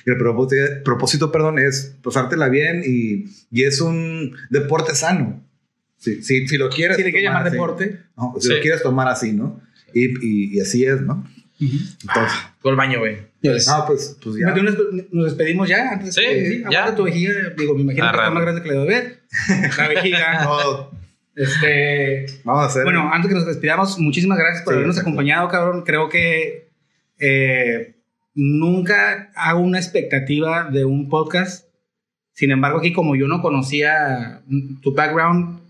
[0.06, 5.44] Y el propósito, propósito perdón, es pasártela bien y, y es un deporte sano.
[5.98, 6.96] Si, si, si lo quieres.
[6.96, 8.00] Quieres tomar llamar así, deporte.
[8.16, 8.34] ¿no?
[8.40, 8.54] Si Sí.
[8.54, 9.60] lo quieres tomar así, ¿no?
[9.92, 11.24] Y, y, y así es, ¿no?
[11.60, 13.18] Entonces, Fue al baño, güey.
[13.42, 14.46] Pues, no, pues, pues ya.
[14.54, 14.74] nos,
[15.12, 15.90] nos despedimos ya.
[15.92, 16.94] Antes Sí, de- ya.
[16.94, 17.32] tu vejiga.
[17.56, 18.18] Digo, me imagino que Arre.
[18.18, 19.20] está más grande que la de beber.
[19.78, 20.44] La vejiga.
[20.44, 20.90] No,
[21.36, 22.26] este.
[22.44, 22.84] vamos a hacer.
[22.84, 25.10] Bueno, antes que nos despidamos, muchísimas gracias por Sí, habernos exacto.
[25.10, 25.82] acompañado, cabrón.
[25.82, 26.68] Creo que
[27.18, 27.94] eh,
[28.34, 31.66] nunca hago una expectativa de un podcast.
[32.32, 34.42] Sin embargo, aquí como yo no conocía
[34.82, 35.60] tu background,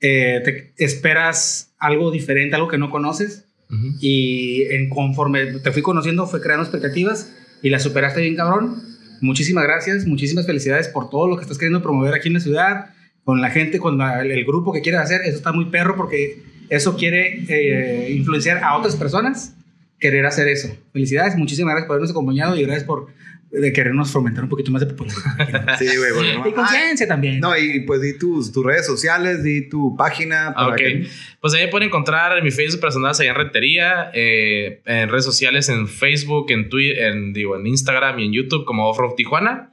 [0.00, 3.45] eh, te esperas algo diferente, algo que no conoces.
[3.70, 3.94] Ujú.
[4.00, 7.32] Y en conforme te fui conociendo, fue creando expectativas
[7.62, 8.76] y las superaste bien, cabrón.
[9.20, 12.86] Muchísimas gracias, muchísimas felicidades por todo lo que estás queriendo promover aquí en la ciudad,
[13.24, 15.22] con la gente, con la- el, el grupo que quieres hacer.
[15.22, 19.54] Eso está muy perro porque eso quiere eh, influenciar a otras personas
[19.98, 20.68] querer hacer eso.
[20.92, 23.06] Felicidades, muchísimas gracias por habernos acompañado y gracias por
[23.50, 25.78] de querernos fomentar un poquito más de popularidad.
[25.78, 26.48] Sí, güey, bueno.
[26.48, 27.40] y conciencia también.
[27.40, 30.52] No, y pues di tus, tus redes sociales, di tu página.
[30.54, 30.76] para Ok.
[30.76, 31.06] que-
[31.40, 35.24] Pues ahí me pueden encontrar en mi Facebook personal, allá en Rentería, eh, en redes
[35.24, 39.72] sociales, en Facebook, en Twitter, en, digo, en Instagram y en YouTube como Offroad Tijuana.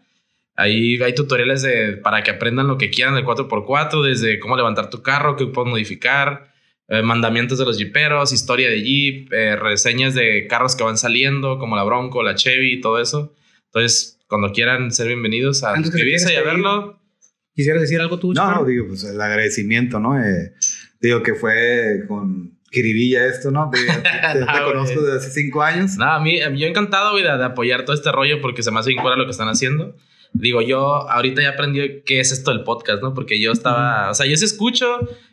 [0.56, 4.90] Ahí hay tutoriales de, para que aprendan lo que quieran del 4x4, desde cómo levantar
[4.91, 6.54] tu carro, qué puedes modificar,
[6.90, 11.58] eh, mandamientos de los jeeperos, historia de jeep, eh, reseñas de carros que van saliendo,
[11.58, 13.34] como la Bronco, la Chevy y todo eso.
[13.74, 17.00] Entonces, cuando quieran ser bienvenidos a suscribirse y a verlo.
[17.56, 20.20] ¿Quisieras decir algo tú, No, no, digo, pues el agradecimiento, ¿no?
[20.20, 20.54] Eh,
[21.00, 23.70] digo que fue con jiribilla esto, ¿no?
[23.72, 25.95] Te, te- te Ah, conozco desde hace cinco años.
[25.98, 28.80] No, a mí, yo encantado, güey, de, de apoyar todo este rollo porque se me
[28.80, 29.95] hace bien cura lo que están haciendo.
[30.34, 33.14] Digo, yo ahorita ya aprendí qué es esto del podcast, ¿no?
[33.14, 34.88] Porque yo estaba, o sea, yo sí escucho,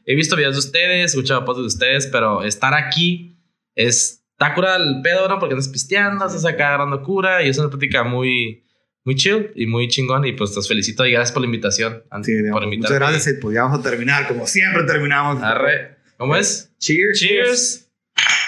[0.04, 3.38] he visto videos de ustedes, he escuchado podcasts de ustedes, pero estar aquí
[3.74, 5.38] es, está cura el pedo, ¿no?
[5.38, 8.64] Porque estás pisteando, estás acá agarrando cura y es una plática muy,
[9.04, 12.02] muy chill y muy chingón y pues te felicito y gracias por la invitación.
[12.22, 13.26] Sí, digamos, por muchas gracias.
[13.26, 15.42] Y pues ya vamos a terminar, como siempre terminamos.
[15.42, 15.98] Arre.
[16.16, 16.72] ¿Cómo es?
[16.78, 17.20] Cheers.
[17.20, 17.90] Cheers.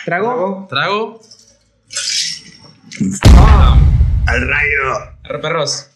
[0.07, 0.67] ¿Trago?
[0.71, 1.21] Trago.
[3.37, 3.79] Ah,
[4.27, 4.95] al rayo.
[5.25, 5.91] Arre, perros.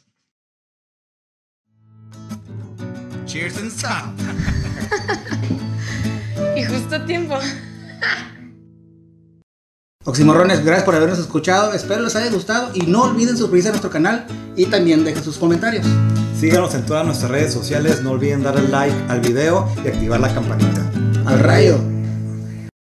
[3.25, 4.21] Cheers and sound.
[6.55, 7.39] Y justo a tiempo.
[10.07, 11.73] Oximorrones, gracias por habernos escuchado.
[11.73, 14.25] Espero les haya gustado y no olviden suscribirse a nuestro canal
[14.55, 15.85] y también dejen sus comentarios.
[16.39, 18.03] Síganos en todas nuestras redes sociales.
[18.03, 20.89] No olviden darle like al video y activar la campanita.
[21.25, 21.96] Al rayo.